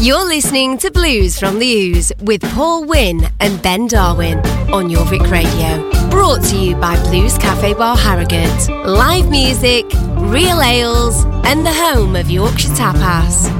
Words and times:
You're 0.00 0.24
listening 0.26 0.78
to 0.78 0.90
Blues 0.90 1.38
from 1.38 1.58
the 1.58 1.66
Ooze 1.66 2.10
with 2.22 2.40
Paul 2.54 2.86
Wynn 2.86 3.20
and 3.38 3.60
Ben 3.60 3.86
Darwin 3.86 4.38
on 4.72 4.88
Jorvik 4.88 5.30
Radio. 5.30 5.90
Brought 6.08 6.42
to 6.44 6.56
you 6.56 6.74
by 6.76 6.96
Blues 7.02 7.36
Cafe 7.36 7.74
Bar 7.74 7.98
Harrogate. 7.98 8.70
Live 8.86 9.28
music, 9.28 9.84
real 10.16 10.62
ales, 10.62 11.26
and 11.44 11.66
the 11.66 11.72
home 11.74 12.16
of 12.16 12.30
Yorkshire 12.30 12.70
Tapas. 12.70 13.50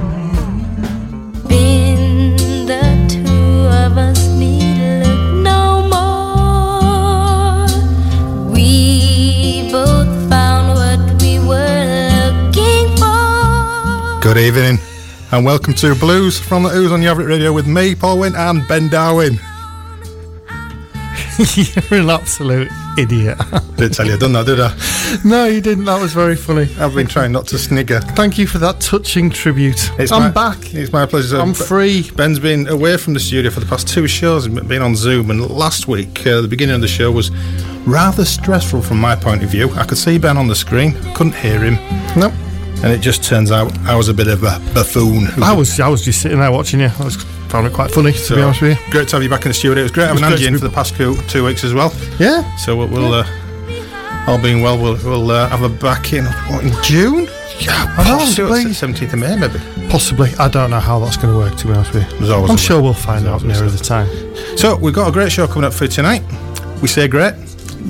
Been 1.47 2.37
the 2.65 3.07
two 3.07 3.67
of 3.69 3.99
us 3.99 4.29
need 4.29 5.03
look 5.05 5.35
no 5.45 5.83
more. 5.91 7.67
We 8.51 9.10
Good 14.30 14.47
evening, 14.47 14.79
and 15.33 15.45
welcome 15.45 15.75
to 15.75 15.97
Blues 15.97 16.39
from 16.39 16.62
the 16.62 16.69
Ooze 16.69 16.93
on 16.93 17.01
Jorvik 17.01 17.27
Radio 17.27 17.52
with 17.52 17.66
me, 17.66 17.97
Paul 17.97 18.20
Wynn, 18.20 18.37
and 18.37 18.62
Ben 18.69 18.89
Darwin. 18.89 19.34
You're 21.56 22.01
an 22.01 22.11
absolute 22.11 22.69
idiot. 22.97 23.39
Didn't 23.77 23.95
tell 23.95 24.06
you 24.06 24.12
I'd 24.12 24.20
done 24.20 24.33
that, 24.34 24.47
did 24.47 24.61
I? 24.61 24.73
no, 25.25 25.47
you 25.47 25.61
didn't. 25.61 25.87
That 25.87 26.01
was 26.01 26.12
very 26.12 26.37
funny. 26.37 26.69
I've 26.79 26.95
been 26.95 27.09
trying 27.09 27.33
not 27.33 27.48
to 27.48 27.59
snigger. 27.59 27.98
Thank 27.98 28.39
you 28.39 28.47
for 28.47 28.59
that 28.59 28.80
touching 28.80 29.30
tribute. 29.30 29.91
It's 29.98 30.12
I'm 30.12 30.23
my- 30.23 30.31
back. 30.31 30.75
It's 30.75 30.92
my 30.92 31.06
pleasure. 31.06 31.37
I'm 31.41 31.53
free. 31.53 32.09
Ben's 32.12 32.39
been 32.39 32.69
away 32.69 32.98
from 32.98 33.15
the 33.15 33.20
studio 33.20 33.51
for 33.51 33.59
the 33.59 33.67
past 33.67 33.89
two 33.89 34.06
shows, 34.06 34.47
and 34.47 34.69
been 34.69 34.83
on 34.83 34.95
Zoom. 34.95 35.33
And 35.33 35.45
last 35.51 35.89
week, 35.89 36.25
uh, 36.25 36.41
the 36.41 36.47
beginning 36.48 36.77
of 36.77 36.83
the 36.83 36.89
show 36.89 37.11
was 37.11 37.33
rather 37.84 38.25
stressful 38.25 38.83
from 38.83 39.01
my 39.01 39.17
point 39.17 39.42
of 39.42 39.51
view. 39.51 39.73
I 39.73 39.84
could 39.84 39.98
see 39.98 40.19
Ben 40.19 40.37
on 40.37 40.47
the 40.47 40.55
screen, 40.55 40.92
couldn't 41.15 41.34
hear 41.34 41.59
him, 41.65 41.75
Nope. 42.17 42.33
And 42.83 42.93
it 42.93 43.01
just 43.01 43.23
turns 43.25 43.51
out 43.51 43.77
I 43.80 43.95
was 43.97 44.09
a 44.09 44.15
bit 44.15 44.27
of 44.29 44.43
a 44.43 44.59
buffoon. 44.75 45.29
I 45.43 45.52
was 45.52 45.79
I 45.80 45.89
was 45.89 46.02
just 46.05 46.20
sitting 46.23 46.39
there 46.39 46.50
watching 46.53 46.81
you. 46.81 46.91
I 46.98 47.05
was 47.05 47.17
found 47.50 47.67
it 47.67 47.73
quite 47.73 47.91
funny 47.91 48.12
to 48.12 48.19
So, 48.19 48.36
be 48.36 48.42
honest 48.42 48.62
with 48.62 48.78
you. 48.78 48.91
Great 48.92 49.09
to 49.09 49.17
have 49.17 49.23
you 49.23 49.28
back 49.28 49.45
in 49.45 49.50
the 49.50 49.55
studio. 49.55 49.81
It 49.81 49.83
was 49.83 49.92
great 49.92 50.09
having 50.09 50.23
Angie 50.25 50.47
in 50.47 50.56
for 50.59 50.64
the 50.64 50.70
past 50.70 50.95
two, 50.97 51.17
two 51.28 51.45
weeks 51.45 51.64
as 51.64 51.75
well. 51.75 51.92
Yeah. 52.19 52.56
So 52.56 52.77
we'll, 52.77 52.89
we'll 52.89 53.14
uh, 53.14 53.27
all 54.27 54.39
being 54.41 54.62
well, 54.62 54.81
we'll, 54.81 54.97
we'll 55.05 55.31
uh, 55.31 55.48
have 55.48 55.61
her 55.61 55.69
back 55.69 56.12
in 56.12 56.25
what, 56.25 56.64
in 56.64 56.73
June. 56.83 57.28
Yeah, 57.58 57.95
please. 58.34 58.78
seventeenth 58.78 59.12
of 59.12 59.19
May 59.19 59.36
maybe. 59.36 59.58
Possibly. 59.91 60.31
I 60.39 60.48
don't 60.48 60.70
know 60.70 60.81
how 60.81 60.98
that's 61.01 61.17
going 61.17 61.33
to 61.34 61.39
work 61.39 61.56
to 61.58 61.67
be 61.67 61.73
honest 61.75 61.92
with 61.92 62.11
you. 62.23 62.33
I'm 62.33 62.56
sure 62.56 62.77
way. 62.77 62.84
we'll 62.84 62.95
find 62.95 63.27
There's 63.27 63.42
out 63.42 63.47
nearer 63.47 63.69
the 63.69 63.78
time. 63.78 64.08
So 64.56 64.77
we've 64.77 64.95
got 64.95 65.08
a 65.08 65.12
great 65.12 65.31
show 65.33 65.47
coming 65.47 65.64
up 65.64 65.75
for 65.75 65.86
tonight. 65.86 66.23
We 66.81 66.89
say 66.89 67.08
great. 67.08 67.34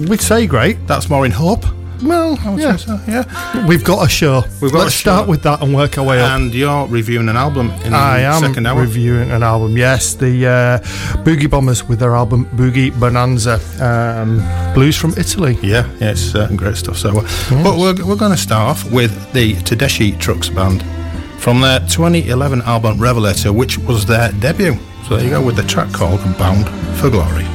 We'd 0.08 0.20
say 0.20 0.46
great. 0.46 0.84
That's 0.86 1.08
more 1.08 1.24
in 1.27 1.33
hope. 1.33 1.64
Well, 2.02 2.38
I 2.40 2.50
would 2.50 2.60
yeah. 2.60 2.76
say 2.76 2.86
so. 2.86 3.00
Yeah. 3.06 3.66
We've 3.66 3.84
got 3.84 4.06
a 4.06 4.08
show. 4.08 4.42
We've 4.60 4.72
got 4.72 4.84
Let's 4.84 4.94
a 4.94 4.98
start 4.98 5.28
with 5.28 5.42
that 5.42 5.62
and 5.62 5.74
work 5.74 5.98
our 5.98 6.04
way 6.04 6.20
up. 6.20 6.30
And 6.32 6.54
you're 6.54 6.86
reviewing 6.86 7.28
an 7.28 7.36
album 7.36 7.70
in 7.84 7.92
I 7.94 8.20
am 8.20 8.40
second 8.40 8.66
hour. 8.66 8.80
reviewing 8.80 9.30
an 9.30 9.42
album. 9.42 9.76
Yes, 9.76 10.14
the 10.14 10.46
uh, 10.46 10.78
Boogie 11.24 11.50
Bombers 11.50 11.84
with 11.84 11.98
their 11.98 12.14
album 12.16 12.46
Boogie 12.56 12.98
Bonanza, 12.98 13.60
um, 13.84 14.38
blues 14.74 14.96
from 14.96 15.12
Italy. 15.16 15.58
yeah, 15.62 15.86
yeah, 16.00 16.10
it's 16.12 16.34
uh, 16.34 16.48
great 16.56 16.76
stuff. 16.76 16.96
So, 16.96 17.10
uh, 17.20 17.62
but 17.62 17.78
we're, 17.78 18.06
we're 18.06 18.16
going 18.16 18.32
to 18.32 18.38
start 18.38 18.68
off 18.70 18.90
with 18.92 19.32
the 19.32 19.54
Tedeschi 19.54 20.18
Trucks 20.18 20.48
Band 20.48 20.82
from 21.38 21.60
their 21.60 21.80
2011 21.80 22.62
album 22.62 22.98
Revelator, 22.98 23.52
which 23.52 23.78
was 23.78 24.04
their 24.06 24.30
debut. 24.32 24.76
So 25.08 25.16
there 25.16 25.24
you 25.24 25.30
go 25.30 25.44
with 25.44 25.56
the 25.56 25.62
track 25.64 25.92
called 25.92 26.20
Bound 26.38 26.68
for 26.98 27.10
Glory. 27.10 27.46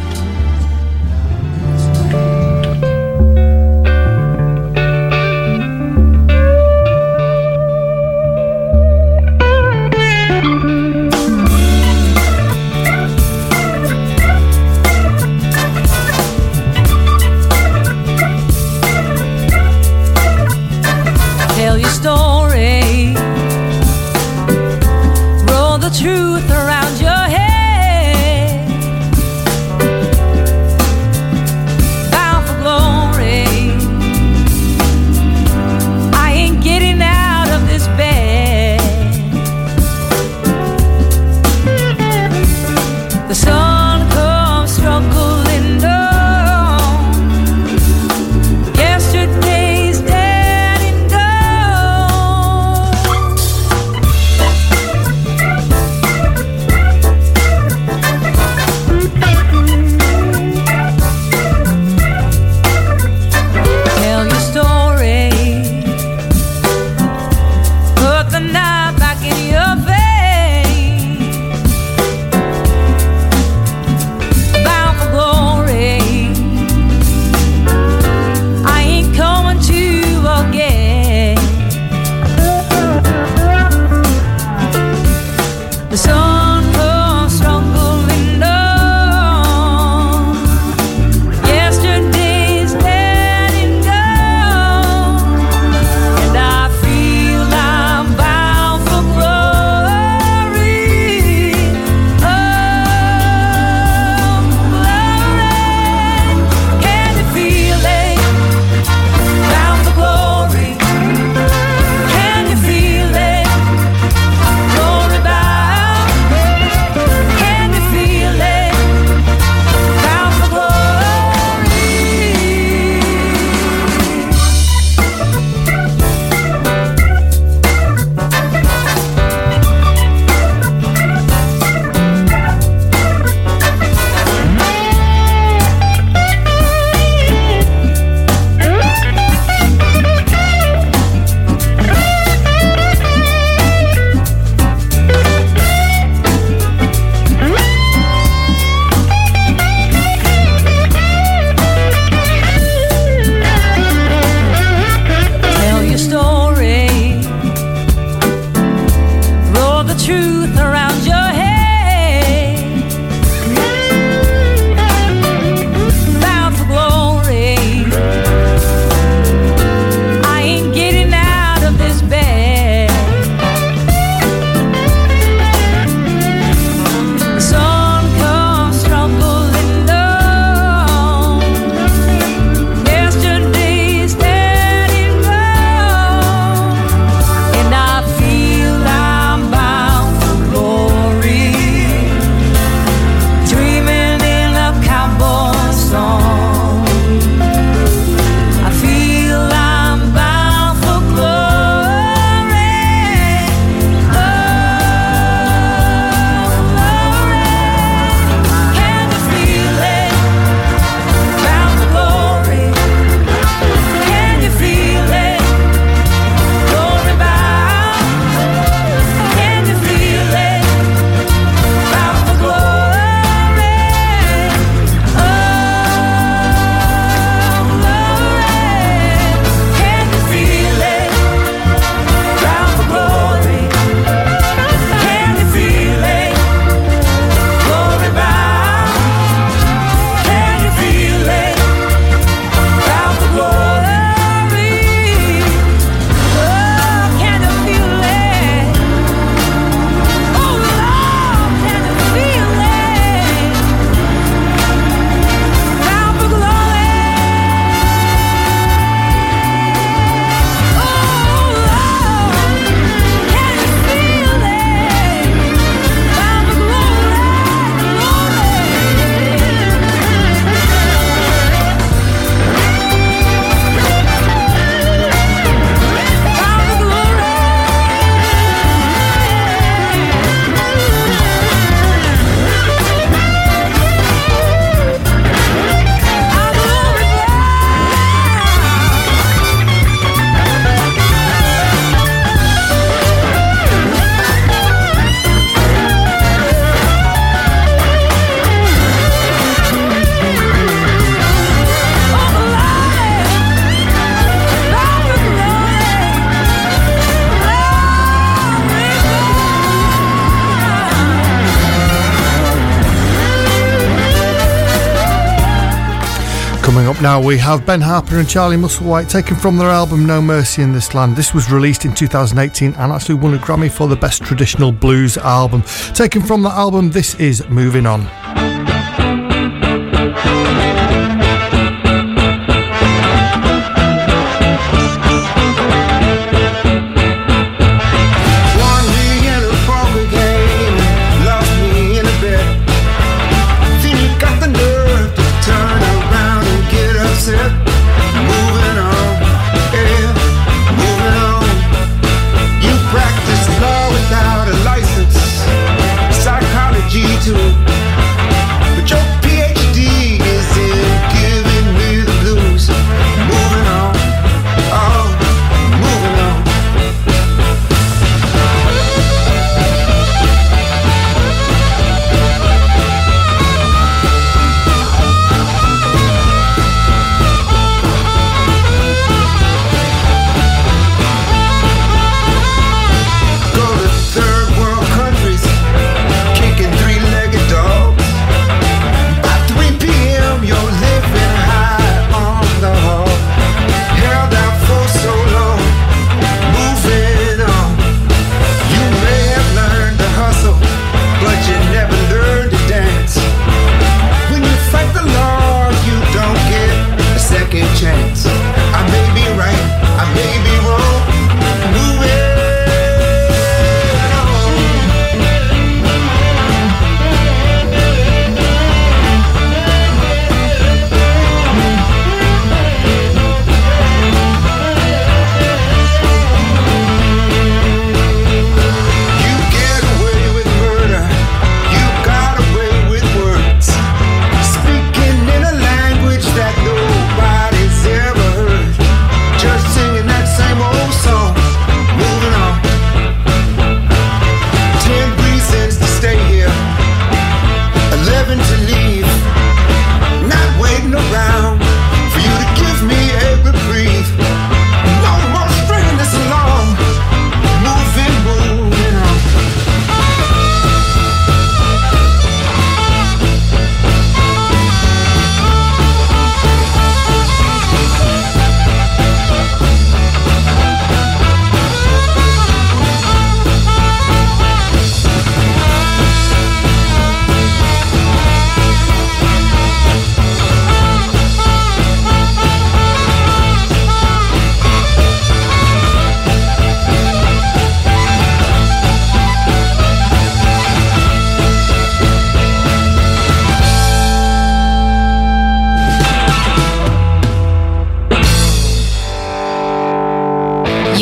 Now, 317.05 317.21
we 317.21 317.37
have 317.37 317.67
Ben 317.67 317.81
Harper 317.81 318.17
and 318.17 318.27
Charlie 318.27 318.57
Musselwhite 318.57 319.07
taken 319.07 319.35
from 319.35 319.57
their 319.57 319.69
album 319.69 320.07
No 320.07 320.23
Mercy 320.23 320.63
in 320.63 320.73
This 320.73 320.95
Land. 320.95 321.15
This 321.15 321.35
was 321.35 321.51
released 321.51 321.85
in 321.85 321.93
2018 321.93 322.73
and 322.73 322.91
actually 322.91 323.13
won 323.13 323.35
a 323.35 323.37
Grammy 323.37 323.71
for 323.71 323.87
the 323.87 323.95
Best 323.95 324.23
Traditional 324.23 324.71
Blues 324.71 325.15
album. 325.15 325.61
Taken 325.93 326.23
from 326.23 326.41
the 326.41 326.49
album, 326.49 326.89
this 326.89 327.13
is 327.19 327.47
Moving 327.47 327.85
On. 327.85 328.44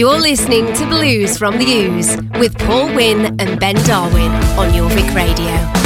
Listening 0.02 0.74
to 0.74 0.88
Blues 0.88 1.38
from 1.38 1.60
the 1.60 1.66
Ooze 1.66 2.18
with 2.40 2.58
Paul 2.58 2.88
Wynn 2.96 3.40
and 3.40 3.60
Ben 3.60 3.76
Darwin 3.86 4.32
on 4.58 4.70
Jorvik 4.72 5.14
Radio. 5.14 5.83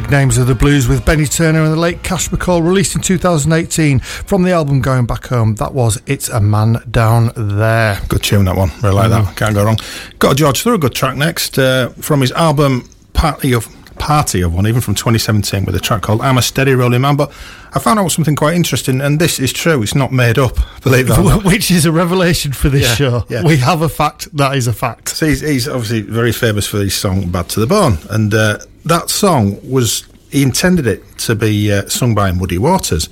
Big 0.00 0.12
names 0.12 0.38
of 0.38 0.46
the 0.46 0.54
blues 0.54 0.86
with 0.86 1.04
Benny 1.04 1.24
Turner 1.24 1.64
and 1.64 1.72
the 1.72 1.76
late 1.76 2.04
Cash 2.04 2.28
McCall, 2.28 2.62
released 2.62 2.94
in 2.94 3.02
2018 3.02 3.98
from 3.98 4.44
the 4.44 4.52
album 4.52 4.80
Going 4.80 5.06
Back 5.06 5.26
Home. 5.26 5.56
That 5.56 5.74
was 5.74 6.00
It's 6.06 6.28
a 6.28 6.40
Man 6.40 6.76
Down 6.88 7.32
There. 7.34 8.00
Good 8.08 8.22
tune, 8.22 8.44
that 8.44 8.54
one. 8.56 8.70
Really 8.80 8.94
like 8.94 9.10
that. 9.10 9.36
Can't 9.36 9.54
go 9.54 9.64
wrong. 9.64 9.76
Got 10.20 10.36
George 10.36 10.62
through 10.62 10.74
a 10.74 10.78
George 10.78 10.92
Thorogood 10.92 10.94
track 10.94 11.16
next 11.16 11.58
uh, 11.58 11.88
from 12.00 12.20
his 12.20 12.30
album 12.30 12.88
Party 13.12 13.52
of 13.52 13.66
Party 13.98 14.40
of 14.42 14.54
One, 14.54 14.66
even 14.66 14.80
from 14.80 14.94
2017, 14.94 15.64
with 15.64 15.74
a 15.74 15.80
track 15.80 16.02
called 16.02 16.20
I'm 16.20 16.38
a 16.38 16.42
Steady 16.42 16.72
Rolling 16.74 17.00
Man. 17.02 17.16
But 17.16 17.30
I 17.72 17.78
found 17.78 17.98
out 17.98 18.08
something 18.12 18.36
quite 18.36 18.54
interesting, 18.54 19.00
and 19.00 19.18
this 19.20 19.38
is 19.38 19.52
true. 19.52 19.82
It's 19.82 19.94
not 19.94 20.12
made 20.12 20.38
up, 20.38 20.56
believe 20.82 21.08
not. 21.08 21.44
Which 21.44 21.70
is 21.70 21.84
a 21.86 21.92
revelation 21.92 22.52
for 22.52 22.68
this 22.68 22.82
Yeah, 22.82 22.94
show. 22.94 23.24
yeah. 23.28 23.42
We 23.44 23.56
have 23.58 23.82
a 23.82 23.88
fact 23.88 24.34
that 24.36 24.56
is 24.56 24.66
a 24.66 24.72
fact. 24.72 25.08
So 25.10 25.26
he's, 25.26 25.40
he's 25.40 25.68
obviously 25.68 26.00
very 26.02 26.32
famous 26.32 26.66
for 26.66 26.78
his 26.78 26.94
song 26.94 27.30
"Bad 27.30 27.48
to 27.50 27.60
the 27.60 27.66
Bone," 27.66 27.98
and 28.10 28.32
uh, 28.32 28.58
that 28.84 29.10
song 29.10 29.58
was 29.68 30.04
he 30.30 30.42
intended 30.42 30.86
it 30.86 31.02
to 31.18 31.34
be 31.34 31.72
uh, 31.72 31.88
sung 31.88 32.14
by 32.14 32.32
Muddy 32.32 32.58
Waters, 32.58 33.08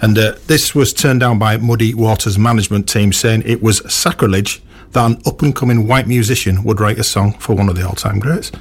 and 0.00 0.16
uh, 0.18 0.34
this 0.46 0.74
was 0.74 0.92
turned 0.92 1.20
down 1.20 1.38
by 1.38 1.56
Muddy 1.56 1.94
Waters' 1.94 2.38
management 2.38 2.88
team, 2.88 3.12
saying 3.12 3.42
it 3.46 3.62
was 3.62 3.78
sacrilege 3.92 4.62
that 4.92 5.06
an 5.10 5.22
up 5.26 5.40
and 5.42 5.56
coming 5.56 5.86
white 5.88 6.06
musician 6.06 6.62
would 6.64 6.78
write 6.78 6.98
a 6.98 7.04
song 7.04 7.32
for 7.38 7.54
one 7.56 7.68
of 7.68 7.76
the 7.76 7.86
all 7.86 7.94
time 7.94 8.18
greats. 8.18 8.52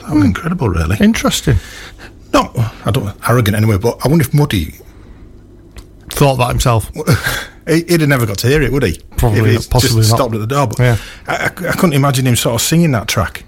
That 0.00 0.14
was 0.14 0.24
incredible, 0.24 0.68
really. 0.68 0.96
Interesting. 1.00 1.56
Not, 2.32 2.56
I 2.86 2.90
don't 2.90 3.14
arrogant 3.28 3.56
anyway, 3.56 3.78
but 3.78 3.98
I 4.04 4.08
wonder 4.08 4.24
if 4.24 4.32
Muddy 4.34 4.74
Thought 6.10 6.36
that 6.36 6.48
himself. 6.48 6.90
he- 7.68 7.84
he'd 7.88 8.00
have 8.00 8.08
never 8.08 8.26
got 8.26 8.38
to 8.38 8.48
hear 8.48 8.60
it, 8.62 8.72
would 8.72 8.82
he? 8.82 9.00
Probably 9.16 9.54
if 9.54 9.70
possibly 9.70 9.98
just 10.02 10.10
not. 10.10 10.16
stopped 10.16 10.34
at 10.34 10.40
the 10.40 10.46
door. 10.46 10.66
But 10.66 10.78
Yeah. 10.80 10.96
I, 11.28 11.34
I, 11.36 11.44
I 11.46 11.72
couldn't 11.72 11.92
imagine 11.92 12.26
him 12.26 12.36
sort 12.36 12.56
of 12.56 12.60
singing 12.62 12.90
that 12.92 13.06
track. 13.08 13.44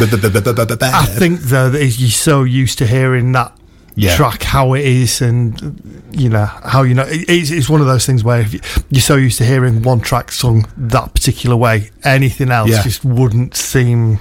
I 0.00 1.06
think 1.18 1.40
though 1.40 1.70
that 1.70 1.84
you're 1.84 2.10
so 2.10 2.42
used 2.42 2.78
to 2.78 2.86
hearing 2.86 3.32
that 3.32 3.56
Yeah. 3.94 4.14
track 4.16 4.42
how 4.42 4.74
it 4.74 4.84
is, 4.84 5.20
and 5.20 6.04
you 6.12 6.28
know 6.28 6.44
how 6.46 6.82
you 6.82 6.94
know 6.94 7.04
it's, 7.08 7.50
it's 7.50 7.68
one 7.68 7.80
of 7.80 7.86
those 7.86 8.04
things 8.06 8.22
where 8.24 8.40
if 8.40 8.54
you- 8.54 8.60
you're 8.90 9.00
so 9.02 9.16
used 9.16 9.38
to 9.38 9.44
hearing 9.44 9.82
one 9.82 10.00
track 10.00 10.30
sung 10.32 10.66
that 10.76 11.12
particular 11.14 11.56
way, 11.56 11.90
anything 12.04 12.50
else 12.50 12.70
Yeah. 12.70 12.82
just 12.82 13.04
wouldn't 13.04 13.56
seem 13.56 14.18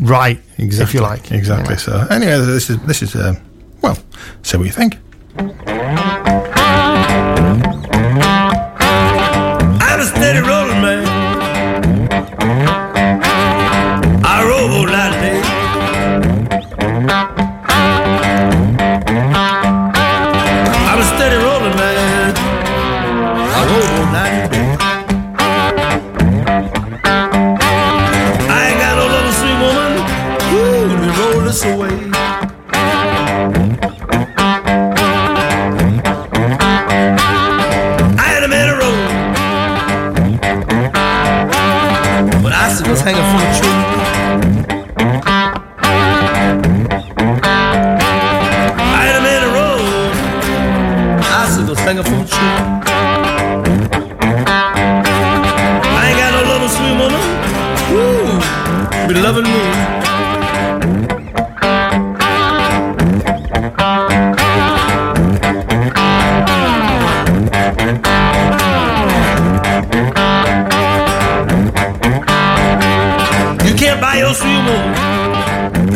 right. 0.00 0.40
exactly, 0.58 0.82
if 0.84 0.94
you 0.94 1.00
like, 1.00 1.32
Exactly. 1.32 1.74
Know. 1.74 1.78
So 1.78 2.06
anyway, 2.10 2.38
this 2.38 2.70
is 2.70 2.78
this 2.82 3.02
is 3.02 3.14
um, 3.16 3.38
well, 3.82 3.98
say 4.42 4.58
what 4.58 4.66
you 4.66 4.72
think. 4.72 4.96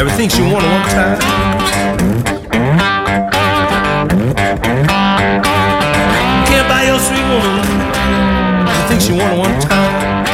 Everything 0.00 0.30
she 0.30 0.40
want 0.40 0.64
at 0.64 0.72
one 0.72 0.88
time. 0.96 1.18
Can't 6.46 6.68
buy 6.70 6.84
your 6.84 6.98
sweet 6.98 7.26
woman 7.28 7.60
everything 8.66 8.98
she 8.98 9.12
want 9.12 9.30
at 9.30 9.38
one 9.38 9.60
time. 9.60 10.24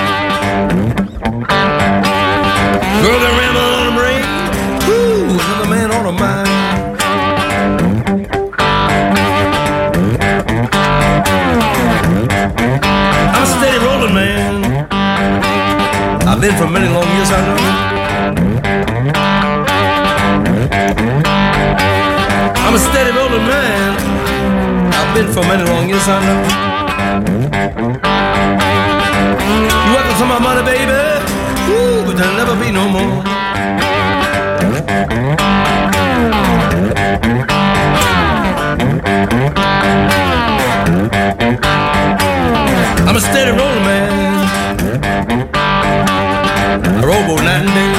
Girl 3.03 3.19
can 3.19 3.33
ramble 3.41 3.69
on 3.81 3.87
a 3.91 3.95
brain, 3.99 4.25
ooh, 4.89 5.35
another 5.35 5.69
man 5.69 5.91
on 5.91 6.05
her 6.05 6.13
mind. 6.13 6.49
I'm 13.35 13.43
a 13.43 13.47
steady 13.59 13.79
rolling 13.85 14.15
man. 14.15 14.55
I've 16.23 16.41
been 16.41 16.55
for 16.55 16.69
many 16.69 16.87
long 16.87 17.09
years, 17.17 17.33
I 17.33 17.41
know. 17.45 17.86
A 22.77 22.79
steady 22.79 23.11
rolling 23.17 23.47
man. 23.47 23.97
I've 24.93 25.15
been 25.15 25.33
for 25.33 25.41
many 25.41 25.65
long 25.65 25.89
years, 25.89 26.07
I 26.07 26.21
know. 26.27 26.41
Welcome 29.95 30.17
to 30.21 30.27
my 30.27 30.39
money, 30.39 30.63
baby. 30.63 30.93
Ooh, 31.73 32.05
but 32.05 32.15
there'll 32.19 32.37
never 32.37 32.55
be 32.63 32.71
no 32.71 32.87
more. 32.89 33.23
I'm 43.09 43.17
a 43.17 43.21
steady 43.21 43.53
rolling 43.59 43.85
man. 43.89 44.11
Roll 47.03 47.23
both 47.27 47.43
night 47.43 47.65
and 47.65 47.75
day. 47.75 47.96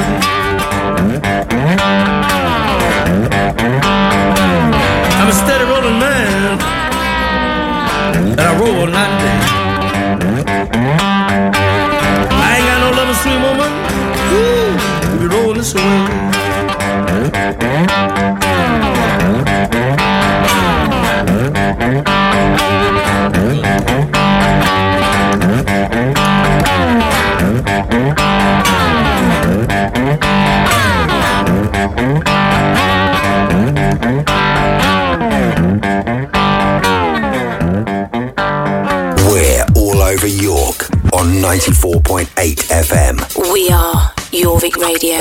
94.8 42.01 42.55
FM. 42.69 43.51
We 43.51 43.69
are 43.71 44.11
Jorvik 44.31 44.75
Radio. 44.77 45.17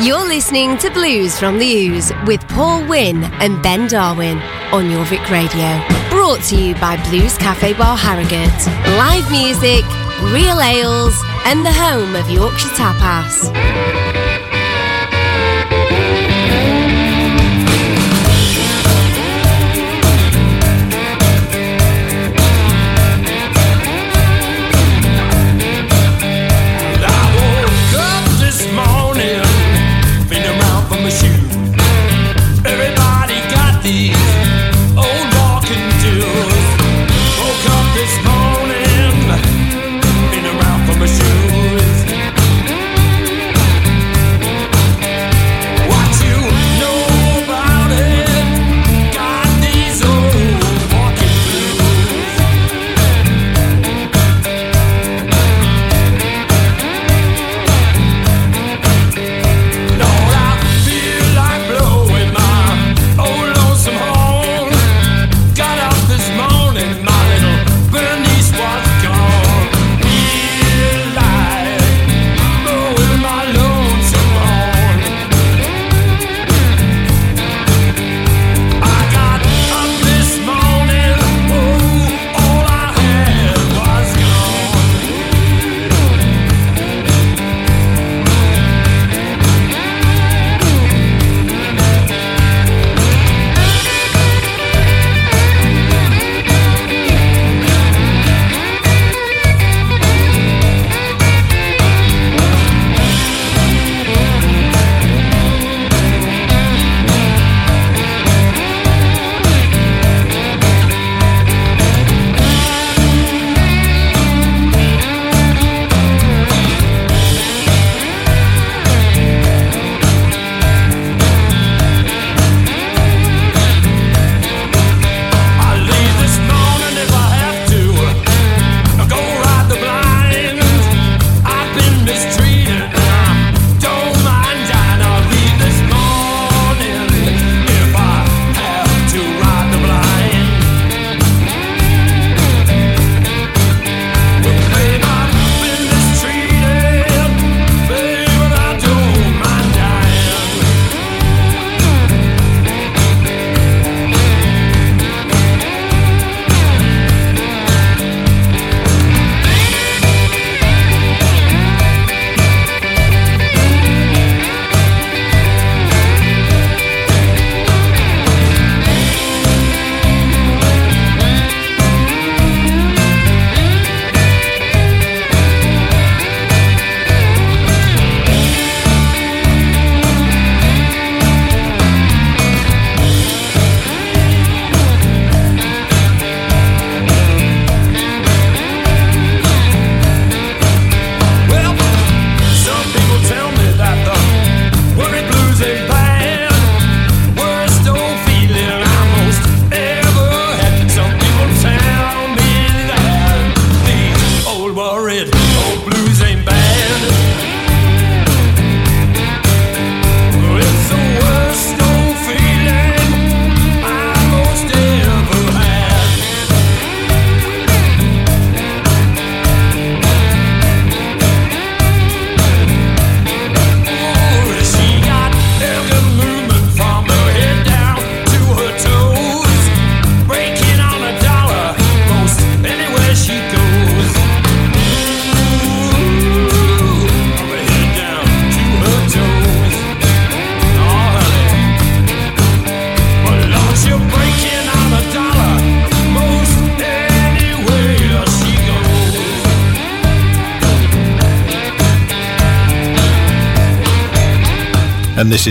You're 0.00 0.26
listening 0.26 0.78
to 0.78 0.90
Blues 0.90 1.38
from 1.38 1.58
the 1.58 1.66
Ooze 1.66 2.12
with 2.26 2.40
Paul 2.48 2.86
Wynn 2.88 3.24
and 3.24 3.62
Ben 3.62 3.86
Darwin 3.86 4.38
on 4.72 4.84
Jorvik 4.84 5.28
Radio. 5.28 5.84
Brought 6.08 6.42
to 6.44 6.56
you 6.56 6.74
by 6.76 6.96
Blues 7.10 7.36
Cafe 7.36 7.74
Bar 7.74 7.96
Harrogate. 7.98 8.66
Live 8.96 9.30
music, 9.30 9.84
real 10.32 10.58
ales, 10.62 11.14
and 11.44 11.64
the 11.66 11.72
home 11.72 12.16
of 12.16 12.30
Yorkshire 12.30 12.68
Tapas. 12.70 14.09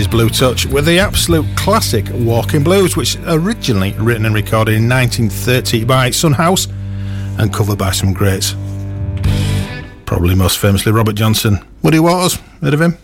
Blue 0.06 0.28
Touch 0.28 0.66
with 0.66 0.86
the 0.86 0.98
absolute 0.98 1.46
classic 1.56 2.06
Walking 2.12 2.62
Blues, 2.62 2.96
which 2.96 3.16
originally 3.26 3.92
written 3.92 4.26
and 4.26 4.34
recorded 4.34 4.74
in 4.74 4.88
1930 4.88 5.84
by 5.84 6.10
Son 6.10 6.32
House 6.32 6.66
and 7.38 7.52
covered 7.52 7.78
by 7.78 7.90
some 7.92 8.12
greats. 8.12 8.54
Probably 10.06 10.34
most 10.34 10.58
famously 10.58 10.92
Robert 10.92 11.14
Johnson. 11.14 11.58
Woody 11.82 12.00
Waters, 12.00 12.34
heard 12.60 12.74
of 12.74 12.80
him? 12.80 12.96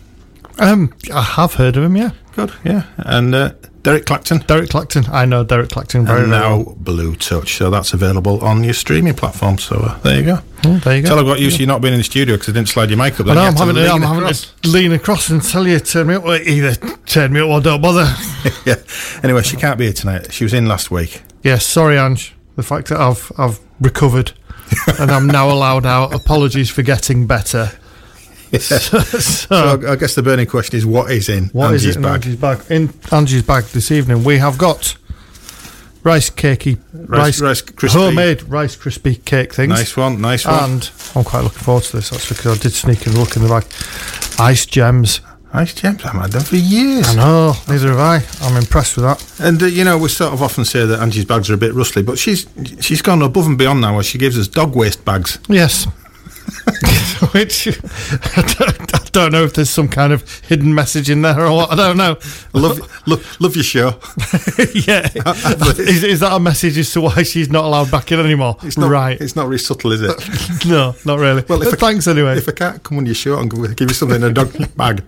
Um, 0.59 0.93
I 1.13 1.21
have 1.21 1.53
heard 1.53 1.77
of 1.77 1.83
him, 1.83 1.95
yeah. 1.95 2.11
Good, 2.35 2.51
yeah. 2.63 2.83
And 2.97 3.33
uh, 3.33 3.53
Derek 3.83 4.05
Clacton. 4.05 4.39
Derek 4.39 4.69
Clacton. 4.69 5.05
I 5.09 5.25
know 5.25 5.43
Derek 5.43 5.69
Clacton 5.69 6.05
very 6.05 6.23
and 6.23 6.31
well. 6.31 6.59
now 6.59 6.73
Blue 6.77 7.15
Touch. 7.15 7.55
So 7.55 7.69
that's 7.69 7.93
available 7.93 8.43
on 8.43 8.63
your 8.63 8.73
streaming 8.73 9.13
platform. 9.13 9.57
So 9.57 9.77
uh, 9.77 9.97
there 9.99 10.19
you 10.19 10.25
go. 10.25 10.39
Oh, 10.67 10.77
there 10.79 10.97
you 10.97 11.01
go. 11.03 11.09
Tell 11.09 11.19
I 11.19 11.23
got 11.23 11.39
used 11.39 11.57
to 11.57 11.63
you 11.63 11.67
not 11.67 11.81
being 11.81 11.93
in 11.93 11.99
the 11.99 12.03
studio 12.03 12.35
because 12.35 12.49
I 12.49 12.51
didn't 12.53 12.69
slide 12.69 12.89
your 12.89 12.97
mic 12.97 13.13
up. 13.19 13.21
I 13.21 13.23
then 13.23 13.35
know, 13.35 13.43
I'm 13.43 13.55
having, 13.55 13.75
to, 13.75 13.89
I'm 13.89 14.01
having 14.01 14.33
to 14.33 14.67
lean 14.69 14.91
across 14.91 15.29
and 15.29 15.41
tell 15.41 15.67
you, 15.67 15.79
turn 15.79 16.07
me 16.07 16.15
up. 16.15 16.23
Well, 16.23 16.41
Either 16.41 16.75
turn 17.05 17.33
me 17.33 17.39
up 17.39 17.49
or 17.49 17.61
don't 17.61 17.81
bother. 17.81 18.13
yeah. 18.65 18.75
Anyway, 19.23 19.41
she 19.43 19.55
can't 19.57 19.77
be 19.77 19.85
here 19.85 19.93
tonight. 19.93 20.33
She 20.33 20.43
was 20.43 20.53
in 20.53 20.67
last 20.67 20.91
week. 20.91 21.21
yes, 21.43 21.65
sorry, 21.65 21.97
Ange. 21.97 22.35
The 22.55 22.63
fact 22.63 22.87
that 22.89 22.99
I've 22.99 23.31
I've 23.37 23.59
recovered 23.79 24.33
and 24.99 25.11
I'm 25.11 25.27
now 25.27 25.49
allowed 25.51 25.85
out. 25.85 26.13
Apologies 26.13 26.69
for 26.69 26.81
getting 26.81 27.27
better. 27.27 27.71
So 28.51 29.81
I 29.87 29.97
guess 29.97 30.15
the 30.15 30.23
burning 30.23 30.47
question 30.47 30.77
is 30.77 30.85
what 30.85 31.11
is 31.11 31.27
in 31.27 31.47
What 31.47 31.73
is 31.73 31.83
Angie's 31.83 31.95
it 31.95 31.97
in 31.97 32.03
bag? 32.03 32.13
Angie's 32.13 32.35
bag? 32.37 32.71
In 32.71 32.93
Angie's 33.11 33.43
bag 33.43 33.63
this 33.65 33.91
evening, 33.91 34.23
we 34.23 34.37
have 34.37 34.57
got 34.57 34.95
rice 36.03 36.29
cakey, 36.29 36.77
Rice- 36.93 37.41
Rice 37.41 37.61
Krispie. 37.61 37.93
homemade 37.93 38.43
rice 38.43 38.75
crispy 38.75 39.15
cake 39.15 39.53
things. 39.53 39.69
Nice 39.69 39.95
one, 39.97 40.21
nice 40.21 40.45
one. 40.45 40.63
And 40.71 40.91
I'm 41.15 41.23
quite 41.23 41.41
looking 41.43 41.59
forward 41.59 41.83
to 41.85 41.97
this 41.97 42.11
actually 42.13 42.37
because 42.37 42.59
I 42.59 42.61
did 42.61 42.73
sneak 42.73 43.05
and 43.05 43.17
look 43.17 43.35
in 43.35 43.43
the 43.43 43.49
bag. 43.49 43.65
Ice 44.39 44.65
gems. 44.65 45.21
Ice 45.53 45.73
gems, 45.73 46.03
I've 46.03 46.11
had 46.11 46.31
them 46.33 46.43
for 46.43 46.57
years. 46.57 47.07
I 47.07 47.15
know, 47.15 47.53
neither 47.69 47.87
have 47.89 47.99
I. 47.99 48.21
I'm 48.45 48.57
impressed 48.57 48.97
with 48.97 49.05
that. 49.05 49.39
And 49.39 49.63
uh, 49.63 49.65
you 49.67 49.85
know, 49.85 49.97
we 49.97 50.09
sort 50.09 50.33
of 50.33 50.41
often 50.43 50.65
say 50.65 50.85
that 50.85 50.99
Angie's 50.99 51.23
bags 51.25 51.49
are 51.49 51.53
a 51.53 51.57
bit 51.57 51.73
rustly, 51.73 52.03
but 52.03 52.19
she's 52.19 52.45
she's 52.81 53.01
gone 53.01 53.21
above 53.21 53.45
and 53.47 53.57
beyond 53.57 53.79
now. 53.81 53.95
Where 53.95 54.03
she 54.03 54.17
gives 54.17 54.37
us 54.37 54.47
dog 54.49 54.75
waste 54.75 55.05
bags. 55.05 55.39
Yes. 55.47 55.87
Which 57.33 57.67
I 57.67 58.41
don't, 58.57 58.95
I 58.95 58.99
don't 59.11 59.31
know 59.31 59.43
if 59.43 59.53
there's 59.53 59.69
some 59.69 59.87
kind 59.87 60.13
of 60.13 60.23
hidden 60.45 60.73
message 60.73 61.09
in 61.09 61.21
there 61.21 61.39
or 61.45 61.51
what. 61.51 61.71
I 61.71 61.75
don't 61.75 61.97
know. 61.97 62.15
Love, 62.53 62.79
love, 63.07 63.37
love 63.41 63.55
your 63.55 63.63
show. 63.63 63.87
yeah. 64.73 65.07
is, 65.77 66.03
is 66.03 66.19
that 66.21 66.31
a 66.33 66.39
message 66.39 66.77
as 66.77 66.91
to 66.93 67.01
why 67.01 67.23
she's 67.23 67.49
not 67.49 67.65
allowed 67.65 67.91
back 67.91 68.11
in 68.11 68.19
anymore? 68.19 68.55
It's 68.63 68.77
not 68.77 68.89
right. 68.89 69.19
It's 69.19 69.35
not 69.35 69.47
really 69.47 69.57
subtle, 69.57 69.91
is 69.91 70.01
it? 70.01 70.65
no, 70.67 70.95
not 71.05 71.19
really. 71.19 71.43
Well, 71.47 71.61
if 71.63 71.71
But 71.71 71.83
I- 71.83 71.87
thanks 71.91 72.07
anyway. 72.07 72.37
If 72.37 72.47
I 72.47 72.53
can't 72.53 72.83
come 72.83 72.97
on 72.99 73.05
your 73.05 73.15
show 73.15 73.39
and 73.39 73.49
give 73.49 73.75
give 73.75 73.89
you 73.89 73.95
something 73.95 74.17
in 74.17 74.23
a 74.23 74.33
dog 74.33 74.51
bag, 74.75 75.03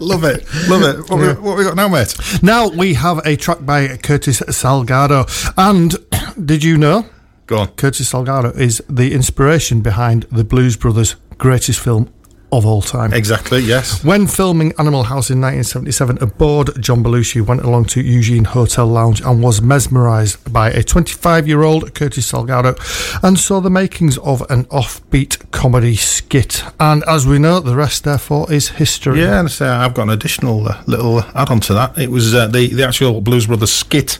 love 0.00 0.24
it, 0.24 0.46
love 0.68 0.82
it. 0.82 1.10
What, 1.10 1.18
we, 1.20 1.32
what 1.34 1.58
we 1.58 1.64
got 1.64 1.76
now, 1.76 1.88
mate? 1.88 2.14
Now 2.42 2.68
we 2.68 2.94
have 2.94 3.18
a 3.26 3.36
track 3.36 3.58
by 3.64 3.96
Curtis 3.98 4.40
Salgado. 4.40 5.26
And 5.56 5.96
did 6.46 6.62
you 6.64 6.78
know 6.78 7.04
Go 7.48 7.60
on. 7.60 7.68
Curtis 7.68 8.12
Salgado 8.12 8.54
is 8.58 8.82
the 8.90 9.14
inspiration 9.14 9.80
behind 9.80 10.24
the 10.24 10.44
Blues 10.44 10.76
Brothers' 10.76 11.16
greatest 11.38 11.80
film 11.80 12.12
of 12.52 12.66
all 12.66 12.82
time? 12.82 13.14
Exactly. 13.14 13.60
Yes. 13.60 14.04
When 14.04 14.26
filming 14.26 14.74
Animal 14.78 15.04
House 15.04 15.30
in 15.30 15.40
1977, 15.40 16.18
aboard 16.22 16.82
John 16.82 17.02
Belushi 17.02 17.40
went 17.40 17.62
along 17.62 17.86
to 17.86 18.02
Eugene 18.02 18.44
Hotel 18.44 18.86
Lounge 18.86 19.22
and 19.22 19.42
was 19.42 19.62
mesmerised 19.62 20.52
by 20.52 20.68
a 20.68 20.82
25 20.82 21.48
year 21.48 21.62
old 21.62 21.94
Curtis 21.94 22.30
Salgado 22.30 22.78
and 23.22 23.38
saw 23.38 23.60
the 23.60 23.70
makings 23.70 24.18
of 24.18 24.42
an 24.50 24.64
offbeat 24.64 25.50
comedy 25.50 25.96
skit. 25.96 26.62
And 26.78 27.02
as 27.04 27.26
we 27.26 27.38
know, 27.38 27.60
the 27.60 27.76
rest, 27.76 28.04
therefore, 28.04 28.52
is 28.52 28.68
history. 28.68 29.20
Yeah, 29.22 29.40
and 29.40 29.50
so 29.50 29.72
I've 29.72 29.94
got 29.94 30.02
an 30.02 30.10
additional 30.10 30.68
uh, 30.68 30.82
little 30.86 31.20
add-on 31.34 31.60
to 31.60 31.72
that. 31.72 31.96
It 31.96 32.10
was 32.10 32.34
uh, 32.34 32.46
the 32.46 32.74
the 32.74 32.86
actual 32.86 33.22
Blues 33.22 33.46
Brothers 33.46 33.72
skit 33.72 34.18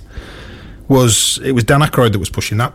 was 0.88 1.38
it 1.44 1.52
was 1.52 1.64
Dan 1.64 1.80
Aykroyd 1.80 2.12
that 2.12 2.18
was 2.18 2.30
pushing 2.30 2.56
that 2.56 2.72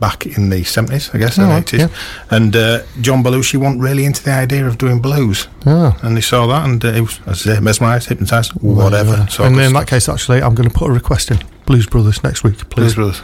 back 0.00 0.26
in 0.26 0.48
the 0.50 0.64
seventies, 0.64 1.10
I 1.14 1.18
guess, 1.18 1.38
Oh, 1.38 1.42
and 1.44 1.52
eighties. 1.52 1.80
yeah. 1.80 1.88
And 2.30 2.56
uh, 2.56 2.80
John 3.00 3.22
Belushi 3.22 3.56
wasn't 3.58 3.82
really 3.82 4.04
into 4.04 4.22
the 4.24 4.32
idea 4.32 4.66
of 4.66 4.76
doing 4.78 5.00
blues, 5.00 5.48
Ah. 5.66 5.96
and 6.02 6.16
he 6.16 6.22
saw 6.22 6.46
that 6.46 6.64
and 6.64 6.84
uh, 6.84 6.92
he 6.92 7.00
was, 7.02 7.20
as 7.26 7.46
I 7.46 7.54
say, 7.54 7.60
mesmerised, 7.60 8.08
hypnotised, 8.08 8.52
whatever. 8.62 9.26
So 9.30 9.44
and 9.44 9.60
in 9.60 9.72
that 9.74 9.86
case, 9.86 10.08
actually, 10.08 10.42
I'm 10.42 10.54
going 10.54 10.68
to 10.70 10.74
put 10.78 10.88
a 10.90 10.92
request 10.92 11.30
in. 11.30 11.38
Blues 11.66 11.86
Brothers 11.86 12.22
next 12.24 12.42
week, 12.44 12.56
Blues 12.70 12.94
please. 12.94 12.94
Brothers. 12.94 13.22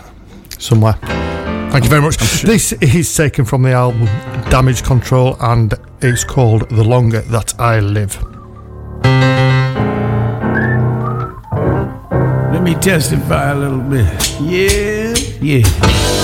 somewhere. 0.59 0.95
Thank 1.73 1.85
you 1.85 1.91
very 1.91 2.03
much. 2.03 2.17
This 2.43 2.73
is 2.75 3.15
taken 3.17 3.45
from 3.45 3.63
the 3.63 3.73
album 3.73 4.05
Damage 4.51 4.83
Control 4.85 5.37
and 5.41 5.75
it's 6.01 6.25
called 6.25 6.69
The 6.71 6.85
Longer 6.85 7.23
That 7.23 7.59
I 7.61 7.81
Live. 7.81 8.17
Let 12.53 12.63
me 12.63 12.75
testify 12.77 13.51
a 13.51 13.55
little 13.57 13.81
bit. 13.81 14.41
Yeah, 14.41 15.15
yeah. 15.43 16.16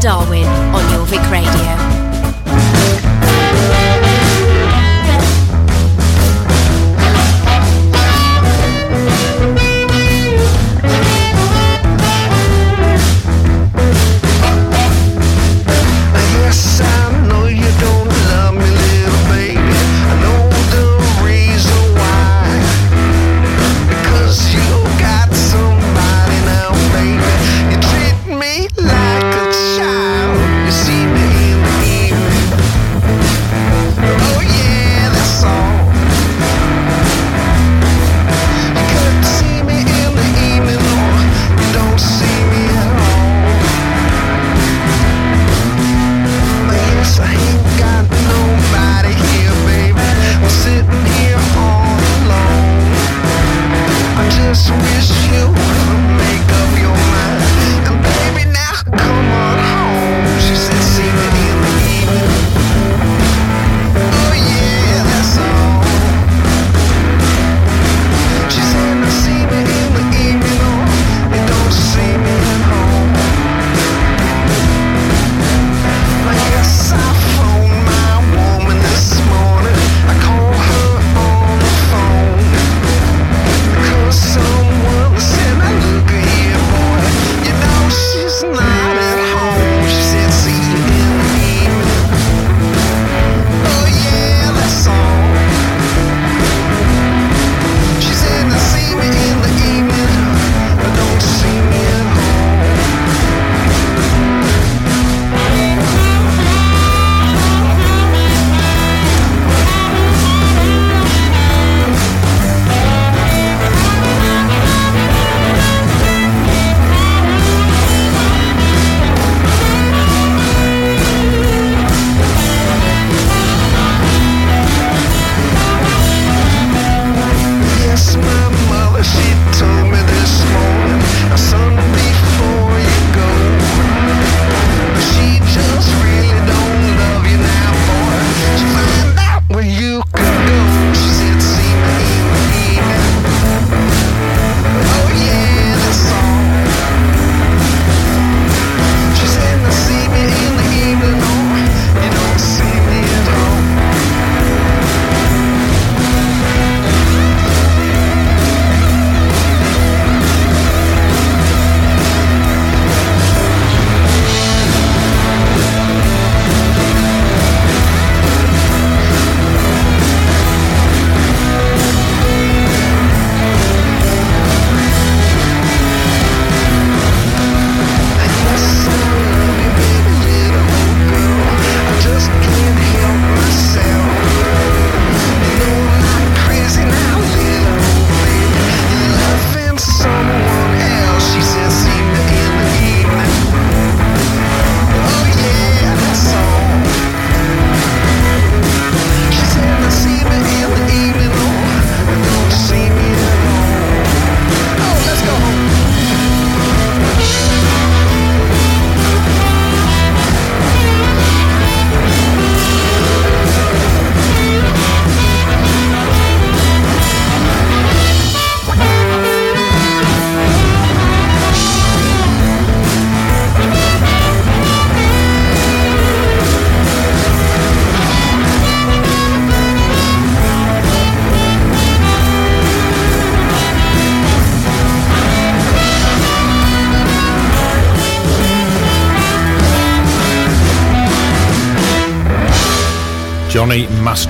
Darwin 0.00 0.49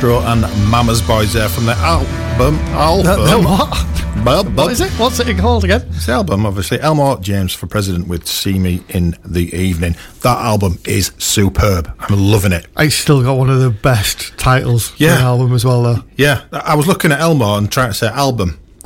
And 0.03 0.41
Mama's 0.71 1.03
Boys 1.03 1.35
there 1.35 1.49
from 1.51 1.67
the 1.67 1.75
album. 1.75 2.55
Album. 2.71 3.05
The- 3.05 3.37
the 3.37 3.39
what? 3.43 4.25
Bub. 4.25 4.57
What 4.57 4.73
is 4.73 4.81
it? 4.81 4.91
What's 4.93 5.21
it 5.21 5.37
called 5.39 5.63
again? 5.65 5.83
It's 5.91 6.07
the 6.07 6.13
album, 6.13 6.47
obviously. 6.47 6.81
Elmore 6.81 7.19
James 7.21 7.53
for 7.53 7.67
President 7.67 8.09
with 8.09 8.27
See 8.27 8.59
Me 8.59 8.83
in 8.89 9.15
the 9.27 9.55
Evening. 9.55 9.95
That 10.23 10.39
album 10.39 10.79
is 10.87 11.13
superb. 11.19 11.95
I'm 12.01 12.19
loving 12.19 12.53
it. 12.53 12.67
It's 12.79 12.95
still 12.95 13.23
got 13.23 13.37
one 13.37 13.51
of 13.51 13.61
the 13.61 13.69
best 13.71 14.37
titles 14.39 14.89
for 14.89 15.03
Yeah. 15.03 15.17
an 15.19 15.23
album 15.25 15.53
as 15.53 15.65
well, 15.67 15.83
though. 15.83 16.03
Yeah, 16.17 16.45
I 16.51 16.75
was 16.77 16.87
looking 16.87 17.13
at 17.13 17.21
Elmore 17.21 17.59
and 17.59 17.71
trying 17.71 17.91
to 17.91 17.95
say 17.95 18.09
album. 18.09 18.59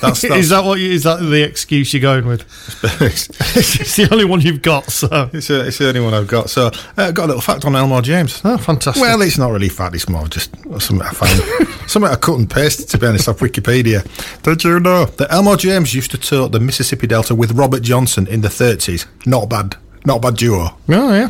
That's, 0.00 0.22
that's 0.22 0.24
is 0.24 0.48
that 0.50 0.64
what? 0.64 0.78
You, 0.80 0.90
is 0.92 1.02
that 1.04 1.16
the 1.20 1.42
excuse 1.44 1.92
you're 1.92 2.00
going 2.00 2.26
with? 2.26 2.42
it's, 3.56 3.96
the 3.96 4.08
only 4.12 4.24
one 4.24 4.40
you've 4.40 4.62
got. 4.62 4.84
So, 4.90 5.30
it's, 5.32 5.50
uh, 5.50 5.64
it's 5.66 5.78
the 5.78 5.88
only 5.88 6.00
one 6.00 6.14
I've 6.14 6.28
got. 6.28 6.50
So, 6.50 6.70
uh, 6.96 7.10
got 7.10 7.24
a 7.24 7.26
little 7.26 7.40
fact 7.40 7.64
on 7.64 7.74
Elmore 7.76 8.02
James. 8.02 8.40
oh, 8.44 8.56
fantastic. 8.58 9.00
Well, 9.02 9.20
it's 9.22 9.38
not 9.38 9.50
really 9.50 9.68
fact. 9.68 9.94
It's 9.94 10.08
more 10.08 10.26
just 10.28 10.54
something 10.80 11.02
I 11.02 11.10
found. 11.10 11.68
something 11.90 12.10
I 12.10 12.16
cut 12.16 12.38
and 12.38 12.48
pasted, 12.50 12.88
to 12.90 12.98
be 12.98 13.06
honest, 13.06 13.28
off 13.28 13.38
Wikipedia. 13.40 14.02
Did 14.42 14.64
you 14.64 14.80
know 14.80 15.04
that 15.06 15.32
Elmore 15.32 15.56
James 15.56 15.94
used 15.94 16.10
to 16.12 16.18
tour 16.18 16.48
the 16.48 16.60
Mississippi 16.60 17.06
Delta 17.06 17.34
with 17.34 17.52
Robert 17.52 17.82
Johnson 17.82 18.26
in 18.26 18.40
the 18.40 18.48
30s? 18.48 19.06
Not 19.26 19.48
bad. 19.48 19.76
Not 20.04 20.16
a 20.16 20.20
bad 20.20 20.36
duo. 20.36 20.76
oh 20.88 21.12
yeah. 21.14 21.28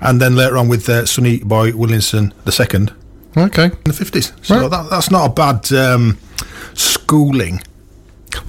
And 0.00 0.20
then 0.20 0.34
later 0.34 0.56
on 0.56 0.68
with 0.68 0.88
uh, 0.88 1.04
Sonny 1.06 1.38
Boy 1.40 1.74
Williamson 1.76 2.32
II 2.46 2.88
Okay. 3.36 3.64
in 3.66 3.70
the 3.84 3.92
50s. 3.92 4.32
So 4.44 4.60
Right. 4.62 4.70
that, 4.70 4.88
that's 4.90 5.10
not 5.10 5.26
a 5.26 5.32
bad 5.32 5.70
um, 5.72 6.18
schooling 6.74 7.60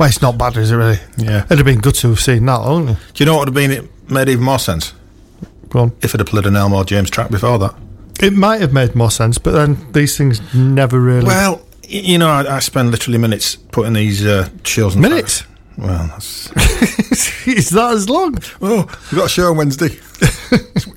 Well, 0.01 0.09
it's 0.09 0.19
not 0.19 0.35
bad, 0.35 0.57
is 0.57 0.71
it 0.71 0.75
really? 0.77 0.97
Yeah. 1.19 1.43
It'd 1.45 1.59
have 1.59 1.65
been 1.65 1.79
good 1.79 1.93
to 1.93 2.07
have 2.09 2.19
seen 2.19 2.43
that, 2.47 2.67
wouldn't 2.67 2.89
it? 2.89 2.97
Do 3.13 3.23
you 3.23 3.25
know 3.27 3.33
what 3.37 3.41
would 3.41 3.49
have 3.49 3.53
been 3.53 3.69
it 3.69 4.09
made 4.11 4.29
even 4.29 4.43
more 4.43 4.57
sense? 4.57 4.93
Go 5.69 5.77
on. 5.81 5.91
If 6.01 6.15
it 6.15 6.19
had 6.19 6.25
played 6.25 6.47
an 6.47 6.55
Elmore 6.55 6.83
James 6.83 7.11
track 7.11 7.29
before 7.29 7.59
that. 7.59 7.75
It 8.19 8.33
might 8.33 8.61
have 8.61 8.73
made 8.73 8.95
more 8.95 9.11
sense, 9.11 9.37
but 9.37 9.51
then 9.51 9.77
these 9.91 10.17
things 10.17 10.41
never 10.55 10.99
really. 10.99 11.27
Well, 11.27 11.61
you 11.87 12.17
know, 12.17 12.29
I, 12.29 12.55
I 12.55 12.59
spend 12.61 12.89
literally 12.89 13.19
minutes 13.19 13.55
putting 13.55 13.93
these 13.93 14.25
uh, 14.25 14.49
shows. 14.63 14.95
on 14.95 15.03
Minutes? 15.03 15.43
Well, 15.77 16.07
that's. 16.07 16.47
is 17.47 17.69
that 17.69 17.91
as 17.93 18.09
long? 18.09 18.39
oh, 18.59 18.85
we've 19.11 19.19
got 19.19 19.27
a 19.27 19.29
show 19.29 19.51
on 19.51 19.57
Wednesday. 19.57 19.89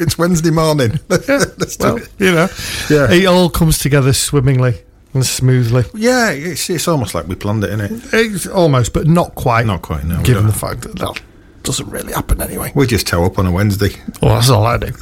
it's, 0.00 0.16
Wednesday 0.16 0.50
morning. 0.50 0.92
Let's 1.10 1.76
do 1.76 1.84
Well, 1.86 1.96
it. 1.98 2.08
you 2.18 2.32
know, 2.32 2.48
Yeah. 2.88 3.12
it 3.12 3.26
all 3.26 3.50
comes 3.50 3.76
together 3.80 4.14
swimmingly 4.14 4.76
and 5.14 5.24
smoothly. 5.24 5.84
Yeah, 5.94 6.30
it's, 6.30 6.68
it's 6.68 6.88
almost 6.88 7.14
like 7.14 7.26
we 7.26 7.34
planned 7.36 7.64
it, 7.64 7.70
isn't 7.70 8.04
it? 8.04 8.14
It's 8.14 8.46
almost, 8.46 8.92
but 8.92 9.06
not 9.06 9.34
quite. 9.34 9.64
Not 9.66 9.82
quite, 9.82 10.04
no. 10.04 10.22
Given 10.22 10.46
the 10.46 10.52
fact 10.52 10.82
that 10.82 10.96
that 10.98 11.22
doesn't 11.62 11.88
really 11.88 12.12
happen 12.12 12.42
anyway. 12.42 12.72
We 12.74 12.86
just 12.86 13.06
toe 13.06 13.24
up 13.24 13.38
on 13.38 13.46
a 13.46 13.52
Wednesday. 13.52 13.90
Well, 14.20 14.34
that's 14.34 14.50
all 14.50 14.66
I 14.66 14.76
do. 14.76 14.92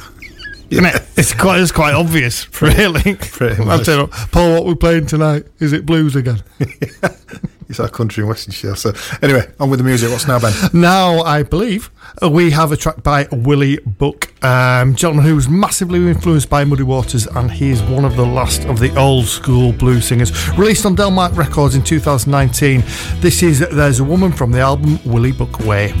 Isn't 0.69 0.85
it? 0.85 1.01
It's 1.17 1.33
quite, 1.33 1.59
it's 1.59 1.71
quite 1.71 1.93
obvious, 1.93 2.47
really. 2.61 3.15
Pretty 3.15 3.61
I'll 3.63 3.83
tell 3.83 3.97
you 3.97 4.05
what, 4.05 4.31
Paul, 4.31 4.53
what 4.53 4.65
we're 4.65 4.75
playing 4.75 5.05
tonight? 5.07 5.45
Is 5.59 5.73
it 5.73 5.85
blues 5.85 6.15
again? 6.15 6.41
It's 7.73 7.79
our 7.79 7.89
country 7.89 8.21
and 8.21 8.29
western 8.29 8.53
show. 8.53 8.75
So, 8.75 8.93
anyway, 9.23 9.49
on 9.59 9.71
with 9.71 9.79
the 9.79 9.83
music. 9.83 10.11
What's 10.11 10.27
now, 10.27 10.37
Ben? 10.37 10.53
Now, 10.73 11.21
I 11.21 11.41
believe 11.41 11.89
we 12.21 12.51
have 12.51 12.71
a 12.71 12.77
track 12.77 13.01
by 13.01 13.27
Willie 13.31 13.79
Buck, 13.79 14.31
um, 14.45 14.93
gentleman 14.93 15.25
who 15.25 15.33
was 15.33 15.49
massively 15.49 15.97
influenced 16.07 16.51
by 16.51 16.65
Muddy 16.65 16.83
Waters, 16.83 17.25
and 17.25 17.49
he 17.49 17.71
is 17.71 17.81
one 17.81 18.05
of 18.05 18.15
the 18.15 18.25
last 18.25 18.65
of 18.65 18.77
the 18.77 18.95
old 18.95 19.25
school 19.25 19.73
blues 19.73 20.05
singers. 20.07 20.31
Released 20.55 20.85
on 20.85 20.95
Delmark 20.95 21.35
Records 21.35 21.73
in 21.73 21.83
2019. 21.83 22.83
This 23.21 23.41
is 23.41 23.59
There's 23.59 23.99
a 23.99 24.03
Woman 24.03 24.31
from 24.31 24.51
the 24.51 24.59
album 24.59 24.99
Willie 25.03 25.31
Buck 25.31 25.57
Way. 25.61 25.93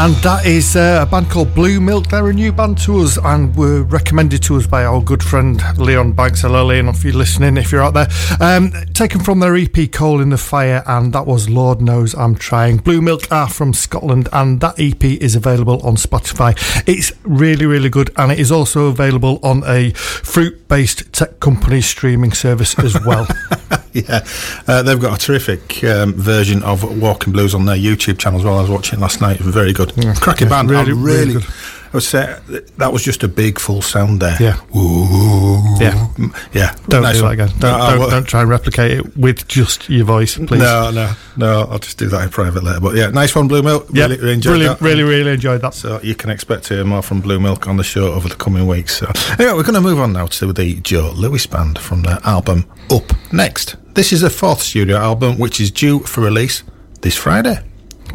And 0.00 0.14
that 0.18 0.46
is 0.46 0.76
uh, 0.76 1.00
a 1.02 1.10
band 1.10 1.28
called 1.28 1.52
Blue 1.56 1.80
Milk. 1.80 2.06
They're 2.06 2.28
a 2.28 2.32
new 2.32 2.52
band 2.52 2.78
to 2.82 3.00
us 3.00 3.18
and 3.18 3.54
were 3.56 3.82
recommended 3.82 4.44
to 4.44 4.54
us 4.54 4.64
by 4.64 4.84
our 4.84 5.02
good 5.02 5.24
friend 5.24 5.60
Leon 5.76 6.12
Banks. 6.12 6.42
Hello, 6.42 6.64
Leon, 6.64 6.86
if 6.86 7.02
you're 7.02 7.14
listening, 7.14 7.56
if 7.56 7.72
you're 7.72 7.82
out 7.82 7.94
there. 7.94 8.06
Um, 8.40 8.70
taken 8.94 9.18
from 9.18 9.40
their 9.40 9.56
EP 9.56 9.90
Coal 9.90 10.20
in 10.20 10.30
the 10.30 10.38
Fire, 10.38 10.84
and 10.86 11.12
that 11.14 11.26
was 11.26 11.50
Lord 11.50 11.80
Knows 11.80 12.14
I'm 12.14 12.36
Trying. 12.36 12.76
Blue 12.76 13.02
Milk 13.02 13.32
are 13.32 13.48
from 13.48 13.74
Scotland, 13.74 14.28
and 14.32 14.60
that 14.60 14.78
EP 14.78 15.02
is 15.02 15.34
available 15.34 15.84
on 15.84 15.96
Spotify. 15.96 16.56
It's 16.86 17.10
really, 17.24 17.66
really 17.66 17.90
good, 17.90 18.10
and 18.16 18.30
it 18.30 18.38
is 18.38 18.52
also 18.52 18.86
available 18.86 19.40
on 19.42 19.64
a 19.66 19.90
fruit 19.94 20.68
based 20.68 21.12
tech 21.12 21.40
company 21.40 21.80
streaming 21.80 22.30
service 22.30 22.78
as 22.78 22.96
well. 23.04 23.26
yeah, 23.92 24.26
uh, 24.66 24.82
they've 24.82 25.00
got 25.00 25.20
a 25.22 25.24
terrific 25.26 25.82
um, 25.84 26.12
version 26.14 26.62
of 26.62 27.00
Walking 27.00 27.32
Blues 27.32 27.54
on 27.54 27.66
their 27.66 27.76
YouTube 27.76 28.18
channel 28.18 28.38
as 28.40 28.44
well. 28.44 28.58
I 28.58 28.62
was 28.62 28.70
watching 28.70 28.98
it 28.98 29.02
last 29.02 29.20
night. 29.20 29.38
Very 29.38 29.72
good. 29.72 29.92
Cracking 30.20 30.48
band. 30.48 30.70
really- 30.70 30.92
really. 30.92 31.42
I 31.90 31.90
would 31.96 32.02
say 32.02 32.38
that 32.76 32.92
was 32.92 33.02
just 33.02 33.22
a 33.22 33.28
big 33.28 33.58
full 33.58 33.80
sound 33.80 34.20
there. 34.20 34.36
Yeah. 34.38 34.60
Ooh. 34.76 35.56
Yeah. 35.80 35.92
Mm, 36.18 36.36
Yeah. 36.52 36.76
Don't 36.86 37.02
Nice 37.02 37.16
do 37.16 37.22
that 37.22 37.30
again. 37.30 37.48
Don't, 37.60 37.78
No, 37.78 37.96
don't, 37.96 38.10
don't 38.10 38.24
try 38.28 38.42
and 38.42 38.50
replicate 38.50 38.90
it 38.98 39.16
with 39.16 39.48
just 39.48 39.88
your 39.88 40.04
voice, 40.04 40.36
please. 40.36 40.58
No, 40.60 40.90
no, 40.90 41.10
no. 41.38 41.62
I'll 41.70 41.78
just 41.78 41.96
do 41.96 42.08
that 42.08 42.24
in 42.24 42.28
private 42.28 42.62
later. 42.62 42.80
But 42.80 42.94
yeah, 42.94 43.08
nice 43.08 43.34
one, 43.34 43.48
Blue 43.48 43.62
Milk. 43.62 43.88
Yeah, 43.90 44.02
Really, 44.04 44.18
really 44.18 44.32
enjoyed 44.34 44.60
that. 44.68 44.80
Really, 44.82 45.02
really 45.02 45.30
enjoyed 45.32 45.62
that. 45.62 45.72
So 45.72 45.98
you 46.02 46.14
can 46.14 46.28
expect 46.28 46.64
to 46.64 46.74
hear 46.74 46.84
more 46.84 47.00
from 47.00 47.22
Blue 47.22 47.40
Milk 47.40 47.66
on 47.66 47.78
the 47.78 47.84
show 47.84 48.12
over 48.12 48.28
the 48.28 48.34
coming 48.36 48.66
weeks. 48.66 48.98
So 48.98 49.06
anyway, 49.38 49.54
we're 49.54 49.62
going 49.62 49.72
to 49.72 49.80
move 49.80 49.98
on 49.98 50.12
now 50.12 50.26
to 50.26 50.52
the 50.52 50.74
Joe 50.80 51.12
Lewis 51.16 51.46
Band 51.46 51.78
from 51.78 52.02
their 52.02 52.18
album 52.24 52.66
Up 52.90 53.10
Next. 53.32 53.76
This 53.94 54.12
is 54.12 54.20
the 54.22 54.30
fourth 54.30 54.62
studio 54.62 54.96
album, 54.96 55.38
which 55.38 55.60
is 55.60 55.70
due 55.70 56.00
for 56.00 56.22
release 56.22 56.62
this 57.02 57.14
Friday. 57.16 57.60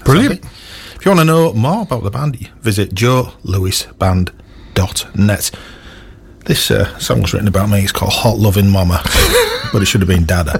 Brilliant. 0.06 0.44
If 0.96 1.06
you 1.06 1.12
want 1.12 1.20
to 1.20 1.26
know 1.26 1.54
more 1.54 1.84
about 1.84 2.02
the 2.04 2.10
band, 2.10 2.38
visit 2.62 2.96
joelewisband.net. 2.96 5.52
This 6.46 6.72
uh, 6.72 6.98
song 6.98 7.22
was 7.22 7.34
written 7.34 7.48
about 7.48 7.70
me. 7.70 7.84
It's 7.84 7.92
called 7.92 8.14
Hot 8.14 8.38
Loving 8.38 8.70
Mama, 8.70 9.02
but 9.72 9.82
it 9.82 9.86
should 9.86 10.02
have 10.02 10.08
been 10.08 10.26
Dada. 10.26 10.60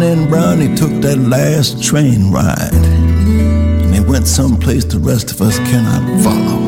And 0.00 0.28
Brownie 0.28 0.76
took 0.76 0.92
that 1.02 1.18
last 1.18 1.82
train 1.82 2.30
ride. 2.30 2.72
And 2.72 3.92
they 3.92 4.00
went 4.00 4.28
someplace 4.28 4.84
the 4.84 5.00
rest 5.00 5.32
of 5.32 5.42
us 5.42 5.58
cannot 5.58 6.22
follow. 6.22 6.62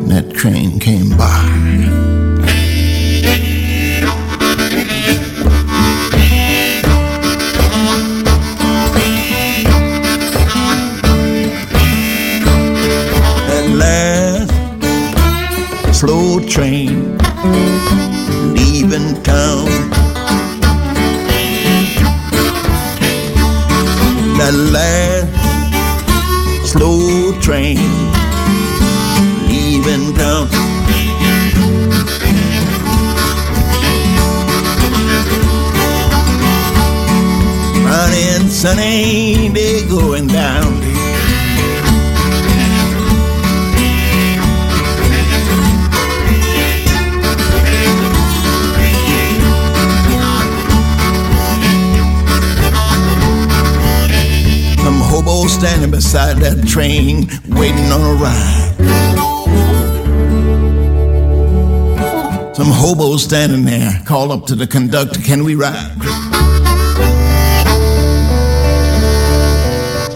And 0.00 0.10
that 0.10 0.34
train 0.34 0.80
came 0.80 1.16
by. 1.16 1.46
Slow 15.92 16.40
train 16.48 17.18
leaving 18.54 19.22
town. 19.22 20.09
That 24.50 24.72
last 24.72 25.30
slow 26.72 27.32
train 27.40 27.78
leaving 29.48 30.14
town. 30.14 30.48
Running 37.84 38.48
sunny, 38.48 39.48
they 39.48 39.84
going 39.88 40.29
Standing 55.50 55.90
beside 55.90 56.38
that 56.38 56.66
train, 56.66 57.28
waiting 57.48 57.92
on 57.92 58.00
a 58.00 58.14
ride. 58.14 58.76
Some 62.56 62.68
hobos 62.68 63.24
standing 63.24 63.64
there, 63.66 64.00
called 64.06 64.30
up 64.30 64.46
to 64.46 64.54
the 64.54 64.66
conductor, 64.66 65.20
can 65.20 65.44
we 65.44 65.56
ride? 65.56 65.96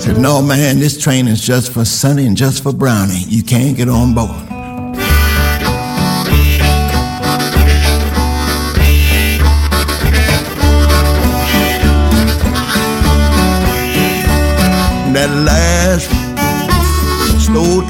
Said, 0.00 0.18
no 0.18 0.40
man, 0.40 0.78
this 0.78 0.98
train 1.02 1.28
is 1.28 1.40
just 1.42 1.72
for 1.72 1.84
Sonny 1.84 2.26
and 2.26 2.36
just 2.36 2.62
for 2.62 2.72
Brownie. 2.72 3.24
You 3.26 3.42
can't 3.42 3.76
get 3.76 3.88
on 3.90 4.14
board. 4.14 4.43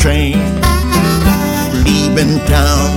Train 0.04 0.36
leaving 1.82 2.38
town. 2.44 2.90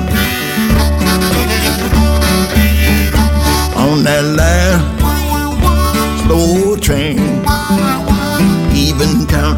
On 3.78 4.04
that 4.04 4.26
last 4.36 4.84
slow 6.26 6.76
train 6.76 7.16
leaving 8.74 9.26
town. 9.26 9.58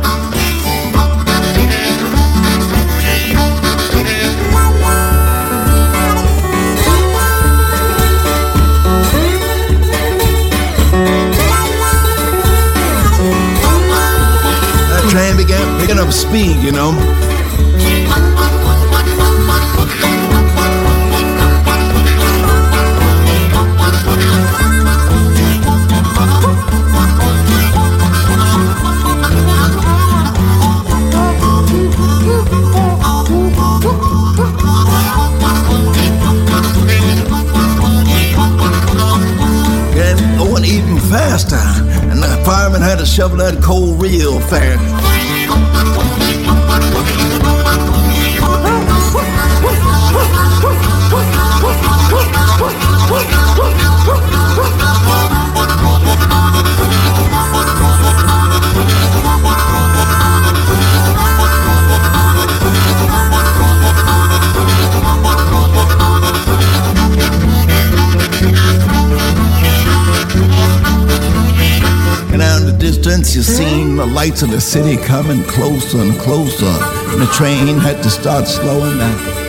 That 14.91 15.04
train 15.10 15.36
began 15.36 15.80
picking 15.80 15.97
up 15.97 16.14
speed, 16.14 16.58
you 16.58 16.72
know. 16.72 17.38
Fireman 42.80 42.89
had 42.89 42.99
to 42.99 43.05
shovel 43.05 43.38
that 43.38 43.61
coal 43.61 43.93
real 43.95 44.39
fast. 44.39 44.99
You 73.39 73.43
seen 73.43 73.95
the 73.95 74.05
lights 74.05 74.41
of 74.41 74.51
the 74.51 74.59
city 74.59 74.97
coming 75.01 75.41
closer 75.43 75.99
and 75.99 76.19
closer. 76.19 76.65
And 76.65 77.21
the 77.21 77.27
train 77.27 77.77
had 77.77 78.03
to 78.03 78.09
start 78.09 78.45
slowing 78.45 78.97
down. 78.97 79.49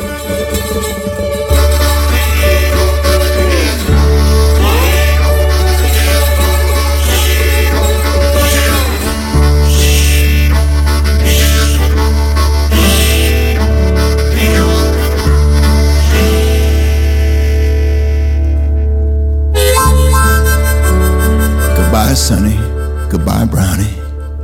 Goodbye, 23.11 23.45
Brownie. 23.45 23.91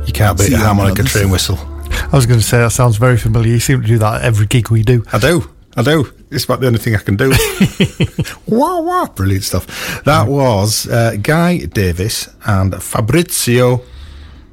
You 0.05 0.11
can't 0.11 0.37
beat 0.37 0.47
See 0.47 0.53
a 0.53 0.57
harmonica 0.57 0.99
another 1.01 1.09
train 1.09 1.29
whistle. 1.29 1.57
I 1.89 2.09
was 2.11 2.25
going 2.25 2.39
to 2.39 2.45
say 2.45 2.57
that 2.57 2.71
sounds 2.71 2.97
very 2.97 3.15
familiar. 3.15 3.53
You 3.53 3.61
seem 3.61 3.81
to 3.81 3.87
do 3.87 3.97
that 3.97 4.15
at 4.15 4.21
every 4.23 4.45
gig 4.45 4.69
we 4.69 4.83
do. 4.83 5.05
I 5.13 5.19
do. 5.19 5.49
I 5.77 5.83
do. 5.83 6.11
It's 6.31 6.43
about 6.43 6.59
the 6.59 6.67
only 6.67 6.79
thing 6.79 6.93
I 6.93 6.97
can 6.97 7.15
do. 7.15 7.29
wow, 8.47 8.81
wow. 8.81 9.05
Brilliant 9.15 9.45
stuff. 9.45 10.03
That 10.03 10.27
was 10.27 10.85
uh, 10.89 11.15
Guy 11.21 11.59
Davis 11.59 12.27
and 12.45 12.75
Fabrizio 12.83 13.83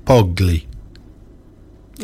Poggi. 0.04 0.66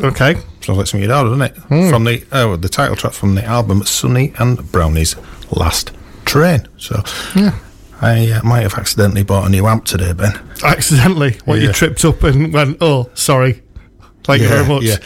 Okay. 0.01 0.35
Sounds 0.63 0.79
like 0.79 0.87
something 0.89 1.03
you'd 1.03 1.11
heard, 1.15 1.25
doesn't 1.25 1.43
it? 1.43 1.91
From 1.91 2.05
the 2.05 2.25
oh, 2.33 2.57
the 2.57 2.69
title 2.69 2.97
track 2.97 3.13
from 3.13 3.37
the 3.37 3.45
album 3.45 3.85
Sonny 3.85 4.33
and 4.39 4.59
Brownie's 4.73 5.15
Last 5.53 5.93
Train. 6.25 6.67
So 6.77 7.03
Yeah. 7.37 7.57
I 8.03 8.31
uh, 8.33 8.43
might 8.43 8.63
have 8.63 8.75
accidentally 8.75 9.23
bought 9.25 9.47
a 9.47 9.51
new 9.51 9.67
amp 9.67 9.85
today, 9.85 10.13
Ben. 10.13 10.33
Accidentally, 10.65 11.37
when 11.45 11.61
you 11.61 11.73
tripped 11.73 12.05
up 12.05 12.23
and 12.23 12.53
went, 12.53 12.79
oh, 12.81 13.11
sorry. 13.15 13.63
Thank 14.25 14.43
you 14.43 14.49
very 14.49 14.67
much. 14.67 14.85
Yeah. 14.85 14.97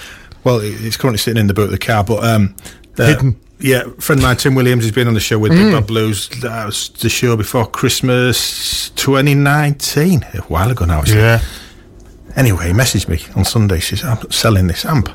Well, 0.44 0.60
it- 0.60 0.80
it's 0.84 0.96
currently 0.96 1.18
sitting 1.18 1.40
in 1.40 1.46
the 1.48 1.54
boot 1.54 1.64
of 1.64 1.70
the 1.70 1.78
car, 1.78 2.04
but 2.04 2.22
um, 2.24 2.54
uh, 2.98 3.06
Hidden. 3.06 3.40
Yeah, 3.60 3.84
friend 3.98 4.18
of 4.20 4.24
mine, 4.24 4.36
Tim 4.36 4.54
Williams, 4.56 4.84
has 4.84 4.92
been 4.92 5.08
on 5.08 5.14
the 5.14 5.20
show 5.20 5.38
with 5.38 5.52
Big 5.52 5.72
Bad 5.72 5.86
Blues. 5.86 6.28
That 6.42 6.66
was 6.66 6.88
the 6.90 7.08
show 7.08 7.36
before 7.36 7.66
Christmas 7.66 8.90
2019, 8.90 10.22
a 10.34 10.38
while 10.42 10.70
ago 10.70 10.84
now. 10.84 11.02
Yeah. 11.06 11.40
Anyway, 12.36 12.66
he 12.66 12.72
messaged 12.72 13.08
me 13.08 13.20
on 13.36 13.44
Sunday. 13.44 13.76
He 13.76 13.80
says, 13.80 14.04
I'm 14.04 14.30
selling 14.30 14.66
this 14.66 14.84
amp. 14.84 15.08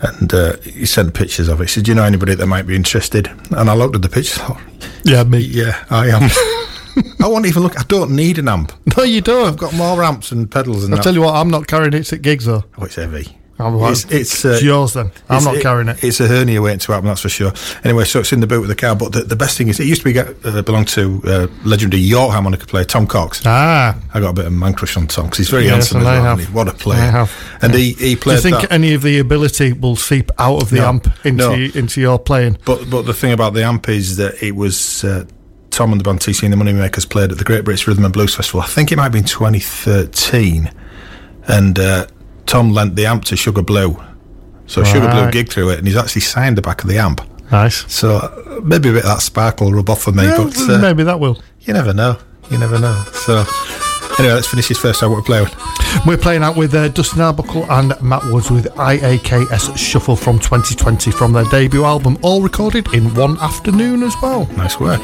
And 0.00 0.34
uh, 0.34 0.56
he 0.58 0.84
sent 0.86 1.14
pictures 1.14 1.48
of 1.48 1.60
it. 1.60 1.64
He 1.64 1.68
said, 1.68 1.84
Do 1.84 1.90
you 1.90 1.94
know 1.94 2.04
anybody 2.04 2.34
that 2.34 2.46
might 2.46 2.66
be 2.66 2.76
interested? 2.76 3.30
And 3.52 3.70
I 3.70 3.74
looked 3.74 3.94
at 3.94 4.02
the 4.02 4.08
pictures. 4.08 4.38
thought, 4.38 4.60
Yeah, 5.04 5.22
me. 5.24 5.38
yeah, 5.38 5.84
I 5.90 6.08
am. 6.08 6.22
I 7.22 7.26
won't 7.26 7.46
even 7.46 7.62
look. 7.62 7.78
I 7.78 7.84
don't 7.84 8.10
need 8.14 8.38
an 8.38 8.48
amp. 8.48 8.72
No, 8.96 9.02
you 9.02 9.20
don't. 9.20 9.46
I've 9.48 9.56
got 9.56 9.72
more 9.74 10.02
amps 10.04 10.30
and 10.30 10.50
pedals 10.50 10.84
and 10.84 10.92
I'll 10.92 10.98
that. 10.98 11.02
tell 11.04 11.14
you 11.14 11.22
what, 11.22 11.34
I'm 11.34 11.48
not 11.50 11.66
carrying 11.66 11.94
it 11.94 12.12
at 12.12 12.22
gigs 12.22 12.44
though. 12.44 12.64
Oh, 12.78 12.84
it's 12.84 12.94
heavy. 12.96 13.36
I'm 13.56 13.76
like, 13.76 13.92
It's, 13.92 14.04
it's, 14.10 14.44
uh, 14.44 14.48
it's 14.50 14.62
yours 14.64 14.94
then. 14.94 15.12
I'm 15.28 15.44
not 15.44 15.60
carrying 15.60 15.88
it. 15.88 16.02
It's 16.02 16.18
a 16.18 16.26
hernia 16.26 16.60
waiting 16.60 16.80
to 16.80 16.92
happen, 16.92 17.06
that's 17.06 17.20
for 17.20 17.28
sure. 17.28 17.52
Anyway, 17.84 18.04
so 18.04 18.18
it's 18.18 18.32
in 18.32 18.40
the 18.40 18.48
boot 18.48 18.62
of 18.62 18.68
the 18.68 18.74
car. 18.74 18.96
But 18.96 19.12
the, 19.12 19.22
the 19.22 19.36
best 19.36 19.56
thing 19.56 19.68
is, 19.68 19.78
it 19.78 19.86
used 19.86 20.00
to 20.00 20.04
be 20.06 20.12
get, 20.12 20.34
uh, 20.44 20.60
belong 20.62 20.84
to 20.86 21.22
uh, 21.24 21.46
legendary 21.64 22.02
York 22.02 22.32
harmonica 22.32 22.66
player 22.66 22.84
Tom 22.84 23.06
Cox. 23.06 23.42
Ah. 23.46 23.96
I 24.12 24.18
got 24.20 24.30
a 24.30 24.32
bit 24.32 24.46
of 24.46 24.52
man 24.52 24.74
crush 24.74 24.96
on 24.96 25.06
Tom 25.06 25.26
because 25.26 25.38
he's 25.38 25.50
very 25.50 25.64
Yes, 25.66 25.72
handsome 25.92 25.98
and 25.98 26.06
as 26.08 26.18
I 26.18 26.22
well. 26.22 26.36
have. 26.36 26.54
What 26.54 26.68
a 26.68 26.72
player! 26.72 27.00
I 27.00 27.06
have. 27.06 27.32
And 27.62 27.74
he, 27.74 27.92
he 27.92 28.14
Do 28.16 28.30
you 28.32 28.38
think 28.38 28.60
that. 28.60 28.72
any 28.72 28.92
of 28.94 29.02
the 29.02 29.20
ability 29.20 29.72
will 29.72 29.96
seep 29.96 30.32
out 30.38 30.60
of 30.62 30.70
the 30.70 30.78
No. 30.78 30.88
amp 30.88 31.08
into 31.24 31.44
No. 31.48 31.52
into 31.78 32.00
your 32.00 32.18
playing? 32.18 32.58
But 32.64 32.90
but 32.90 33.02
the 33.02 33.14
thing 33.14 33.32
about 33.32 33.54
the 33.54 33.62
amp 33.62 33.88
is 33.88 34.16
that 34.16 34.42
it 34.42 34.56
was 34.56 35.04
uh, 35.04 35.26
Tom 35.70 35.92
and 35.92 36.00
the 36.00 36.04
band 36.04 36.20
TC 36.20 36.42
and 36.42 36.52
the 36.52 36.56
Moneymakers 36.56 37.08
played 37.08 37.30
at 37.30 37.38
the 37.38 37.44
Great 37.44 37.64
British 37.64 37.86
Rhythm 37.86 38.04
and 38.04 38.12
Blues 38.12 38.34
Festival. 38.34 38.62
I 38.62 38.66
think 38.66 38.90
it 38.90 38.96
might 38.96 39.04
have 39.04 39.12
been 39.12 39.24
2013, 39.24 40.70
and 41.46 41.78
uh, 41.78 42.06
Tom 42.46 42.70
lent 42.72 42.96
the 42.96 43.06
amp 43.06 43.24
to 43.26 43.36
Sugar 43.36 43.62
Blue. 43.62 44.02
So 44.66 44.82
Sugar 44.84 45.08
Blue 45.10 45.30
gigged 45.30 45.50
through 45.50 45.70
it, 45.70 45.78
and 45.78 45.86
he's 45.86 45.96
actually 45.96 46.22
signed 46.22 46.56
the 46.56 46.62
back 46.62 46.82
of 46.82 46.88
the 46.88 46.98
amp. 46.98 47.20
Nice. 47.50 47.84
So 47.92 48.60
maybe 48.64 48.88
a 48.88 48.92
bit 48.92 49.04
of 49.04 49.10
that 49.10 49.20
sparkle 49.20 49.72
rub 49.72 49.90
off 49.90 50.02
for 50.02 50.12
me, 50.12 50.24
Well, 50.26 50.44
but 50.44 50.56
uh, 50.70 50.78
maybe 50.78 51.02
that 51.04 51.20
will. 51.20 51.40
you 51.60 51.74
never 51.74 51.92
know. 51.92 52.16
You 52.50 52.58
never 52.58 52.78
know. 52.78 53.04
So 53.12 53.44
anyway, 54.18 54.34
let's 54.34 54.46
finish 54.46 54.68
this 54.68 54.78
first. 54.78 55.00
How 55.02 55.08
what 55.10 55.16
we 55.16 55.22
play 55.22 55.42
with? 55.42 55.54
We're 56.06 56.16
playing 56.16 56.42
out 56.42 56.56
with 56.56 56.74
uh, 56.74 56.88
Dustin 56.88 57.20
Arbuckle 57.20 57.64
and 57.70 57.94
Matt 58.02 58.24
Woods 58.24 58.50
with 58.50 58.66
IAKS 58.74 59.76
Shuffle 59.76 60.16
from 60.16 60.38
2020 60.38 61.10
from 61.12 61.32
their 61.32 61.44
debut 61.44 61.84
album, 61.84 62.18
all 62.22 62.42
recorded 62.42 62.92
in 62.94 63.14
one 63.14 63.38
afternoon 63.38 64.02
as 64.02 64.14
well. 64.22 64.46
Nice 64.56 64.80
work. 64.80 65.02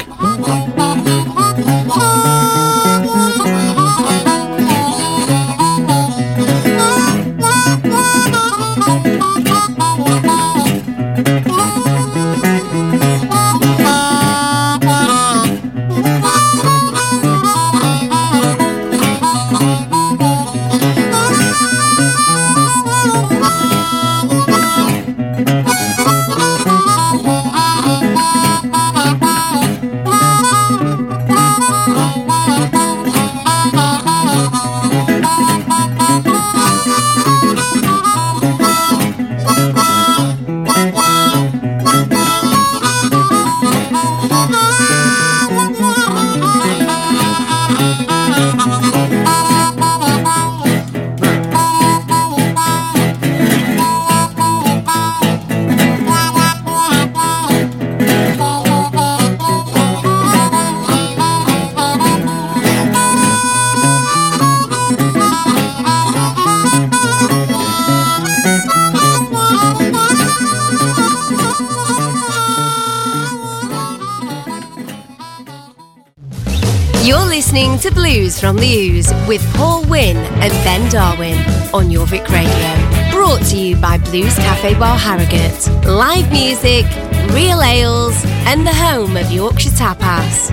To 77.81 77.91
Blues 77.91 78.39
from 78.39 78.57
the 78.57 78.67
Ooze 78.77 79.11
with 79.27 79.41
Paul 79.55 79.83
Wynn 79.85 80.17
and 80.17 80.51
Ben 80.63 80.87
Darwin 80.91 81.35
on 81.73 81.89
Jorvik 81.89 82.27
Radio. 82.29 83.11
Brought 83.11 83.41
to 83.47 83.57
you 83.57 83.75
by 83.75 83.97
Blues 83.97 84.35
Cafe 84.35 84.75
Bar 84.75 84.95
Harrogate. 84.97 85.67
Live 85.87 86.31
music, 86.31 86.85
real 87.33 87.61
ales, 87.63 88.13
and 88.45 88.67
the 88.67 88.73
home 88.73 89.17
of 89.17 89.31
Yorkshire 89.31 89.71
Tapas. 89.71 90.51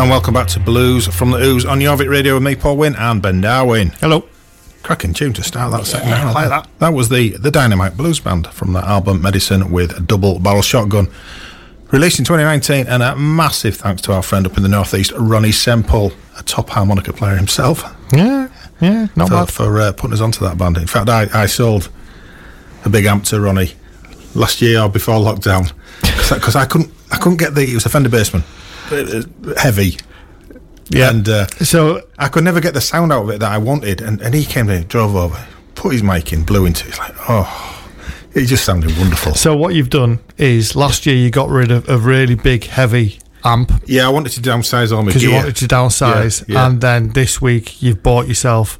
And 0.00 0.08
welcome 0.08 0.32
back 0.32 0.46
to 0.48 0.60
Blues 0.60 1.06
from 1.06 1.30
the 1.30 1.36
Ooze 1.36 1.66
on 1.66 1.78
Jorvik 1.78 2.08
Radio 2.08 2.32
with 2.32 2.42
me, 2.42 2.56
Paul 2.56 2.78
Wynn, 2.78 2.96
and 2.96 3.20
Ben 3.20 3.42
Darwin. 3.42 3.90
Hello. 4.00 4.26
Cracking 4.82 5.12
tune 5.12 5.34
to 5.34 5.42
start 5.42 5.72
that 5.72 5.84
second 5.86 6.08
hour. 6.14 6.28
I 6.28 6.32
like 6.32 6.48
that. 6.48 6.68
That 6.78 6.94
was 6.94 7.10
the 7.10 7.36
the 7.36 7.50
Dynamite 7.50 7.98
Blues 7.98 8.18
Band 8.18 8.46
from 8.46 8.72
the 8.72 8.78
album 8.80 9.20
Medicine 9.20 9.70
with 9.70 9.94
a 9.94 10.00
Double 10.00 10.38
Barrel 10.38 10.62
Shotgun. 10.62 11.08
Released 11.90 12.18
in 12.18 12.24
2019, 12.24 12.86
and 12.86 13.02
a 13.02 13.14
massive 13.14 13.76
thanks 13.76 14.00
to 14.02 14.14
our 14.14 14.22
friend 14.22 14.46
up 14.46 14.56
in 14.56 14.62
the 14.62 14.70
northeast, 14.70 15.12
Ronnie 15.18 15.52
Semple, 15.52 16.12
a 16.38 16.42
top 16.44 16.70
harmonica 16.70 17.12
player 17.12 17.36
himself, 17.36 17.84
Yeah, 18.10 18.48
yeah, 18.80 19.08
not 19.16 19.28
for, 19.28 19.34
bad. 19.34 19.50
for 19.50 19.80
uh, 19.80 19.92
putting 19.92 20.14
us 20.14 20.22
onto 20.22 20.42
that 20.46 20.56
band. 20.56 20.78
In 20.78 20.86
fact, 20.86 21.10
I, 21.10 21.26
I 21.34 21.44
sold 21.44 21.90
a 22.86 22.88
big 22.88 23.04
amp 23.04 23.24
to 23.24 23.38
Ronnie 23.40 23.72
last 24.34 24.62
year 24.62 24.80
or 24.80 24.88
before 24.88 25.16
lockdown 25.16 25.72
because 26.00 26.56
I, 26.56 26.64
couldn't 26.64 26.90
I 27.12 27.18
couldn't 27.18 27.38
get 27.38 27.54
the 27.54 27.70
it 27.70 27.74
was 27.74 27.84
a 27.84 27.90
Fender 27.90 28.08
Bassman, 28.08 28.44
heavy, 29.58 29.96
Yeah. 30.90 31.10
and 31.10 31.28
uh, 31.28 31.46
So 31.62 32.02
I 32.18 32.28
could 32.28 32.44
never 32.44 32.60
get 32.60 32.74
the 32.74 32.80
sound 32.80 33.12
out 33.12 33.22
of 33.24 33.30
it 33.30 33.40
that 33.40 33.50
I 33.52 33.58
wanted. 33.58 34.00
And, 34.00 34.20
and 34.20 34.34
he 34.34 34.44
came 34.44 34.68
in, 34.68 34.84
drove 34.86 35.14
over, 35.16 35.46
put 35.74 35.92
his 35.92 36.02
mic 36.02 36.32
in, 36.32 36.44
blew 36.44 36.66
into 36.66 36.86
it. 36.86 36.90
It's 36.90 36.98
like, 36.98 37.14
oh, 37.28 37.88
it 38.34 38.46
just 38.46 38.64
sounded 38.64 38.96
wonderful. 38.98 39.34
So 39.34 39.56
what 39.56 39.74
you've 39.74 39.90
done 39.90 40.18
is 40.38 40.74
last 40.76 41.06
year 41.06 41.16
you 41.16 41.30
got 41.30 41.48
rid 41.48 41.70
of 41.70 41.88
a 41.88 41.98
really 41.98 42.34
big, 42.34 42.64
heavy 42.64 43.18
amp 43.42 43.72
yeah, 43.86 44.04
I 44.06 44.10
wanted 44.10 44.32
to 44.32 44.40
downsize 44.42 44.92
all 44.94 45.00
my 45.02 45.06
because 45.06 45.22
you 45.22 45.32
wanted 45.32 45.56
to 45.56 45.66
downsize, 45.66 46.46
Yeah, 46.46 46.54
yeah. 46.58 46.66
and 46.66 46.78
then 46.82 47.08
this 47.10 47.40
week 47.40 47.80
you've 47.82 48.02
bought 48.02 48.28
yourself 48.28 48.78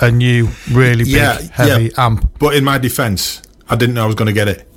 a 0.00 0.08
new, 0.12 0.50
really 0.70 1.02
big, 1.02 1.14
Yeah, 1.14 1.40
heavy 1.52 1.86
yeah. 1.86 2.04
amp. 2.06 2.30
But 2.38 2.54
in 2.54 2.62
my 2.62 2.78
defence, 2.78 3.42
I 3.68 3.74
didn't 3.74 3.96
know 3.96 4.04
I 4.04 4.06
was 4.06 4.14
going 4.14 4.26
to 4.28 4.32
get 4.32 4.46
it. 4.46 4.67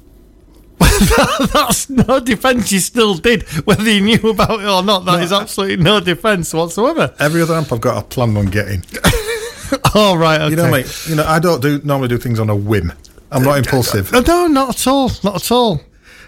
That's 1.53 1.89
no 1.89 2.19
defence. 2.19 2.71
You 2.71 2.79
still 2.79 3.15
did, 3.15 3.43
whether 3.65 3.89
you 3.89 4.01
knew 4.01 4.29
about 4.29 4.59
it 4.61 4.65
or 4.67 4.83
not. 4.83 5.05
That 5.05 5.21
is 5.23 5.31
absolutely 5.31 5.83
no 5.83 5.99
defence 5.99 6.53
whatsoever. 6.53 7.13
Every 7.19 7.41
other 7.41 7.55
amp 7.55 7.71
I've 7.71 7.81
got, 7.81 7.97
I 7.97 8.01
planned 8.07 8.37
on 8.37 8.47
getting. 8.47 8.83
All 9.95 10.17
right, 10.17 10.41
okay. 10.41 10.49
You 10.51 10.55
know, 10.57 10.71
mate. 10.71 11.05
You 11.07 11.15
know, 11.15 11.25
I 11.25 11.39
don't 11.39 11.61
do 11.61 11.79
normally 11.83 12.09
do 12.09 12.17
things 12.17 12.39
on 12.39 12.49
a 12.49 12.55
whim. 12.55 12.91
I'm 13.31 13.43
not 13.43 13.57
impulsive. 13.57 14.11
No, 14.11 14.47
not 14.47 14.69
at 14.69 14.87
all. 14.87 15.09
Not 15.23 15.35
at 15.37 15.51
all. 15.51 15.79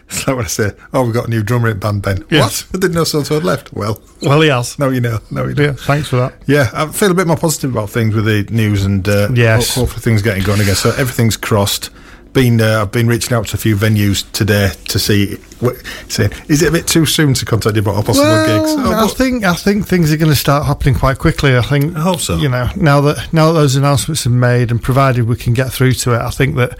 It's 0.07 0.25
like 0.27 0.35
when 0.37 0.45
I 0.45 0.49
say, 0.49 0.71
"Oh, 0.93 1.03
we've 1.03 1.13
got 1.13 1.27
a 1.27 1.29
new 1.29 1.43
drummer 1.43 1.69
in 1.69 1.79
band." 1.79 2.03
Then 2.03 2.23
Yeah. 2.29 2.41
what? 2.41 2.65
I 2.73 2.77
didn't 2.77 2.93
know 2.93 3.03
so 3.03 3.21
had 3.23 3.43
left. 3.43 3.73
Well, 3.73 4.01
Well, 4.21 4.39
he 4.41 4.47
has. 4.49 4.77
no, 4.79 4.89
you 4.89 5.01
know, 5.01 5.19
no, 5.31 5.45
you 5.47 5.53
don't. 5.53 5.65
Yeah, 5.65 5.73
thanks 5.73 6.07
for 6.09 6.17
that. 6.17 6.33
Yeah, 6.45 6.69
I 6.73 6.87
feel 6.87 7.11
a 7.11 7.13
bit 7.13 7.27
more 7.27 7.35
positive 7.37 7.71
about 7.71 7.89
things 7.89 8.13
with 8.15 8.25
the 8.25 8.43
news 8.53 8.85
and 8.85 9.07
uh, 9.07 9.29
Yes. 9.33 9.75
hopefully 9.75 10.01
things 10.01 10.21
getting 10.21 10.43
going 10.43 10.61
again. 10.61 10.75
So 10.75 10.89
everything's 10.91 11.35
crossed. 11.37 11.89
Been 12.34 12.59
uh, 12.59 12.81
I've 12.81 12.91
been 12.91 13.07
reaching 13.07 13.34
out 13.34 13.47
to 13.47 13.55
a 13.55 13.59
few 13.59 13.75
venues 13.75 14.29
today 14.31 14.71
to 14.89 14.99
see, 14.99 15.36
what, 15.59 15.75
saying, 16.09 16.31
is 16.47 16.61
it 16.61 16.69
a 16.69 16.71
bit 16.71 16.88
too 16.88 17.05
soon 17.05 17.34
to 17.36 17.45
contact 17.45 17.75
you 17.75 17.81
about 17.81 17.99
a 17.99 18.03
possible 18.03 18.27
Well, 18.27 18.59
gigs? 18.59 18.75
Oh, 18.77 19.05
I 19.05 19.07
think 19.07 19.43
I 19.43 19.53
think 19.53 19.88
things 19.88 20.11
are 20.11 20.17
going 20.17 20.31
to 20.31 20.36
start 20.36 20.65
happening 20.65 20.95
quite 20.95 21.19
quickly. 21.19 21.55
I 21.55 21.61
think. 21.61 21.95
I 21.95 22.01
hope 22.01 22.19
so. 22.19 22.38
You 22.38 22.49
know, 22.49 22.67
now 22.75 23.01
that 23.01 23.31
now 23.31 23.51
that 23.51 23.59
those 23.59 23.75
announcements 23.75 24.25
are 24.25 24.31
made, 24.31 24.71
and 24.71 24.81
provided 24.81 25.27
we 25.27 25.36
can 25.36 25.53
get 25.53 25.71
through 25.71 25.93
to 25.93 26.13
it, 26.13 26.19
I 26.19 26.31
think 26.31 26.55
that 26.55 26.77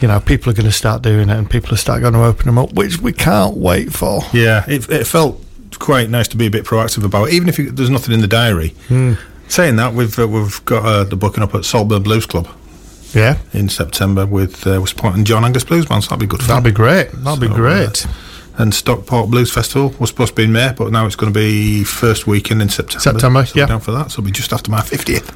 you 0.00 0.08
know 0.08 0.20
people 0.20 0.50
are 0.50 0.54
going 0.54 0.66
to 0.66 0.72
start 0.72 1.02
doing 1.02 1.30
it, 1.30 1.36
and 1.36 1.48
people 1.48 1.72
are 1.72 1.78
start 1.78 2.02
going 2.02 2.14
to 2.14 2.24
open 2.24 2.46
them 2.46 2.58
up, 2.58 2.72
which 2.72 2.98
we 2.98 3.12
can't 3.12 3.56
wait 3.56 3.92
for. 3.92 4.22
Yeah, 4.32 4.64
it, 4.68 4.88
it 4.90 5.06
felt 5.06 5.42
quite 5.78 6.10
nice 6.10 6.28
to 6.28 6.36
be 6.36 6.46
a 6.46 6.50
bit 6.50 6.64
proactive 6.64 7.04
about 7.04 7.28
it, 7.28 7.34
even 7.34 7.48
if 7.48 7.58
you, 7.58 7.70
there's 7.70 7.90
nothing 7.90 8.12
in 8.12 8.20
the 8.20 8.28
diary. 8.28 8.70
Hmm. 8.88 9.14
Saying 9.48 9.76
that, 9.76 9.94
we've 9.94 10.16
uh, 10.18 10.28
we've 10.28 10.64
got 10.64 10.84
uh, 10.84 11.04
the 11.04 11.16
booking 11.16 11.42
up 11.42 11.54
at 11.54 11.64
Saltburn 11.64 12.02
Blues 12.02 12.26
Club 12.26 12.48
Yeah, 13.14 13.38
in 13.52 13.68
September 13.68 14.24
with 14.26 14.66
uh, 14.66 14.82
and 15.04 15.26
John 15.26 15.44
Angus 15.44 15.64
Blues 15.64 15.86
Band, 15.86 16.04
so 16.04 16.10
that'd 16.10 16.20
be 16.20 16.26
good 16.26 16.40
fun. 16.40 16.48
that'd 16.48 16.64
be 16.64 16.70
great. 16.70 17.10
That'd 17.12 17.40
be 17.40 17.46
So, 17.48 17.52
uh, 17.54 17.56
great. 17.56 18.06
and 18.58 18.72
Stockport 18.74 19.30
Blues 19.30 19.52
Festival 19.52 19.94
was 19.98 20.10
supposed 20.10 20.30
to 20.30 20.36
be 20.36 20.44
in 20.44 20.52
May, 20.52 20.72
but 20.76 20.92
now 20.92 21.06
it's 21.06 21.16
going 21.16 21.32
to 21.32 21.38
be 21.38 21.82
first 21.84 22.26
weekend 22.26 22.62
in 22.62 22.68
September. 22.68 23.00
September, 23.00 23.44
so 23.46 23.58
yeah. 23.58 23.66
down 23.66 23.80
for 23.80 23.92
that. 23.92 24.10
So 24.10 24.20
it'll 24.20 24.24
be 24.24 24.30
just 24.32 24.52
after 24.52 24.70
my 24.70 24.80
fiftieth. 24.82 25.28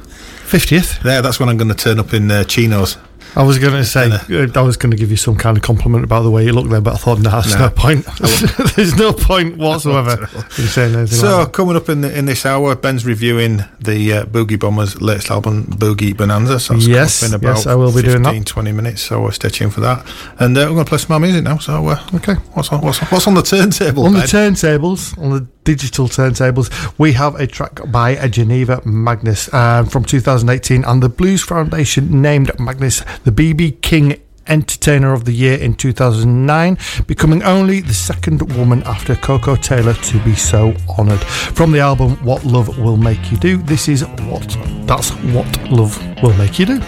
Fiftieth. 0.45 1.01
There, 1.03 1.21
that's 1.21 1.39
when 1.39 1.49
I'm 1.49 1.57
going 1.57 1.69
to 1.69 1.75
turn 1.75 1.99
up 1.99 2.13
in 2.13 2.29
uh, 2.31 2.43
chinos. 2.45 2.97
I 3.35 3.43
was 3.43 3.59
going 3.59 3.73
to 3.73 3.83
say 3.83 4.09
uh, 4.11 4.47
I 4.55 4.61
was 4.61 4.77
going 4.77 4.91
to 4.91 4.97
give 4.97 5.11
you 5.11 5.17
some 5.17 5.35
kind 5.35 5.57
of 5.57 5.63
compliment 5.63 6.03
about 6.05 6.21
the 6.21 6.31
way 6.31 6.45
you 6.45 6.53
look 6.53 6.69
there, 6.69 6.79
but 6.81 6.93
I 6.93 6.97
thought, 6.97 7.19
nah, 7.19 7.41
there's 7.41 7.55
No. 7.55 7.67
no 7.67 7.69
point. 7.69 8.05
there's 8.75 8.95
no 8.95 9.11
point 9.11 9.57
whatsoever 9.65 10.29
in 10.57 10.67
saying 10.67 10.95
anything. 10.95 11.17
So 11.19 11.39
like 11.39 11.51
coming 11.51 11.75
up 11.75 11.89
in 11.89 12.01
the, 12.01 12.17
in 12.17 12.25
this 12.25 12.45
hour, 12.45 12.75
Ben's 12.75 13.05
reviewing 13.05 13.63
the 13.79 14.13
uh, 14.13 14.25
Boogie 14.25 14.59
Bombers' 14.59 15.01
latest 15.01 15.29
album, 15.31 15.65
Boogie 15.65 16.15
Bonanza. 16.15 16.59
So 16.59 16.73
that's 16.73 16.87
yes, 16.87 17.23
in 17.23 17.33
about 17.33 17.57
yes, 17.57 17.67
I 17.67 17.75
will 17.75 17.89
be 17.91 18.01
15, 18.01 18.23
doing 18.23 18.23
that. 18.39 18.45
20 18.47 18.71
minutes. 18.71 19.01
So 19.01 19.25
uh, 19.25 19.31
stay 19.31 19.49
tuned 19.49 19.73
for 19.73 19.81
that. 19.81 20.05
And 20.39 20.57
uh, 20.57 20.61
we're 20.61 20.75
going 20.75 20.85
to 20.85 20.89
play 20.89 20.97
some 20.99 21.13
more 21.13 21.19
music 21.19 21.43
now. 21.43 21.57
So 21.57 21.87
uh, 21.87 22.07
okay. 22.15 22.35
what's 22.53 22.69
on 22.71 22.81
what's 22.81 23.01
on, 23.01 23.07
what's 23.09 23.27
on 23.27 23.33
the 23.33 23.41
turntable? 23.41 24.05
On 24.05 24.13
the 24.13 24.19
turntables, 24.21 25.17
on 25.17 25.29
the 25.31 25.47
digital 25.65 26.07
turntables, 26.07 26.69
we 26.97 27.11
have 27.13 27.35
a 27.35 27.45
track 27.45 27.81
by 27.91 28.15
uh, 28.15 28.27
Janiva 28.27 28.81
Magness 28.85 29.53
um, 29.53 29.87
from 29.87 30.05
2018, 30.05 30.85
and 30.85 31.03
the 31.03 31.09
Blues 31.09 31.43
Foundation 31.43 32.21
named 32.21 32.57
Magnus 32.57 33.01
the 33.25 33.31
BB 33.31 33.81
King 33.81 34.21
Entertainer 34.47 35.11
of 35.11 35.25
the 35.25 35.33
Year 35.33 35.57
in 35.57 35.73
2009, 35.73 36.77
becoming 37.07 37.43
only 37.43 37.81
the 37.81 37.93
second 37.93 38.55
woman 38.55 38.83
after 38.83 39.15
Koko 39.15 39.55
Taylor 39.55 39.93
to 39.93 40.19
be 40.19 40.35
so 40.35 40.73
honoured. 40.97 41.21
From 41.21 41.71
the 41.71 41.79
album 41.79 42.11
What 42.23 42.45
Love 42.45 42.77
Will 42.77 42.97
Make 42.97 43.31
You 43.31 43.37
Do, 43.37 43.57
this 43.57 43.87
is 43.87 44.03
what 44.03 44.47
that's 44.85 45.09
what 45.33 45.71
love 45.71 45.97
will 46.21 46.33
make 46.35 46.59
you 46.59 46.67
do. 46.67 46.79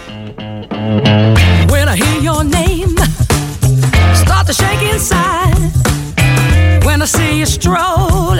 When 1.68 1.88
I 1.88 1.96
hear 1.96 2.20
your 2.22 2.44
name, 2.44 2.96
start 4.14 4.46
to 4.46 4.52
shake 4.52 4.92
inside. 4.92 5.87
When 6.98 7.02
I 7.04 7.06
see 7.06 7.38
you 7.38 7.46
stroll, 7.46 8.34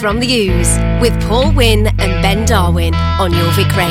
from 0.00 0.20
the 0.20 0.26
Ooze 0.26 0.78
with 1.00 1.12
Paul 1.28 1.52
Wynn 1.52 1.86
and 1.86 2.22
Ben 2.22 2.44
Darwin 2.44 2.94
on 2.94 3.30
Jorvik 3.30 3.76
Radio. 3.76 3.85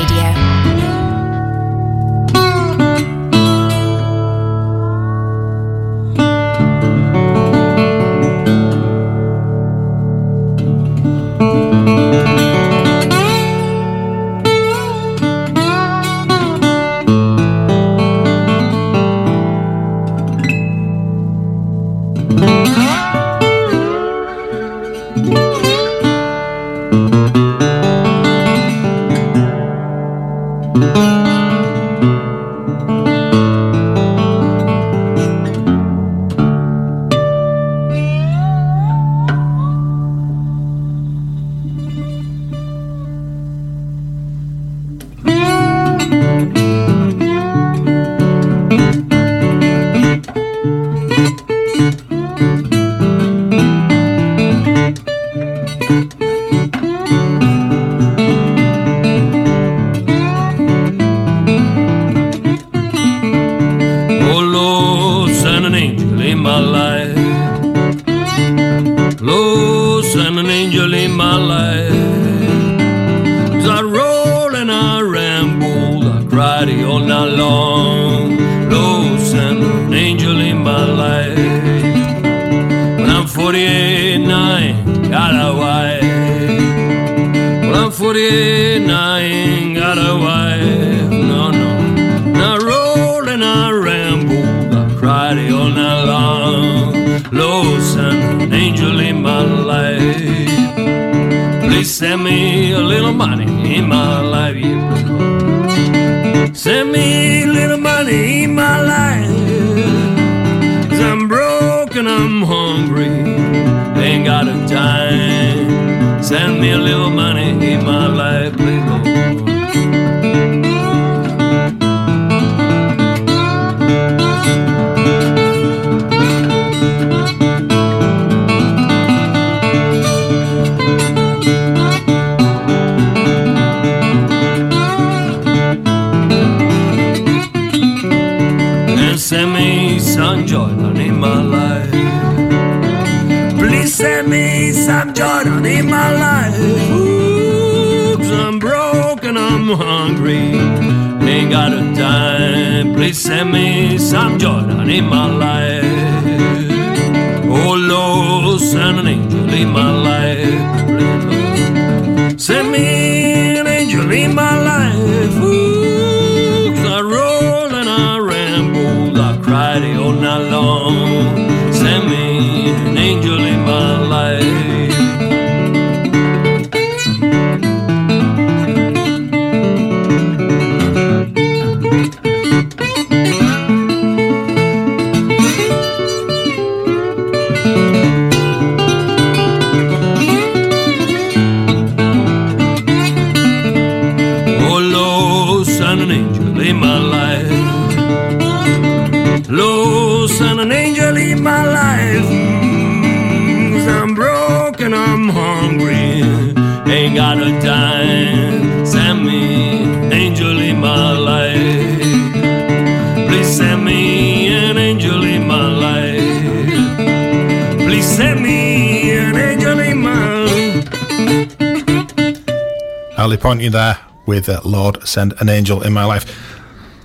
Pointy 223.56 223.68
there 223.70 223.98
with 224.26 224.50
uh, 224.50 224.60
Lord 224.66 225.08
Send 225.08 225.32
an 225.40 225.48
Angel 225.48 225.82
in 225.82 225.94
My 225.94 226.04
Life. 226.04 226.26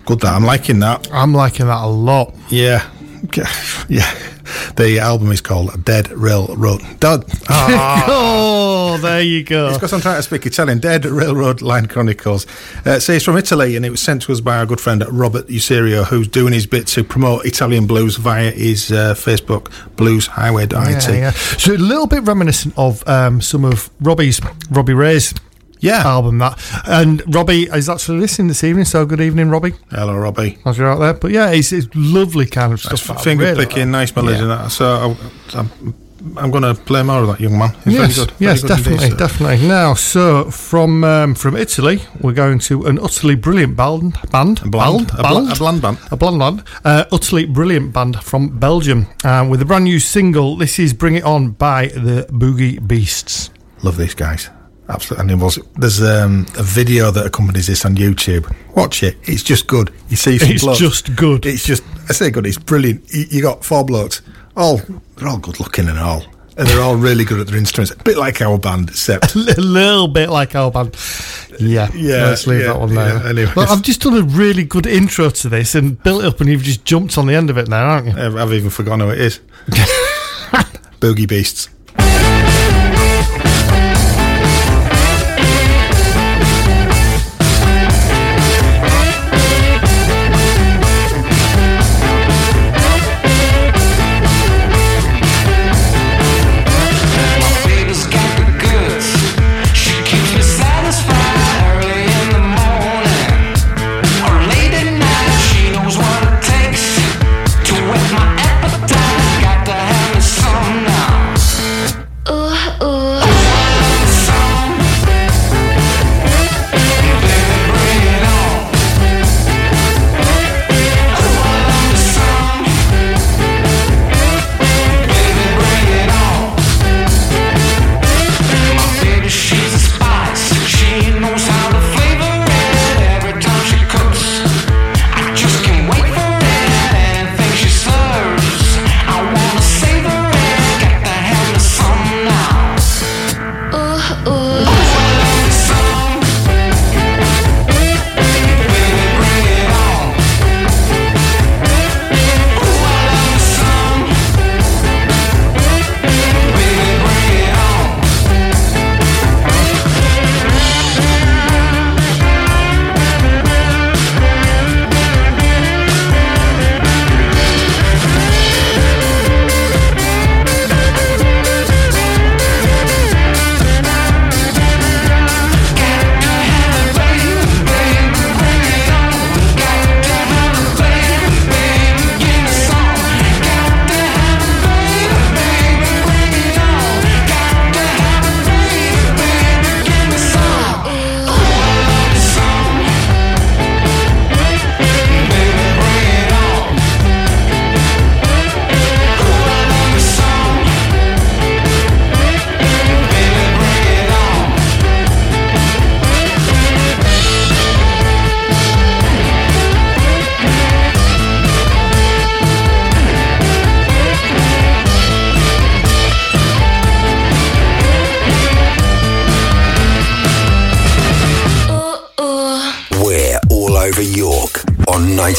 Good 0.05 0.19
that. 0.19 0.33
I'm 0.33 0.43
liking 0.43 0.79
that. 0.79 1.07
I'm 1.09 1.33
liking 1.33 1.67
that 1.67 1.81
a 1.81 1.87
lot. 1.87 2.35
Yeah. 2.49 2.89
Yeah. 3.87 4.11
The 4.75 4.99
album 4.99 5.31
is 5.31 5.39
called 5.39 5.85
Dead 5.85 6.09
Railroad. 6.11 6.81
Dead. 6.99 7.23
oh, 7.49 8.97
there 9.01 9.21
you 9.21 9.43
go. 9.43 9.67
It's 9.67 9.77
because 9.77 9.93
I'm 9.93 10.01
trying 10.01 10.17
to 10.17 10.23
speak 10.23 10.45
Italian. 10.45 10.79
Dead 10.79 11.05
Railroad 11.05 11.61
Line 11.61 11.85
Chronicles. 11.85 12.47
Uh, 12.85 12.99
so 12.99 13.13
it's 13.13 13.23
from 13.23 13.37
Italy 13.37 13.75
and 13.75 13.85
it 13.85 13.91
was 13.91 14.01
sent 14.01 14.23
to 14.23 14.31
us 14.33 14.41
by 14.41 14.57
our 14.57 14.65
good 14.65 14.81
friend 14.81 15.05
Robert 15.09 15.47
Userio, 15.47 16.03
who's 16.03 16.27
doing 16.27 16.51
his 16.51 16.65
bit 16.65 16.87
to 16.87 17.03
promote 17.03 17.45
Italian 17.45 17.85
blues 17.85 18.17
via 18.17 18.51
his 18.51 18.91
uh, 18.91 19.13
Facebook, 19.13 19.71
Blues 19.95 20.27
Highway 20.27 20.63
IT. 20.63 20.73
Yeah, 20.73 21.11
yeah. 21.11 21.31
So 21.31 21.73
a 21.73 21.75
little 21.75 22.07
bit 22.07 22.23
reminiscent 22.23 22.73
of 22.75 23.07
um, 23.07 23.39
some 23.39 23.63
of 23.63 23.89
Robbie's 24.01 24.41
Robbie 24.69 24.93
Ray's 24.93 25.33
Yeah. 25.81 26.03
album 26.07 26.37
that, 26.39 26.57
and 26.87 27.21
Robbie 27.33 27.63
is 27.63 27.89
actually 27.89 28.19
listening 28.19 28.47
this 28.47 28.63
evening. 28.63 28.85
So 28.85 29.05
good 29.05 29.19
evening, 29.21 29.49
Robbie, 29.49 29.73
Hello, 29.89 30.15
Robbie. 30.15 30.57
as 30.65 30.77
you're 30.77 30.89
out 30.89 30.99
there. 30.99 31.13
But 31.13 31.31
yeah, 31.31 31.51
it's, 31.51 31.71
it's 31.73 31.87
lovely 31.95 32.45
kind 32.45 32.71
of 32.73 32.79
stuff. 32.79 33.03
that 33.07 33.21
finger 33.21 33.45
really 33.45 33.65
picking, 33.65 33.91
like. 33.91 34.09
nice 34.11 34.15
melody. 34.15 34.37
Yeah. 34.37 34.45
that. 34.45 34.71
So 34.71 34.85
I, 35.53 35.57
I'm, 35.59 35.95
I'm 36.37 36.51
going 36.51 36.61
to 36.63 36.75
play 36.79 37.01
more 37.01 37.21
of 37.23 37.27
that 37.29 37.39
young 37.39 37.57
man. 37.57 37.71
He's 37.83 37.93
yes, 37.95 38.15
very 38.15 38.27
good. 38.27 38.35
yes, 38.39 38.61
very 38.61 38.61
good 38.61 38.67
definitely, 38.77 39.05
indeed, 39.05 39.17
definitely. 39.17 39.67
Now, 39.67 39.93
so 39.95 40.51
from 40.51 41.03
um, 41.03 41.33
from 41.33 41.55
Italy, 41.55 41.99
we're 42.19 42.33
going 42.33 42.59
to 42.59 42.85
an 42.85 42.99
utterly 42.99 43.33
brilliant 43.33 43.75
band, 43.75 44.19
band, 44.29 44.61
A 44.61 44.67
bland, 44.69 45.07
band, 45.07 45.19
a, 45.19 45.23
bla- 45.23 45.51
a 45.51 45.55
bland 45.55 45.81
band. 45.81 45.97
a 46.11 46.15
blonde 46.15 46.37
band, 46.39 46.63
uh, 46.85 47.05
utterly 47.11 47.45
brilliant 47.45 47.91
band 47.91 48.21
from 48.23 48.59
Belgium, 48.59 49.07
uh, 49.23 49.47
with 49.49 49.63
a 49.63 49.65
brand 49.65 49.85
new 49.85 49.99
single. 49.99 50.55
This 50.57 50.77
is 50.77 50.93
"Bring 50.93 51.15
It 51.15 51.23
On" 51.23 51.49
by 51.49 51.87
the 51.87 52.27
Boogie 52.29 52.85
Beasts. 52.87 53.49
Love 53.81 53.97
these 53.97 54.13
guys. 54.13 54.51
Absolutely. 54.91 55.21
And 55.21 55.31
it 55.41 55.43
was, 55.43 55.57
there's 55.77 56.01
um, 56.01 56.45
a 56.57 56.63
video 56.63 57.11
that 57.11 57.25
accompanies 57.25 57.67
this 57.67 57.85
on 57.85 57.95
YouTube. 57.95 58.53
Watch 58.75 59.03
it. 59.03 59.17
It's 59.23 59.41
just 59.43 59.67
good. 59.67 59.91
You 60.09 60.17
see 60.17 60.37
some 60.37 60.49
It's 60.51 60.63
blokes. 60.63 60.79
just 60.79 61.15
good. 61.15 61.45
It's 61.45 61.65
just, 61.65 61.83
I 62.09 62.13
say 62.13 62.29
good, 62.29 62.45
it's 62.45 62.57
brilliant. 62.57 63.11
You, 63.13 63.25
you 63.29 63.41
got 63.41 63.63
four 63.63 63.85
blokes. 63.85 64.21
All, 64.57 64.77
they're 65.15 65.27
all 65.29 65.37
good 65.37 65.59
looking 65.59 65.87
and 65.87 65.97
all. 65.97 66.23
And 66.57 66.67
they're 66.67 66.81
all 66.81 66.97
really 66.97 67.23
good 67.23 67.39
at 67.39 67.47
their 67.47 67.57
instruments. 67.57 67.91
A 67.91 68.03
bit 68.03 68.17
like 68.17 68.41
our 68.41 68.57
band, 68.59 68.89
except 68.89 69.33
a 69.35 69.39
little 69.61 70.09
bit 70.09 70.29
like 70.29 70.53
our 70.53 70.69
band. 70.69 70.95
Yeah, 71.59 71.89
Yeah, 71.95 72.25
Let's 72.25 72.45
leave 72.45 72.59
yeah, 72.61 72.67
that 72.73 72.79
one 72.79 72.93
there. 72.93 73.17
yeah, 73.23 73.29
anyways. 73.29 73.55
Well, 73.55 73.71
I've 73.71 73.81
just 73.81 74.01
done 74.01 74.17
a 74.17 74.21
really 74.23 74.65
good 74.65 74.85
intro 74.85 75.29
to 75.29 75.49
this 75.49 75.73
and 75.75 76.01
built 76.03 76.23
it 76.23 76.27
up, 76.27 76.41
and 76.41 76.49
you've 76.49 76.61
just 76.63 76.83
jumped 76.83 77.17
on 77.17 77.25
the 77.27 77.33
end 77.35 77.49
of 77.49 77.57
it 77.57 77.69
now, 77.69 77.95
haven't 77.95 78.17
you? 78.17 78.37
I've 78.39 78.51
even 78.53 78.69
forgotten 78.69 78.99
who 78.99 79.09
it 79.11 79.21
is. 79.21 79.39
Boogie 80.99 81.27
Beasts. 81.27 81.69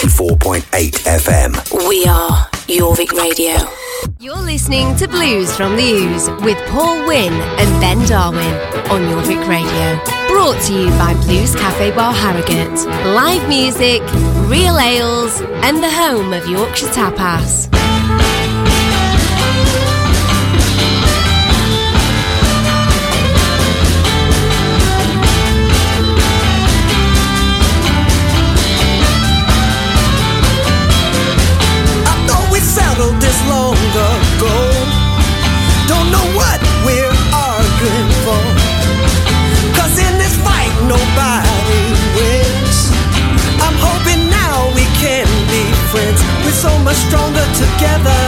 94.8 0.03 0.91
FM. 1.07 1.89
We 1.89 2.05
are 2.07 2.49
Jorvik 2.67 3.13
Radio. 3.13 3.55
You're 4.19 4.35
listening 4.35 4.97
to 4.97 5.07
Blues 5.07 5.55
from 5.57 5.77
the 5.77 5.83
Ooze 5.93 6.29
with 6.45 6.59
Paul 6.71 7.07
Wynn 7.07 7.33
and 7.33 7.81
Ben 7.81 8.05
Darwin 8.09 8.53
on 8.91 9.03
Jorvik 9.03 9.47
Radio. 9.47 10.03
Brought 10.27 10.61
to 10.63 10.73
you 10.75 10.89
by 10.99 11.15
Blues 11.25 11.55
Cafe 11.55 11.93
Bar 11.93 12.13
Harrogate. 12.13 12.85
Live 13.15 13.49
music, 13.49 14.03
real 14.51 14.77
ales, 14.81 15.41
and 15.63 15.77
the 15.81 15.91
home 15.91 16.33
of 16.33 16.49
Yorkshire 16.49 16.89
Tapas. 16.89 17.69
stronger 46.95 47.47
together. 47.55 48.22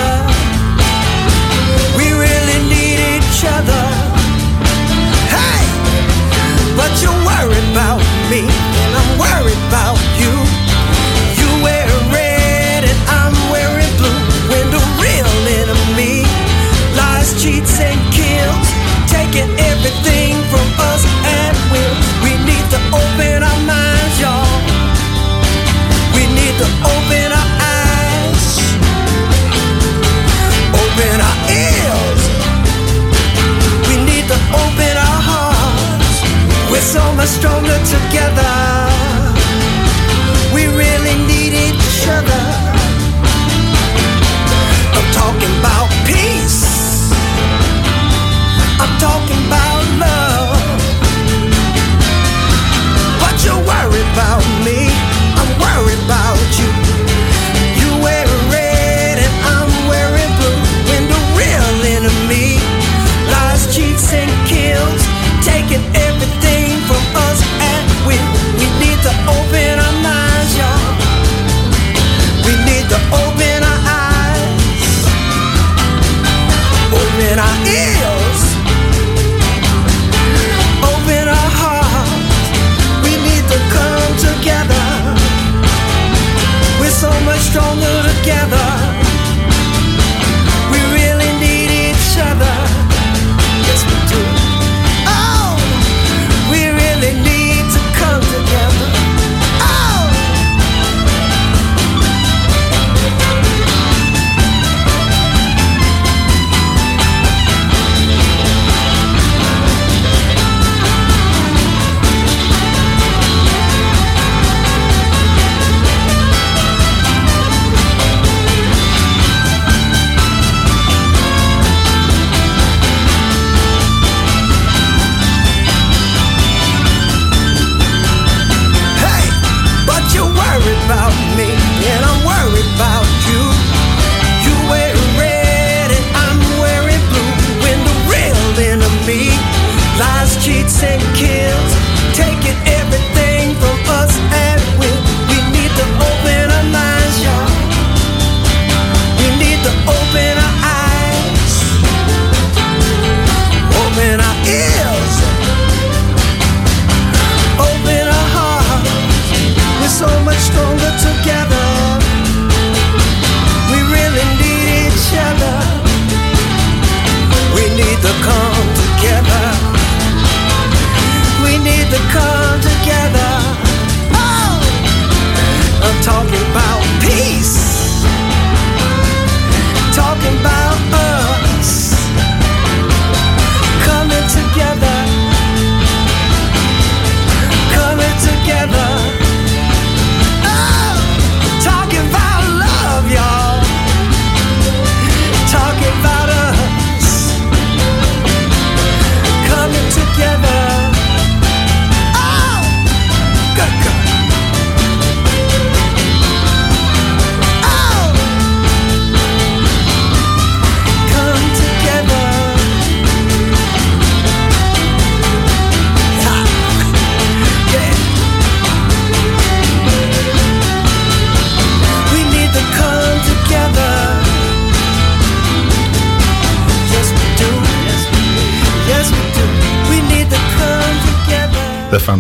we're 37.24 37.30
stronger 37.30 37.78
together. 37.86 38.53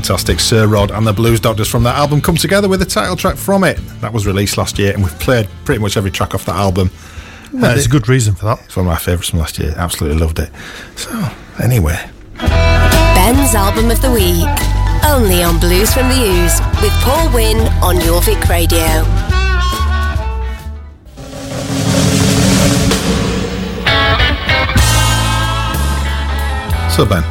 fantastic 0.04 0.38
Sir 0.38 0.66
Rod 0.66 0.90
and 0.90 1.06
the 1.06 1.14
Blues 1.14 1.40
Doctors 1.40 1.66
from 1.66 1.82
that 1.84 1.96
album 1.96 2.20
come 2.20 2.36
together 2.36 2.68
with 2.68 2.82
a 2.82 2.84
title 2.84 3.16
track 3.16 3.36
from 3.36 3.64
it. 3.64 3.78
That 4.02 4.12
was 4.12 4.26
released 4.26 4.58
last 4.58 4.78
year, 4.78 4.92
and 4.92 5.02
we've 5.02 5.18
played 5.18 5.48
pretty 5.64 5.80
much 5.80 5.96
every 5.96 6.10
track 6.10 6.34
off 6.34 6.44
that 6.44 6.56
album. 6.56 6.90
Well, 7.54 7.72
there's 7.72 7.86
uh, 7.86 7.88
a 7.88 7.90
good 7.90 8.06
reason 8.06 8.34
for 8.34 8.44
that. 8.44 8.60
It's 8.66 8.76
one 8.76 8.84
of 8.84 8.92
my 8.92 8.98
favourites 8.98 9.30
from 9.30 9.38
last 9.38 9.58
year. 9.58 9.72
Absolutely 9.78 10.18
loved 10.18 10.40
it. 10.40 10.50
So, 10.96 11.10
anyway. 11.62 11.98
Ben's 12.36 13.54
album 13.54 13.90
of 13.90 14.02
the 14.02 14.12
week. 14.12 14.44
Only 15.06 15.42
on 15.42 15.58
Blues 15.58 15.94
from 15.94 16.10
the 16.10 16.20
Ooze 16.20 16.60
with 16.82 16.92
Paul 17.00 17.32
Wynn 17.32 17.60
on 17.82 17.96
Jorvik 17.96 18.46
Radio. 18.50 18.84
So, 26.90 27.06
Ben. 27.06 27.24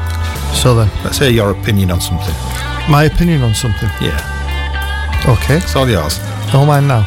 So 0.56 0.74
then, 0.74 0.90
let's 1.04 1.20
hear 1.20 1.30
your 1.30 1.52
opinion 1.52 1.92
on 1.92 2.02
something 2.02 2.53
my 2.90 3.04
opinion 3.06 3.42
on 3.44 3.54
something. 3.56 3.90
Yeah, 4.02 4.20
Okay. 5.28 5.58
it's 5.58 5.76
all 5.76 5.90
yours. 5.90 6.20
All 6.54 6.66
mine 6.66 6.88
now. 6.88 7.06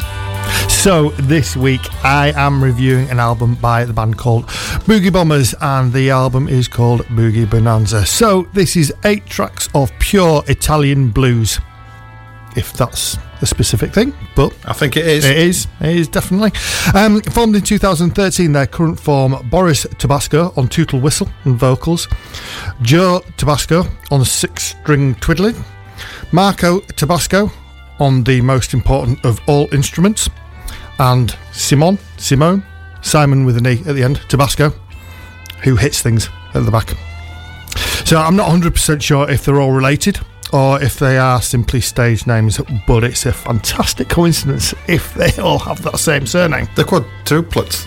So 0.67 1.09
this 1.19 1.55
week 1.57 1.81
I 2.03 2.31
am 2.35 2.63
reviewing 2.63 3.09
an 3.09 3.19
album 3.19 3.55
by 3.55 3.85
the 3.85 3.93
band 3.93 4.17
called 4.17 4.45
Boogie 4.87 5.11
Bombers, 5.11 5.53
and 5.61 5.91
the 5.93 6.09
album 6.09 6.47
is 6.47 6.67
called 6.67 7.01
Boogie 7.07 7.49
Bonanza. 7.49 8.05
So 8.05 8.47
this 8.53 8.75
is 8.75 8.93
eight 9.05 9.25
tracks 9.25 9.69
of 9.73 9.91
pure 9.99 10.43
Italian 10.47 11.09
blues, 11.09 11.59
if 12.55 12.73
that's 12.73 13.17
a 13.41 13.45
specific 13.45 13.93
thing, 13.93 14.13
but 14.35 14.53
I 14.65 14.73
think 14.73 14.97
it 14.97 15.05
is. 15.05 15.25
it 15.25 15.37
is. 15.37 15.67
It 15.81 15.95
is 15.95 16.07
definitely. 16.07 16.51
Um, 16.93 17.21
formed 17.21 17.55
in 17.55 17.61
2013, 17.61 18.51
their 18.51 18.67
current 18.67 18.99
form 18.99 19.47
Boris 19.49 19.85
Tabasco 19.97 20.53
on 20.55 20.67
tootle 20.67 20.99
whistle 20.99 21.29
and 21.43 21.55
vocals, 21.55 22.07
Joe 22.81 23.21
Tabasco 23.37 23.85
on 24.11 24.25
six 24.25 24.75
string 24.81 25.15
twiddling, 25.15 25.55
Marco 26.31 26.79
Tabasco 26.79 27.51
on 27.99 28.23
the 28.23 28.41
most 28.41 28.73
important 28.73 29.23
of 29.25 29.39
all 29.47 29.67
instruments, 29.73 30.29
and 30.99 31.35
Simon, 31.51 31.97
Simone, 32.17 32.63
Simon 33.01 33.45
with 33.45 33.57
an 33.57 33.67
E 33.67 33.83
at 33.85 33.95
the 33.95 34.03
end, 34.03 34.21
Tabasco, 34.29 34.73
who 35.63 35.75
hits 35.75 36.01
things 36.01 36.29
at 36.53 36.65
the 36.65 36.71
back. 36.71 36.95
So 38.05 38.17
I'm 38.17 38.35
not 38.35 38.49
100% 38.49 39.01
sure 39.01 39.29
if 39.29 39.43
they're 39.43 39.59
all 39.59 39.71
related 39.71 40.19
or 40.53 40.81
if 40.81 40.99
they 40.99 41.17
are 41.17 41.41
simply 41.41 41.81
stage 41.81 42.25
names, 42.27 42.59
but 42.85 43.03
it's 43.03 43.25
a 43.25 43.33
fantastic 43.33 44.09
coincidence 44.09 44.73
if 44.87 45.13
they 45.13 45.31
all 45.41 45.59
have 45.59 45.81
that 45.83 45.97
same 45.99 46.25
surname. 46.25 46.67
The 46.75 46.83
quadruplets. 46.83 47.85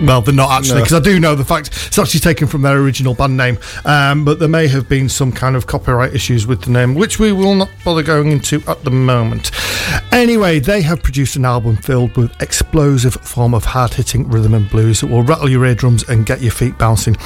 Well, 0.00 0.22
they're 0.22 0.34
not 0.34 0.50
actually, 0.50 0.76
No. 0.78 0.84
because 0.84 0.94
I 0.96 1.00
do 1.00 1.20
know 1.20 1.34
the 1.34 1.44
fact 1.44 1.68
it's 1.86 1.98
actually 1.98 2.20
taken 2.20 2.48
from 2.48 2.62
their 2.62 2.78
original 2.78 3.14
band 3.14 3.36
name, 3.36 3.58
um, 3.84 4.24
but 4.24 4.38
there 4.38 4.48
may 4.48 4.66
have 4.68 4.88
been 4.88 5.08
some 5.08 5.30
kind 5.30 5.56
of 5.56 5.66
copyright 5.66 6.14
issues 6.14 6.46
with 6.46 6.62
the 6.62 6.70
name, 6.70 6.94
which 6.94 7.18
we 7.18 7.32
will 7.32 7.54
not 7.54 7.68
bother 7.84 8.02
going 8.02 8.32
into 8.32 8.62
at 8.66 8.82
the 8.84 8.90
moment. 8.90 9.50
Anyway, 10.12 10.58
they 10.58 10.82
have 10.82 11.02
produced 11.02 11.36
an 11.36 11.44
album 11.44 11.76
filled 11.76 12.16
with 12.16 12.30
explosive 12.42 13.14
form 13.14 13.54
of 13.54 13.64
hard-hitting 13.64 14.28
rhythm 14.28 14.54
and 14.54 14.68
blues 14.70 15.00
that 15.00 15.06
will 15.08 15.22
rattle 15.22 15.48
your 15.48 15.64
eardrums 15.66 16.02
and 16.08 16.26
get 16.26 16.40
your 16.40 16.52
feet 16.52 16.76
bouncing. 16.78 17.16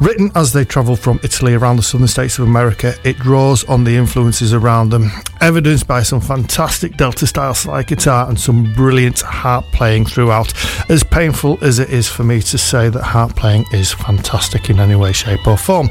Written 0.00 0.30
as 0.34 0.52
they 0.52 0.64
travel 0.64 0.96
from 0.96 1.20
Italy 1.22 1.54
around 1.54 1.76
the 1.76 1.82
southern 1.82 2.08
states 2.08 2.38
of 2.38 2.46
America, 2.46 2.94
it 3.04 3.18
draws 3.18 3.64
on 3.64 3.84
the 3.84 3.96
influences 3.96 4.52
around 4.54 4.90
them, 4.90 5.10
evidenced 5.42 5.88
by 5.88 6.02
some 6.04 6.20
fantastic 6.20 6.96
Delta-style 6.96 7.54
slide 7.54 7.88
guitar 7.88 8.28
and 8.28 8.38
some 8.38 8.72
brilliant 8.74 9.20
harp 9.20 9.64
playing 9.72 10.06
throughout. 10.06 10.54
As 10.88 11.02
painful 11.02 11.58
as 11.60 11.80
it 11.80 11.90
is 11.90 12.08
for 12.08 12.22
me 12.22 12.40
to 12.42 12.56
say 12.56 12.88
that 12.88 13.02
harp 13.02 13.34
playing 13.34 13.64
is 13.72 13.92
fantastic 13.92 14.70
in 14.70 14.78
any 14.78 14.94
way, 14.94 15.12
shape, 15.12 15.46
or 15.46 15.56
form. 15.56 15.90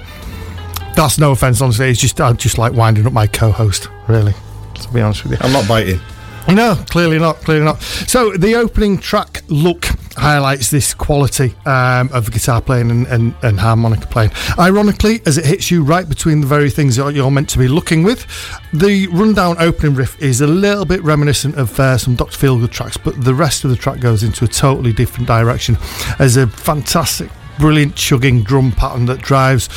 That's 0.95 1.18
no 1.18 1.32
offence, 1.32 1.61
honestly. 1.61 1.90
It's 1.90 1.99
just 1.99 2.19
I 2.22 2.32
just 2.34 2.57
like 2.57 2.73
winding 2.73 3.06
up 3.06 3.14
my 3.14 3.28
co-host, 3.28 3.90
really. 4.07 4.34
To 4.76 4.94
be 4.94 5.02
honest 5.02 5.23
with 5.23 5.34
you. 5.34 5.38
I'm 5.41 5.52
not 5.52 5.68
biting. 5.68 5.99
No, 6.48 6.76
clearly 6.90 7.19
not. 7.19 7.36
Clearly 7.38 7.65
not. 7.65 7.82
So 7.82 8.32
the 8.32 8.56
opening 8.56 8.98
track 8.98 9.44
"Look" 9.48 9.86
highlights 10.17 10.69
this 10.71 10.93
quality 10.93 11.55
um, 11.65 12.09
of 12.13 12.31
guitar 12.31 12.61
playing 12.61 12.91
and, 12.91 13.07
and, 13.07 13.35
and 13.43 13.59
harmonica 13.59 14.07
playing. 14.07 14.31
Ironically, 14.59 15.21
as 15.25 15.38
it 15.38 15.45
hits 15.45 15.71
you 15.71 15.83
right 15.83 16.07
between 16.07 16.41
the 16.41 16.47
very 16.47 16.69
things 16.69 16.97
that 16.97 17.13
you're 17.13 17.31
meant 17.31 17.49
to 17.49 17.57
be 17.59 17.67
looking 17.67 18.03
with, 18.03 18.25
the 18.73 19.07
rundown 19.07 19.55
opening 19.59 19.95
riff 19.95 20.21
is 20.21 20.41
a 20.41 20.47
little 20.47 20.85
bit 20.85 21.03
reminiscent 21.03 21.55
of 21.55 21.79
uh, 21.79 21.97
some 21.97 22.15
Dr. 22.15 22.38
Feelgood 22.38 22.71
tracks, 22.71 22.97
but 22.97 23.23
the 23.23 23.33
rest 23.33 23.63
of 23.63 23.69
the 23.69 23.75
track 23.75 23.99
goes 23.99 24.23
into 24.23 24.45
a 24.45 24.47
totally 24.47 24.93
different 24.93 25.27
direction. 25.27 25.77
As 26.19 26.38
a 26.38 26.47
fantastic 26.47 27.29
brilliant 27.59 27.95
chugging 27.95 28.41
drum 28.41 28.71
pattern 28.71 29.05
that 29.05 29.21
drives 29.21 29.69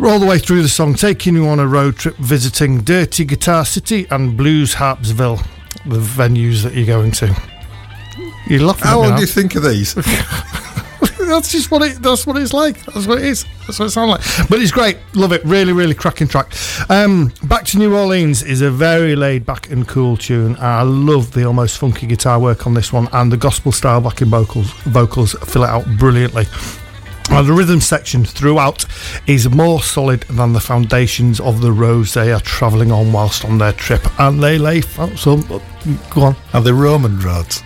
all 0.00 0.18
the 0.18 0.26
way 0.26 0.38
through 0.38 0.62
the 0.62 0.68
song, 0.68 0.94
taking 0.94 1.34
you 1.34 1.46
on 1.46 1.60
a 1.60 1.66
road 1.66 1.96
trip 1.96 2.16
visiting 2.16 2.80
Dirty 2.80 3.24
Guitar 3.24 3.64
City 3.64 4.06
and 4.10 4.36
Blues 4.36 4.74
Harpsville, 4.74 5.44
the 5.84 5.98
venues 5.98 6.62
that 6.62 6.74
you're 6.74 6.86
going 6.86 7.12
to. 7.12 7.57
You're 8.48 8.62
laughing 8.62 8.86
How 8.86 9.02
at 9.02 9.08
long 9.08 9.16
do 9.16 9.20
you 9.20 9.26
think 9.26 9.54
of 9.54 9.62
these? 9.62 9.94
that's 11.28 11.52
just 11.52 11.70
what 11.70 11.82
it. 11.82 12.02
That's 12.02 12.26
what 12.26 12.36
it's 12.36 12.52
like. 12.52 12.84
That's 12.86 13.06
what 13.06 13.18
it 13.18 13.24
is. 13.24 13.44
That's 13.66 13.78
what 13.78 13.86
it 13.86 13.90
sounds 13.90 14.10
like. 14.10 14.48
But 14.48 14.60
it's 14.60 14.72
great. 14.72 14.98
Love 15.14 15.32
it. 15.32 15.44
Really, 15.44 15.72
really 15.72 15.94
cracking 15.94 16.28
track. 16.28 16.52
Um, 16.90 17.32
Back 17.44 17.64
to 17.66 17.78
New 17.78 17.94
Orleans 17.94 18.42
is 18.42 18.62
a 18.62 18.70
very 18.70 19.14
laid 19.14 19.44
back 19.44 19.70
and 19.70 19.86
cool 19.86 20.16
tune. 20.16 20.56
I 20.58 20.82
love 20.82 21.32
the 21.32 21.44
almost 21.44 21.78
funky 21.78 22.06
guitar 22.06 22.40
work 22.40 22.66
on 22.66 22.74
this 22.74 22.92
one, 22.92 23.08
and 23.12 23.30
the 23.30 23.36
gospel 23.36 23.72
style 23.72 24.00
backing 24.00 24.28
vocals 24.28 24.72
vocals 24.84 25.34
fill 25.44 25.64
it 25.64 25.68
out 25.68 25.86
brilliantly. 25.98 26.46
Now, 27.30 27.42
the 27.42 27.52
rhythm 27.52 27.82
section 27.82 28.24
throughout 28.24 28.86
is 29.26 29.50
more 29.50 29.82
solid 29.82 30.22
than 30.22 30.54
the 30.54 30.60
foundations 30.60 31.40
of 31.40 31.60
the 31.60 31.70
roads 31.70 32.14
they 32.14 32.32
are 32.32 32.40
travelling 32.40 32.90
on 32.90 33.12
whilst 33.12 33.44
on 33.44 33.58
their 33.58 33.72
trip, 33.72 34.00
and 34.18 34.42
they 34.42 34.56
lay. 34.56 34.82
Oh, 34.98 35.14
so, 35.14 35.36
go 36.08 36.22
on. 36.22 36.36
Are 36.54 36.62
they 36.62 36.72
Roman 36.72 37.20
roads? 37.20 37.62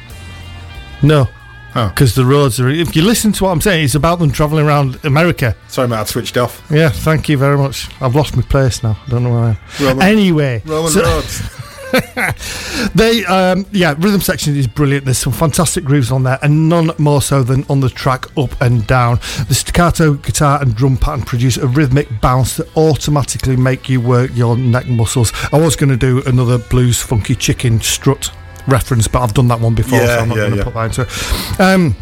No. 1.02 1.28
Because 1.74 2.14
the 2.14 2.26
roads 2.26 2.60
are. 2.60 2.68
If 2.68 2.94
you 2.94 3.02
listen 3.02 3.32
to 3.32 3.44
what 3.44 3.50
I'm 3.50 3.60
saying, 3.60 3.84
it's 3.86 3.94
about 3.94 4.18
them 4.18 4.30
travelling 4.30 4.66
around 4.66 5.02
America. 5.04 5.56
Sorry, 5.68 5.88
mate, 5.88 5.96
I'd 5.96 6.08
switched 6.08 6.36
off. 6.36 6.62
Yeah, 6.70 6.90
thank 6.90 7.30
you 7.30 7.38
very 7.38 7.56
much. 7.56 7.88
I've 8.02 8.14
lost 8.14 8.36
my 8.36 8.42
place 8.42 8.82
now. 8.82 8.98
I 9.06 9.10
don't 9.10 9.24
know 9.24 9.30
where 9.30 9.40
I 9.40 9.48
am. 9.50 9.86
Roman- 9.86 10.06
anyway, 10.06 10.62
Roman 10.66 10.90
so- 10.90 11.02
roads. 11.02 11.58
they, 12.94 13.22
um, 13.26 13.66
yeah, 13.70 13.94
rhythm 13.98 14.20
section 14.20 14.56
is 14.56 14.66
brilliant. 14.66 15.04
There's 15.04 15.18
some 15.18 15.32
fantastic 15.32 15.84
grooves 15.84 16.10
on 16.10 16.22
there, 16.22 16.38
and 16.42 16.68
none 16.68 16.90
more 16.98 17.20
so 17.20 17.42
than 17.42 17.64
on 17.68 17.80
the 17.80 17.90
track 17.90 18.26
Up 18.38 18.58
and 18.62 18.86
Down. 18.86 19.16
The 19.48 19.54
staccato 19.54 20.14
guitar 20.14 20.60
and 20.62 20.74
drum 20.74 20.96
pattern 20.96 21.22
produce 21.22 21.58
a 21.58 21.66
rhythmic 21.68 22.08
bounce 22.20 22.56
that 22.56 22.74
automatically 22.76 23.56
make 23.56 23.88
you 23.90 24.00
work 24.00 24.30
your 24.34 24.56
neck 24.56 24.86
muscles. 24.86 25.32
I 25.52 25.58
was 25.58 25.76
going 25.76 25.90
to 25.90 25.96
do 25.96 26.22
another 26.24 26.56
blues 26.58 27.00
funky 27.02 27.34
chicken 27.34 27.80
strut 27.80 28.30
reference, 28.66 29.08
but 29.08 29.22
I've 29.22 29.34
done 29.34 29.48
that 29.48 29.60
one 29.60 29.74
before, 29.74 29.98
Yeah, 29.98 30.06
so 30.06 30.18
I'm 30.22 30.28
not 30.28 30.36
yeah, 30.38 30.42
going 30.48 30.50
to 30.52 30.56
yeah. 30.58 30.64
put 30.64 30.74
that 30.74 30.84
into 30.84 31.02
it. 31.02 31.60
Um, 31.60 31.96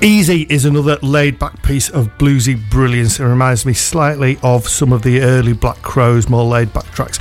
Easy 0.00 0.46
is 0.48 0.64
another 0.64 0.96
laid 1.02 1.38
back 1.38 1.62
piece 1.62 1.88
of 1.88 2.08
bluesy 2.18 2.58
brilliance. 2.70 3.20
It 3.20 3.24
reminds 3.24 3.64
me 3.64 3.72
slightly 3.72 4.38
of 4.42 4.66
some 4.66 4.92
of 4.92 5.02
the 5.02 5.20
early 5.20 5.52
Black 5.52 5.80
Crowes, 5.82 6.28
more 6.28 6.44
laid 6.44 6.72
back 6.72 6.86
tracks. 6.86 7.18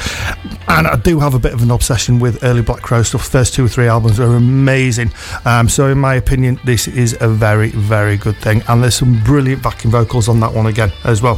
And 0.68 0.88
I 0.88 0.96
do 0.96 1.20
have 1.20 1.34
a 1.34 1.40
bit 1.40 1.54
of 1.54 1.62
an 1.62 1.70
obsession 1.70 2.20
with 2.20 2.44
early 2.44 2.62
Black 2.62 2.82
Crowe 2.82 3.04
stuff. 3.04 3.28
First 3.28 3.54
two 3.54 3.66
or 3.66 3.68
three 3.68 3.88
albums 3.88 4.20
are 4.20 4.36
amazing. 4.36 5.12
Um, 5.46 5.70
so, 5.70 5.90
in 5.90 6.00
my 6.00 6.16
opinion, 6.16 6.60
this 6.64 6.88
is 6.88 7.16
a 7.20 7.28
very, 7.28 7.70
very 7.70 8.18
good 8.18 8.38
thing. 8.38 8.64
And 8.68 8.82
there's 8.82 8.96
some 8.96 9.22
brilliant 9.24 9.62
backing 9.62 9.92
vocals 9.92 10.28
on 10.28 10.40
that 10.40 10.54
one 10.54 10.68
again 10.68 10.92
as 11.04 11.22
well. 11.22 11.38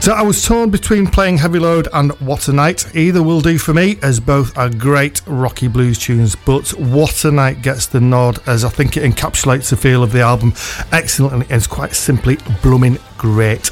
So, 0.00 0.12
I 0.12 0.22
was 0.22 0.44
torn 0.44 0.70
between 0.70 1.06
playing 1.06 1.38
Heavy 1.38 1.58
Load 1.58 1.88
and 1.92 2.12
What 2.20 2.46
a 2.48 2.52
Night. 2.52 2.94
Either 2.94 3.22
will 3.22 3.40
do 3.40 3.58
for 3.58 3.74
me, 3.74 3.98
as 4.02 4.20
both 4.20 4.56
are 4.56 4.70
great 4.70 5.22
rocky 5.26 5.66
blues 5.66 5.98
tunes. 5.98 6.36
But 6.36 6.68
What 6.74 7.24
a 7.24 7.32
Night 7.32 7.62
gets 7.62 7.86
the 7.86 8.00
nod, 8.00 8.38
as 8.46 8.64
I 8.64 8.68
think 8.68 8.96
it 8.96 9.02
encapsulates 9.02 9.70
the 9.70 9.76
feel 9.76 10.02
of 10.02 10.12
the 10.12 10.20
album 10.20 10.47
excellently 10.92 11.42
and 11.42 11.52
it's 11.52 11.66
quite 11.66 11.94
simply 11.94 12.38
blooming 12.62 12.98
great. 13.16 13.70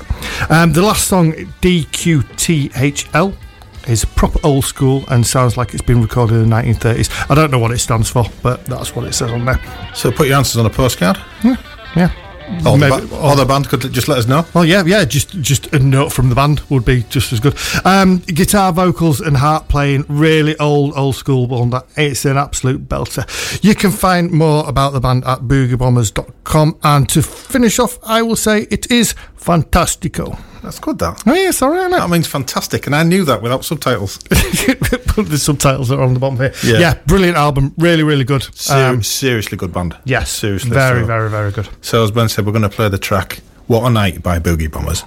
Um, 0.51 0.73
the 0.73 0.83
last 0.83 1.09
song, 1.09 1.33
DQTHL, 1.33 3.35
is 3.89 4.05
proper 4.05 4.39
old 4.43 4.65
school 4.65 5.05
and 5.09 5.27
sounds 5.27 5.57
like 5.57 5.73
it's 5.73 5.83
been 5.83 6.03
recorded 6.03 6.37
in 6.37 6.51
the 6.51 6.57
1930s. 6.57 7.31
I 7.31 7.35
don't 7.35 7.51
know 7.51 7.59
what 7.59 7.71
it 7.71 7.79
stands 7.79 8.11
for, 8.11 8.25
but 8.43 8.65
that's 8.67 8.97
what 8.97 9.07
it 9.07 9.15
says 9.15 9.31
on 9.31 9.45
there. 9.45 9.61
So 9.95 10.11
put 10.11 10.27
your 10.27 10.37
answers 10.37 10.57
on 10.57 10.67
a 10.67 10.71
postcard. 10.71 11.19
Yeah. 11.45 11.57
Yeah. 11.95 12.26
Or 12.65 12.79
the, 12.79 12.89
Maybe- 12.89 13.07
ba- 13.09 13.17
or 13.21 13.35
the 13.37 13.45
band 13.45 13.69
could 13.69 13.81
just 13.93 14.07
let 14.09 14.19
us 14.19 14.27
know. 14.29 14.47
Well, 14.55 14.65
yeah, 14.65 14.85
yeah, 14.87 15.05
just 15.05 15.31
just 15.41 15.73
a 15.73 15.79
note 15.81 16.13
from 16.13 16.29
the 16.29 16.35
band 16.37 16.61
would 16.71 16.85
be 16.85 17.03
just 17.09 17.33
as 17.33 17.41
good. 17.41 17.57
Um, 17.85 18.19
guitar 18.19 18.73
vocals 18.73 19.21
and 19.21 19.37
harp 19.37 19.69
playing, 19.69 20.05
really 20.09 20.57
old, 20.59 20.97
old 20.97 21.17
school 21.17 21.47
one. 21.49 21.71
That 21.71 21.87
it's 21.97 22.25
an 22.25 22.37
absolute 22.37 22.89
belter. 22.89 23.25
You 23.65 23.75
can 23.75 23.91
find 23.91 24.31
more 24.31 24.69
about 24.69 24.93
the 24.93 25.01
band 25.01 25.25
at 25.25 25.41
boogiebombers.com. 25.41 26.79
And 26.85 27.09
to 27.09 27.23
finish 27.23 27.79
off, 27.81 27.99
I 28.05 28.23
will 28.23 28.37
say 28.37 28.63
it 28.71 28.91
is 28.91 29.15
fantastico. 29.39 30.39
That's 30.63 30.79
good, 30.79 30.99
that. 30.99 31.23
Oh, 31.27 31.35
yeah, 31.35 31.51
sorry, 31.51 31.79
I 31.81 31.89
That 31.91 32.11
means 32.11 32.27
fantastic, 32.27 32.87
and 32.87 32.95
I 32.97 33.03
knew 33.03 33.25
that 33.25 33.43
without 33.43 33.65
subtitles. 33.65 34.19
the 34.29 35.39
subtitles 35.41 35.91
are 35.91 36.01
on 36.03 36.15
the 36.15 36.21
bottom 36.21 36.37
here. 36.39 36.53
Yeah. 36.65 36.79
Yeah, 36.79 36.95
brilliant 37.07 37.37
album, 37.37 37.73
really, 37.79 38.03
really 38.03 38.25
good. 38.25 38.43
Ser- 38.55 38.89
Um, 38.95 39.03
seriously 39.03 39.57
good 39.57 39.73
band. 39.73 39.97
yes, 40.05 40.31
seriously. 40.31 40.71
very, 40.71 41.01
so, 41.03 41.07
very, 41.07 41.31
very 41.31 41.53
good. 41.53 41.69
So 41.81 42.03
as 42.03 42.11
Ben 42.11 42.29
said, 42.29 42.47
we're 42.47 42.53
going 42.53 42.63
to 42.63 42.69
play 42.69 42.89
the 42.89 42.99
track 42.99 43.41
"What 43.67 43.85
a 43.87 43.91
Night" 43.91 44.23
by 44.23 44.39
Boogie 44.39 44.71
Bombers. 44.71 45.05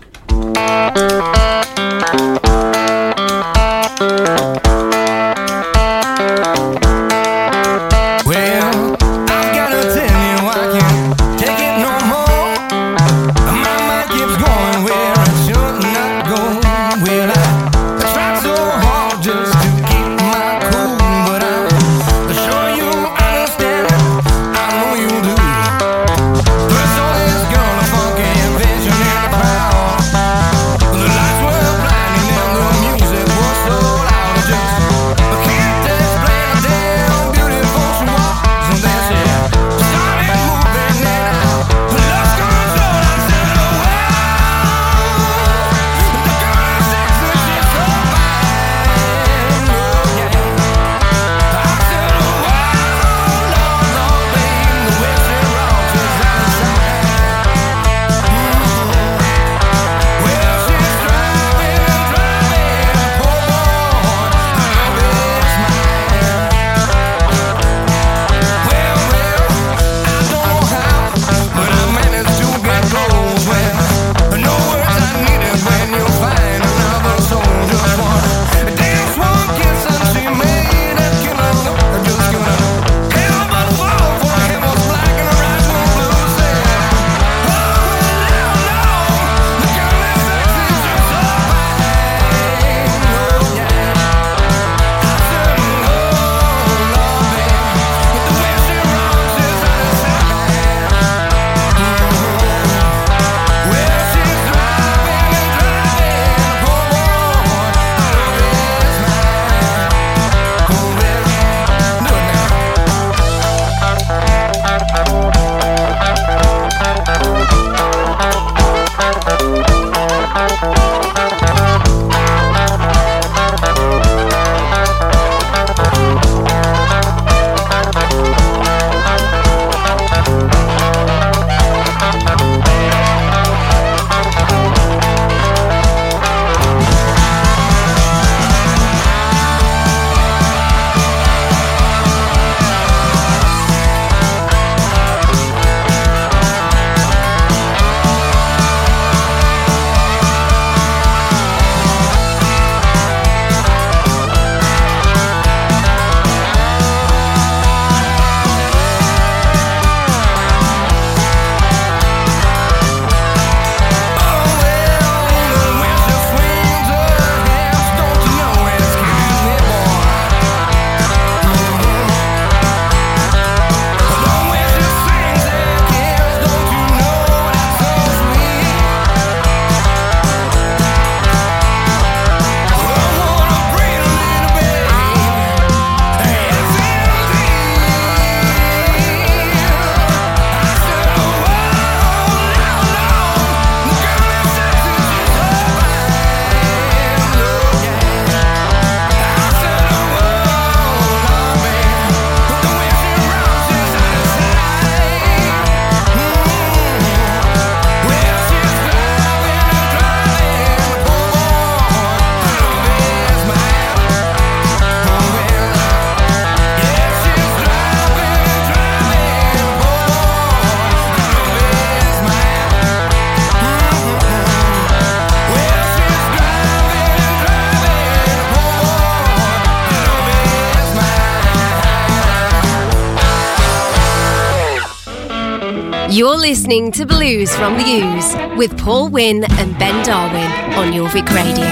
You're 236.19 236.35
listening 236.35 236.91
to 236.99 237.05
Blues 237.05 237.55
from 237.55 237.77
the 237.77 237.85
Ooze 237.85 238.57
with 238.57 238.77
Paul 238.77 239.07
Wynn 239.07 239.45
and 239.45 239.79
Ben 239.79 240.05
Darwin 240.05 240.51
on 240.73 240.91
Jorvik 240.91 241.29
Radio. 241.33 241.63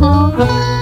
All 0.00 0.77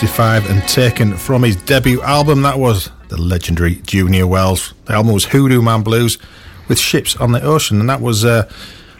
1965 0.00 0.50
and 0.56 0.68
taken 0.68 1.16
from 1.16 1.42
his 1.42 1.56
debut 1.56 2.00
album, 2.02 2.42
that 2.42 2.56
was 2.56 2.88
the 3.08 3.20
legendary 3.20 3.76
Junior 3.84 4.28
Wells. 4.28 4.72
The 4.84 4.92
album 4.92 5.12
was 5.12 5.24
Hoodoo 5.24 5.60
Man 5.60 5.82
Blues 5.82 6.18
with 6.68 6.78
Ships 6.78 7.16
on 7.16 7.32
the 7.32 7.42
Ocean, 7.42 7.80
and 7.80 7.90
that 7.90 8.00
was 8.00 8.24
uh, 8.24 8.48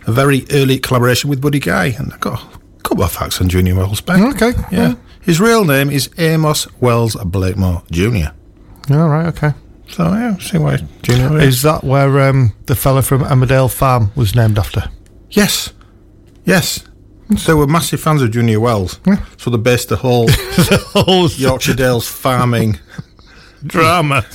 a 0.08 0.10
very 0.12 0.44
early 0.50 0.80
collaboration 0.80 1.30
with 1.30 1.40
Buddy 1.40 1.60
Guy. 1.60 1.94
And 1.96 2.12
I've 2.12 2.18
got 2.18 2.42
a 2.42 2.82
couple 2.82 3.04
of 3.04 3.12
facts 3.12 3.40
on 3.40 3.48
Junior 3.48 3.76
Wells, 3.76 4.00
Ben. 4.00 4.24
Okay. 4.34 4.50
Yeah. 4.72 4.94
His 5.20 5.40
real 5.40 5.64
name 5.64 5.88
is 5.88 6.10
Amos 6.18 6.66
Wells 6.80 7.14
Blakemore 7.14 7.84
Jr. 7.92 8.32
All 8.92 9.08
right, 9.08 9.26
okay. 9.26 9.52
So, 9.90 10.02
yeah, 10.02 10.36
see 10.38 10.58
why 10.58 10.78
Junior 11.02 11.38
is. 11.38 11.58
Is 11.58 11.62
that 11.62 11.84
where 11.84 12.28
um, 12.28 12.54
the 12.66 12.74
fella 12.74 13.02
from 13.02 13.22
Emmerdale 13.22 13.72
Farm 13.72 14.10
was 14.16 14.34
named 14.34 14.58
after? 14.58 14.90
Yes. 15.30 15.72
Yes. 16.44 16.87
They 17.46 17.52
were 17.54 17.66
massive 17.66 18.00
fans 18.00 18.22
of 18.22 18.30
Junior 18.30 18.58
Wells. 18.60 18.98
So 19.36 19.50
they 19.50 19.56
based 19.58 19.88
the 19.90 19.96
whole 19.96 20.28
whole 20.30 21.28
Yorkshire 21.36 21.74
Dales 21.74 22.08
farming 22.08 22.78
drama. 23.66 24.24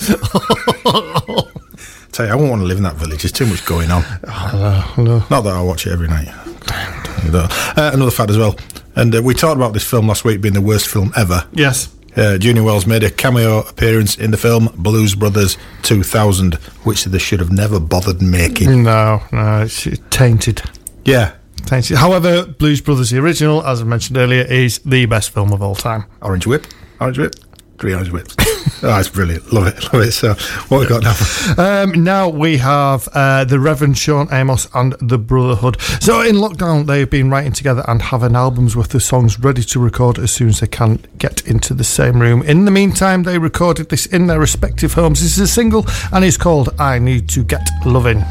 Tell 2.11 2.27
you, 2.27 2.31
I 2.31 2.35
won't 2.35 2.51
want 2.51 2.61
to 2.61 2.67
live 2.67 2.77
in 2.77 2.83
that 2.83 2.95
village. 2.95 3.23
There's 3.23 3.31
too 3.31 3.47
much 3.47 3.65
going 3.65 3.89
on. 3.89 4.03
hello. 4.27 5.23
Not 5.31 5.41
that 5.41 5.55
I 5.55 5.61
watch 5.61 5.87
it 5.87 5.91
every 5.91 6.07
night. 6.07 6.27
Uh, 7.33 7.91
another 7.93 8.11
fact 8.11 8.29
as 8.29 8.37
well. 8.37 8.55
And 8.95 9.15
uh, 9.15 9.23
we 9.23 9.33
talked 9.33 9.55
about 9.57 9.73
this 9.73 9.89
film 9.89 10.07
last 10.07 10.23
week 10.23 10.39
being 10.39 10.53
the 10.53 10.61
worst 10.61 10.87
film 10.87 11.11
ever. 11.17 11.47
Yes. 11.53 11.89
Uh, 12.15 12.37
Junior 12.37 12.61
Wells 12.61 12.85
made 12.85 13.03
a 13.03 13.09
cameo 13.09 13.61
appearance 13.61 14.15
in 14.15 14.29
the 14.29 14.37
film 14.37 14.69
Blues 14.77 15.15
Brothers 15.15 15.57
2000, 15.81 16.53
which 16.83 17.05
they 17.05 17.17
should 17.17 17.39
have 17.39 17.51
never 17.51 17.79
bothered 17.79 18.21
making. 18.21 18.83
No, 18.83 19.23
no, 19.31 19.61
it's 19.61 19.87
tainted. 20.11 20.61
Yeah, 21.05 21.33
However, 21.69 22.45
Blues 22.45 22.81
Brothers, 22.81 23.09
the 23.09 23.19
original, 23.19 23.65
as 23.65 23.81
I 23.81 23.85
mentioned 23.85 24.17
earlier, 24.17 24.43
is 24.43 24.79
the 24.79 25.05
best 25.05 25.31
film 25.31 25.51
of 25.53 25.61
all 25.61 25.75
time. 25.75 26.05
Orange 26.21 26.45
Whip, 26.45 26.67
Orange 26.99 27.17
Whip, 27.17 27.35
three 27.79 27.93
Orange 27.93 28.11
Whips. 28.11 28.35
oh, 28.83 28.99
it's 28.99 29.09
brilliant. 29.09 29.51
Love 29.51 29.67
it, 29.67 29.93
love 29.93 30.01
it. 30.03 30.11
So, 30.11 30.33
what 30.67 30.79
we 30.79 30.87
got 30.87 31.03
now? 31.03 31.15
Um, 31.55 32.03
now 32.03 32.29
we 32.29 32.57
have 32.57 33.07
uh, 33.13 33.43
the 33.43 33.59
Reverend 33.59 33.97
Shawn 33.97 34.27
Amos 34.31 34.67
and 34.73 34.93
the 35.01 35.17
Brotherhood. 35.17 35.79
So 35.99 36.21
in 36.21 36.35
lockdown, 36.35 36.87
they've 36.87 37.09
been 37.09 37.29
writing 37.29 37.51
together 37.51 37.83
and 37.87 38.01
have 38.01 38.23
an 38.23 38.35
album's 38.35 38.75
worth 38.75 38.95
of 38.95 39.03
songs 39.03 39.39
ready 39.39 39.61
to 39.63 39.79
record 39.79 40.17
as 40.17 40.31
soon 40.31 40.49
as 40.49 40.61
they 40.61 40.67
can 40.67 41.03
get 41.17 41.45
into 41.47 41.73
the 41.73 41.83
same 41.83 42.19
room. 42.19 42.41
In 42.43 42.65
the 42.65 42.71
meantime, 42.71 43.23
they 43.23 43.37
recorded 43.37 43.89
this 43.89 44.05
in 44.07 44.27
their 44.27 44.39
respective 44.39 44.93
homes. 44.93 45.21
This 45.21 45.33
is 45.33 45.39
a 45.39 45.47
single 45.47 45.85
and 46.11 46.25
it's 46.25 46.37
called 46.37 46.69
"I 46.79 46.97
Need 46.99 47.29
to 47.29 47.43
Get 47.43 47.69
Loving." 47.85 48.23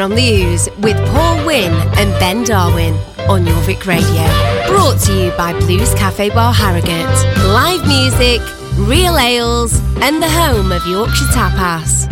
From 0.00 0.14
the 0.14 0.32
Ooze 0.44 0.66
with 0.78 0.96
Paul 1.12 1.44
Wynn 1.44 1.74
and 1.98 2.08
Ben 2.18 2.42
Darwin 2.42 2.94
on 3.28 3.44
Jorvik 3.44 3.84
Radio. 3.84 4.24
Brought 4.66 4.98
to 5.00 5.12
you 5.12 5.30
by 5.36 5.52
Blues 5.60 5.92
Cafe 5.92 6.30
Bar 6.30 6.54
Harrogate. 6.54 7.04
Live 7.44 7.86
music, 7.86 8.40
real 8.88 9.18
ales, 9.18 9.78
and 10.00 10.22
the 10.22 10.30
home 10.30 10.72
of 10.72 10.86
Yorkshire 10.86 11.26
Tapas. 11.34 12.09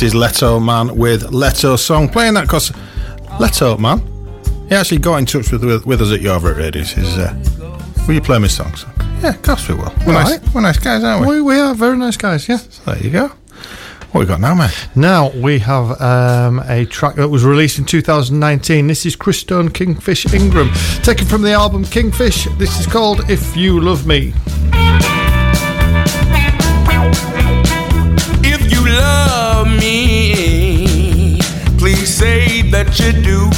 This 0.00 0.14
is 0.14 0.14
Leto 0.14 0.58
Man 0.58 0.96
with 0.96 1.30
Leto 1.30 1.76
Song. 1.76 2.08
Playing 2.08 2.32
that 2.32 2.44
because 2.46 2.72
Leto 3.38 3.76
Man, 3.76 4.00
he 4.66 4.74
actually 4.74 4.96
got 4.96 5.16
in 5.16 5.26
touch 5.26 5.52
with, 5.52 5.62
with, 5.62 5.84
with 5.84 6.00
us 6.00 6.10
at 6.10 6.20
Favorite 6.20 6.56
Radio. 6.56 6.82
He 6.82 6.88
says, 6.88 7.18
uh, 7.18 7.84
Will 8.06 8.14
you 8.14 8.22
play 8.22 8.38
me 8.38 8.48
songs? 8.48 8.86
Yeah, 9.20 9.34
of 9.34 9.42
course 9.42 9.68
we 9.68 9.74
will. 9.74 9.92
We're, 10.06 10.14
nice, 10.14 10.38
Right. 10.38 10.54
we're 10.54 10.62
nice 10.62 10.78
guys, 10.78 11.04
aren't 11.04 11.26
we? 11.28 11.34
We, 11.34 11.42
we 11.42 11.60
are 11.60 11.74
very 11.74 11.98
nice 11.98 12.16
guys, 12.16 12.48
yeah. 12.48 12.56
So 12.56 12.82
there 12.94 13.02
you 13.02 13.10
go. 13.10 13.26
What 14.12 14.20
we 14.20 14.24
got 14.24 14.40
now, 14.40 14.54
mate? 14.54 14.88
Now 14.96 15.32
we 15.32 15.58
have 15.58 16.00
um, 16.00 16.60
a 16.60 16.86
track 16.86 17.16
that 17.16 17.28
was 17.28 17.44
released 17.44 17.78
in 17.78 17.84
2019. 17.84 18.86
This 18.86 19.04
is 19.04 19.16
Christone 19.16 19.70
Kingfish 19.70 20.32
Ingram, 20.32 20.70
taken 21.02 21.26
from 21.26 21.42
the 21.42 21.52
album 21.52 21.84
Kingfish. 21.84 22.46
This 22.56 22.80
is 22.80 22.86
called 22.86 23.28
If 23.28 23.54
You 23.54 23.78
Love 23.78 24.06
Me. 24.06 24.32
You 32.98 33.12
do. 33.12 33.50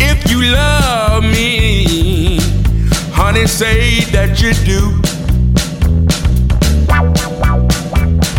If 0.00 0.30
you 0.30 0.42
love 0.42 1.22
me, 1.22 2.38
honey, 3.12 3.46
say 3.46 4.00
that 4.12 4.40
you 4.40 4.52
do. 4.64 5.00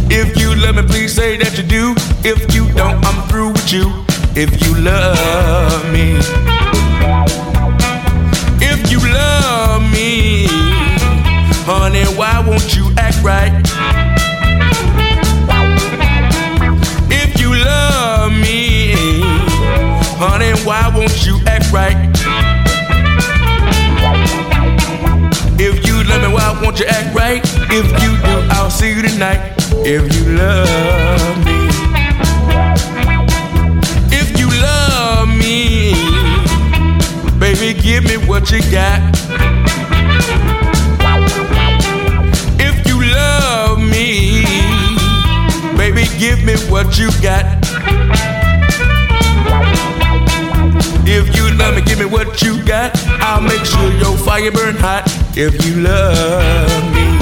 If 0.09 0.37
you 0.39 0.55
love 0.55 0.75
me, 0.75 0.83
please 0.83 1.13
say 1.13 1.37
that 1.37 1.57
you 1.57 1.63
do. 1.63 1.93
If 2.23 2.55
you 2.55 2.71
don't, 2.73 3.03
I'm 3.05 3.27
through 3.27 3.51
with 3.51 3.71
you. 3.71 3.91
If 4.35 4.65
you 4.65 4.75
love 4.81 5.91
me, 5.91 6.17
won't 26.73 26.79
you 26.79 26.85
act 26.87 27.15
right? 27.15 27.41
If 27.69 27.85
you 28.01 28.17
do, 28.17 28.47
I'll 28.51 28.69
see 28.71 28.95
you 28.95 29.03
tonight. 29.03 29.53
If 29.85 30.15
you 30.15 30.35
love 30.35 31.45
me, 31.45 31.67
if 34.11 34.39
you 34.39 34.49
love 34.49 35.27
me, 35.27 35.93
baby, 37.37 37.79
give 37.79 38.03
me 38.05 38.17
what 38.27 38.49
you 38.49 38.59
got. 38.71 39.01
If 42.59 42.87
you 42.87 43.03
love 43.13 43.79
me, 43.79 44.43
baby, 45.77 46.05
give 46.17 46.43
me 46.43 46.55
what 46.71 46.97
you 46.97 47.11
got. 47.21 47.45
If 51.05 51.35
you 51.35 51.51
love 51.55 51.75
me, 51.75 51.81
give 51.81 51.99
me 51.99 52.05
what 52.05 52.41
you 52.41 52.63
got. 52.65 52.91
I'll 53.21 53.41
make 53.41 53.63
sure 53.63 53.91
your 53.99 54.17
fire 54.17 54.51
burn 54.51 54.75
hot. 54.75 55.22
If 55.35 55.65
you 55.65 55.81
love 55.81 56.93
me. 56.93 57.17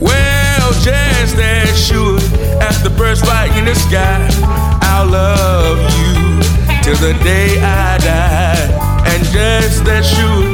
Well, 0.00 0.72
just 0.80 1.36
as 1.36 1.76
sure 1.76 2.18
as 2.62 2.80
the 2.84 2.94
birds 2.96 3.20
fly 3.22 3.46
in 3.58 3.64
the 3.64 3.74
sky, 3.74 4.28
I'll 4.82 5.10
love 5.10 5.78
you 5.98 6.40
till 6.84 6.96
the 7.02 7.12
day 7.24 7.58
I 7.60 7.98
die. 7.98 9.02
And 9.04 9.24
just 9.34 9.84
as 9.88 10.08
sure 10.08 10.46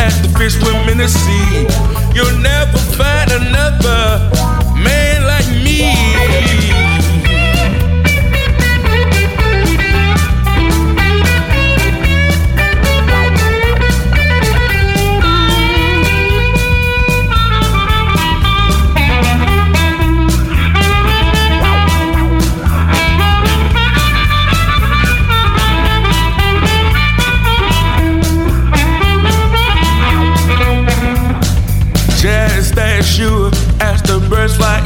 as 0.00 0.16
the 0.22 0.28
fish 0.38 0.54
swim 0.54 0.88
in 0.88 0.96
the 0.96 1.08
sea, 1.08 1.68
you'll 2.14 2.40
never 2.40 2.78
find 2.96 3.30
another 3.32 4.45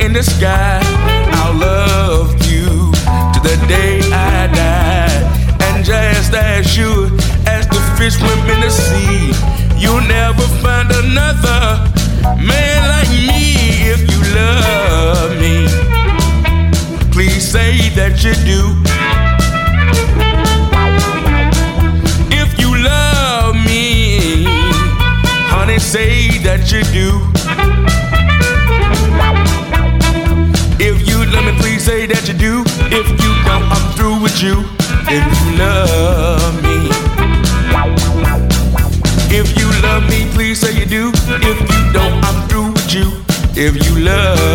in 0.01 0.13
the 0.15 0.23
sky, 0.23 0.81
I'll 1.41 1.55
love 1.55 2.33
you 2.47 2.91
to 3.35 3.41
the 3.43 3.57
day 3.69 4.01
I 4.13 4.47
die. 4.47 5.57
And 5.67 5.85
just 5.85 6.33
as 6.33 6.67
sure 6.67 7.07
as 7.47 7.67
the 7.69 7.81
fish 7.99 8.15
swim 8.17 8.39
in 8.49 8.61
the 8.61 8.71
sea, 8.71 9.33
you'll 9.77 10.07
never 10.09 10.43
find 10.63 10.91
another 10.91 11.85
man 12.41 12.81
like 12.89 13.11
me 13.11 13.57
if 13.93 14.01
you 14.11 14.21
love 14.35 15.33
me. 15.39 15.67
Please 17.13 17.47
say 17.47 17.91
that 17.91 18.25
you 18.25 18.35
do. 18.53 18.63
If 22.33 22.59
you 22.59 22.83
love 22.83 23.55
me, 23.55 24.45
honey, 25.53 25.79
say 25.79 26.39
that 26.39 26.73
you 26.73 26.83
do. 26.85 27.30
You. 34.43 34.65
If 35.09 35.25
you 35.41 35.59
love 35.59 36.62
me. 36.62 36.89
If 39.31 39.59
you 39.59 39.69
love 39.83 40.09
me, 40.09 40.31
please 40.33 40.61
say 40.61 40.73
you 40.73 40.87
do. 40.87 41.12
If 41.15 41.61
you 41.61 41.93
don't, 41.93 42.25
I'm 42.25 42.49
through 42.49 42.73
with 42.73 42.95
you. 42.95 43.12
If 43.55 43.85
you 43.85 44.05
love 44.05 44.50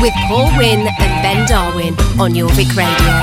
with 0.00 0.14
Paul 0.28 0.46
Wynn 0.56 0.86
and 0.86 1.22
Ben 1.22 1.46
Darwin 1.46 1.92
on 2.18 2.32
Jorvik 2.32 2.74
Radio. 2.74 3.20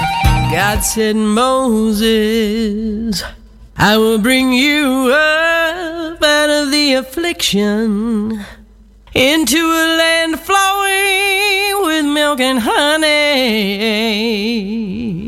God 0.51 0.81
said, 0.81 1.15
Moses, 1.15 3.23
I 3.77 3.97
will 3.97 4.19
bring 4.19 4.53
you 4.53 5.11
up 5.11 6.21
out 6.23 6.49
of 6.49 6.71
the 6.71 6.93
affliction 6.93 8.45
into 9.13 9.57
a 9.57 9.97
land 9.97 10.39
flowing 10.39 11.85
with 11.85 12.05
milk 12.05 12.39
and 12.39 12.59
honey. 12.59 13.07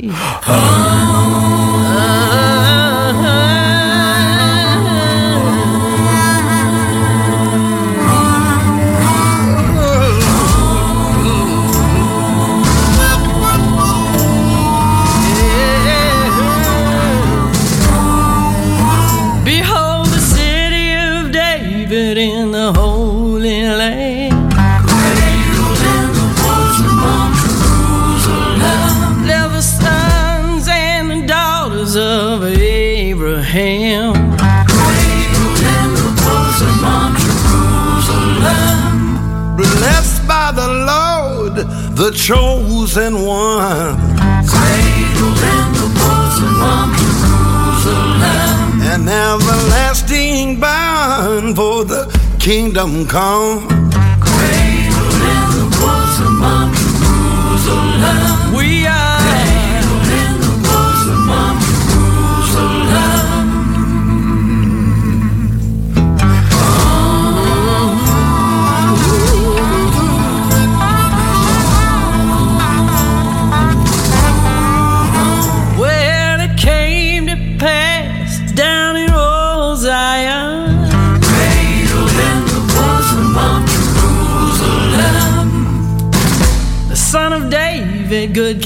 Behold 0.01 0.43
oh. 0.47 2.48
The 42.11 42.17
chosen 42.17 43.21
one. 43.23 43.95
An 48.81 49.07
everlasting 49.07 50.59
bond 50.59 51.55
for 51.55 51.85
the 51.85 52.07
kingdom 52.39 53.05
come. 53.05 53.88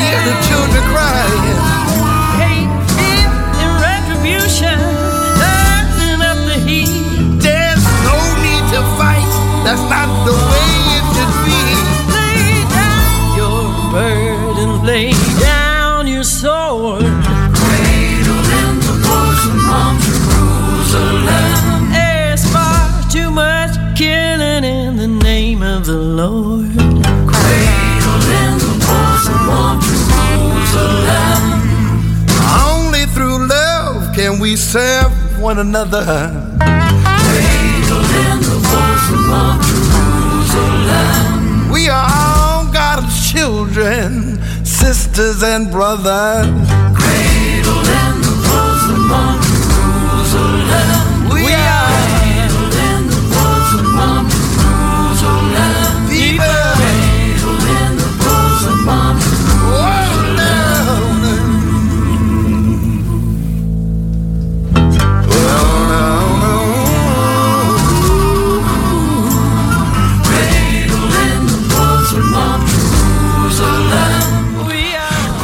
hear 0.00 0.18
the 0.28 0.34
children 0.48 0.82
crying. 0.92 1.58
Hate, 2.40 2.70
fear, 2.96 3.28
and 3.62 3.72
retribution 3.86 4.76
turning 6.06 6.22
up 6.22 6.38
the 6.50 6.58
heat. 6.68 6.90
There's 7.40 7.84
no 8.08 8.16
need 8.44 8.64
to 8.74 8.80
fight. 8.98 9.32
That's 9.64 9.84
not 9.90 10.08
the 10.24 10.34
way 10.50 10.72
it 10.96 11.04
should 11.14 11.34
be. 11.46 11.60
Lay 12.16 12.64
down 12.78 13.36
your 13.40 13.62
burden, 13.92 14.70
lay 14.84 15.12
down 15.40 16.06
your 16.06 16.24
sword. 16.24 17.04
There's 21.92 22.44
far 22.52 23.10
too 23.10 23.30
much 23.30 23.72
killing 23.96 24.64
in 24.64 24.96
the 24.96 25.08
name 25.08 25.62
of 25.62 25.86
the 25.86 25.98
Lord. 25.98 26.75
We 34.46 34.54
serve 34.54 35.40
one 35.40 35.58
another. 35.58 36.06
We 41.72 41.88
are 41.88 42.08
all 42.14 42.72
God's 42.72 43.32
children, 43.32 44.40
sisters 44.64 45.42
and 45.42 45.68
brothers. 45.72 46.46
We 46.46 47.45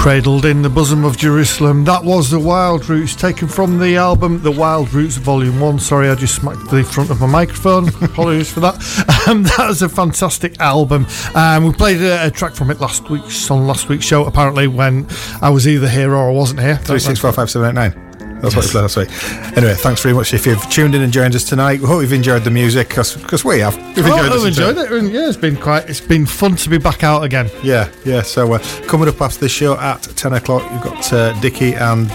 Cradled 0.02 0.46
in 0.46 0.62
the 0.62 0.68
Bosom 0.68 1.04
of 1.04 1.16
Jerusalem. 1.16 1.84
That 1.84 2.02
was 2.02 2.28
The 2.28 2.40
Wild 2.40 2.88
Roots, 2.88 3.14
taken 3.14 3.46
from 3.46 3.78
the 3.78 3.94
album 3.94 4.42
The 4.42 4.50
Wild 4.50 4.92
Roots 4.92 5.16
Volume 5.16 5.60
1. 5.60 5.78
Sorry, 5.78 6.08
I 6.08 6.16
just 6.16 6.34
smacked 6.34 6.68
the 6.72 6.82
front 6.82 7.10
of 7.10 7.20
my 7.20 7.28
microphone. 7.28 7.86
Apologies 8.02 8.52
for 8.52 8.58
that. 8.58 8.74
Um, 9.28 9.42
that 9.56 9.68
was 9.68 9.80
a 9.80 9.88
fantastic 9.88 10.58
album. 10.58 11.06
Um, 11.36 11.66
we 11.66 11.72
played 11.72 12.00
a, 12.00 12.26
a, 12.26 12.30
track 12.32 12.54
from 12.54 12.72
it 12.72 12.80
last 12.80 13.08
week 13.10 13.22
on 13.48 13.68
last 13.68 13.88
week's 13.88 14.04
show, 14.04 14.24
apparently, 14.24 14.66
when 14.66 15.06
I 15.40 15.50
was 15.50 15.68
either 15.68 15.88
here 15.88 16.16
or 16.16 16.30
I 16.30 16.32
wasn't 16.32 16.58
here. 16.58 16.78
Three 16.78 16.98
six 16.98 17.20
four 17.20 17.30
five 17.30 17.48
seven 17.48 17.68
eight 17.68 17.74
nine. 17.74 18.11
That's 18.43 18.56
what 18.56 18.64
we 18.64 18.70
played 18.73 18.82
last 18.82 18.97
week. 18.97 19.56
Anyway, 19.56 19.74
thanks 19.74 20.02
very 20.02 20.14
much 20.14 20.35
if 20.35 20.47
you've 20.47 20.69
tuned 20.69 20.94
in 20.94 21.02
and 21.02 21.12
joined 21.12 21.35
us 21.35 21.44
tonight. 21.44 21.81
We 21.81 21.86
hope 21.86 22.02
you've 22.02 22.12
enjoyed 22.12 22.43
the 22.44 22.51
music 22.51 22.89
because 22.89 23.44
we 23.44 23.60
have. 23.60 23.77
We've 23.97 24.05
Oh, 24.06 24.16
enjoyed, 24.16 24.32
I've 24.32 24.47
enjoyed 24.47 24.78
it. 24.78 25.12
Yeah, 25.12 25.28
it's 25.28 25.36
been 25.36 25.56
quite. 25.56 25.89
It's 25.89 26.01
been 26.01 26.27
fun 26.27 26.56
to 26.56 26.69
be 26.69 26.78
back 26.78 27.05
out 27.05 27.23
again. 27.23 27.48
Yeah, 27.62 27.89
yeah. 28.05 28.23
So 28.23 28.52
uh, 28.52 28.59
coming 28.89 29.09
up 29.09 29.20
after 29.20 29.39
the 29.40 29.48
show 29.48 29.78
at 29.78 30.02
ten 30.16 30.32
o'clock, 30.32 30.70
you've 30.73 30.82
got 30.82 31.12
uh, 31.12 31.40
Dickie 31.40 31.74
and 31.74 32.09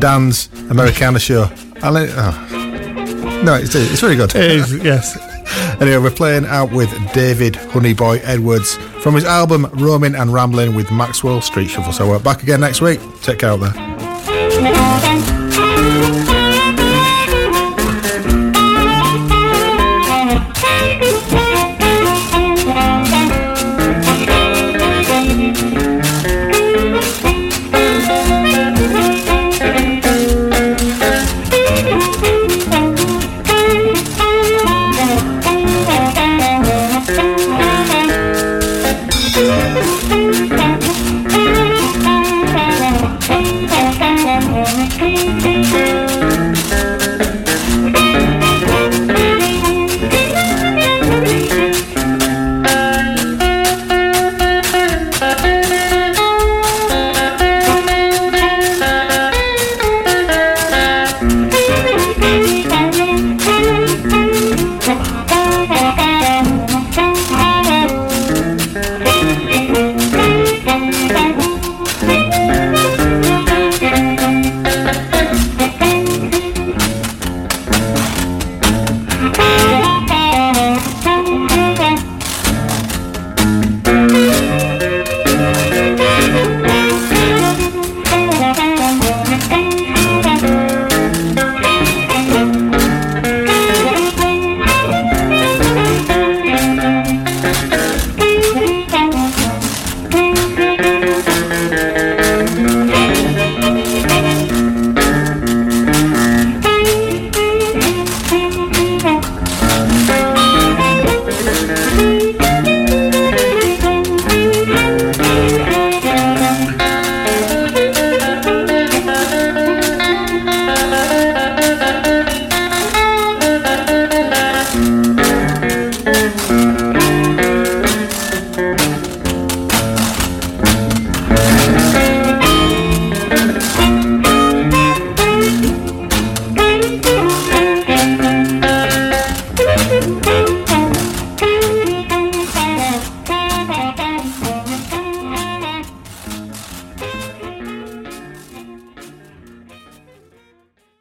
Dan's 0.00 0.48
Americana 0.70 1.18
show. 1.28 1.50
I'll 1.82 1.92
let, 1.92 2.08
oh. 2.14 3.42
No, 3.44 3.54
it's, 3.54 3.74
it's 3.74 4.00
very 4.00 4.16
good. 4.16 4.34
It 4.34 4.50
is, 4.50 4.74
yes. 4.82 5.18
Anyway, 5.80 5.96
we're 5.96 6.10
playing 6.10 6.44
out 6.44 6.70
with 6.70 6.90
David 7.12 7.54
Honeyboy 7.54 8.20
Edwards 8.22 8.74
from 9.02 9.14
his 9.14 9.24
album 9.24 9.64
Roaming 9.72 10.14
and 10.14 10.32
Rambling 10.32 10.74
with 10.76 10.92
Maxwell 10.92 11.40
Street 11.40 11.68
Shuffle. 11.70 11.92
So 11.92 12.08
we're 12.08 12.18
back 12.20 12.42
again 12.44 12.60
next 12.60 12.80
week. 12.82 13.00
Take 13.22 13.40
care 13.40 13.50
out 13.50 13.60
there. 13.60 13.89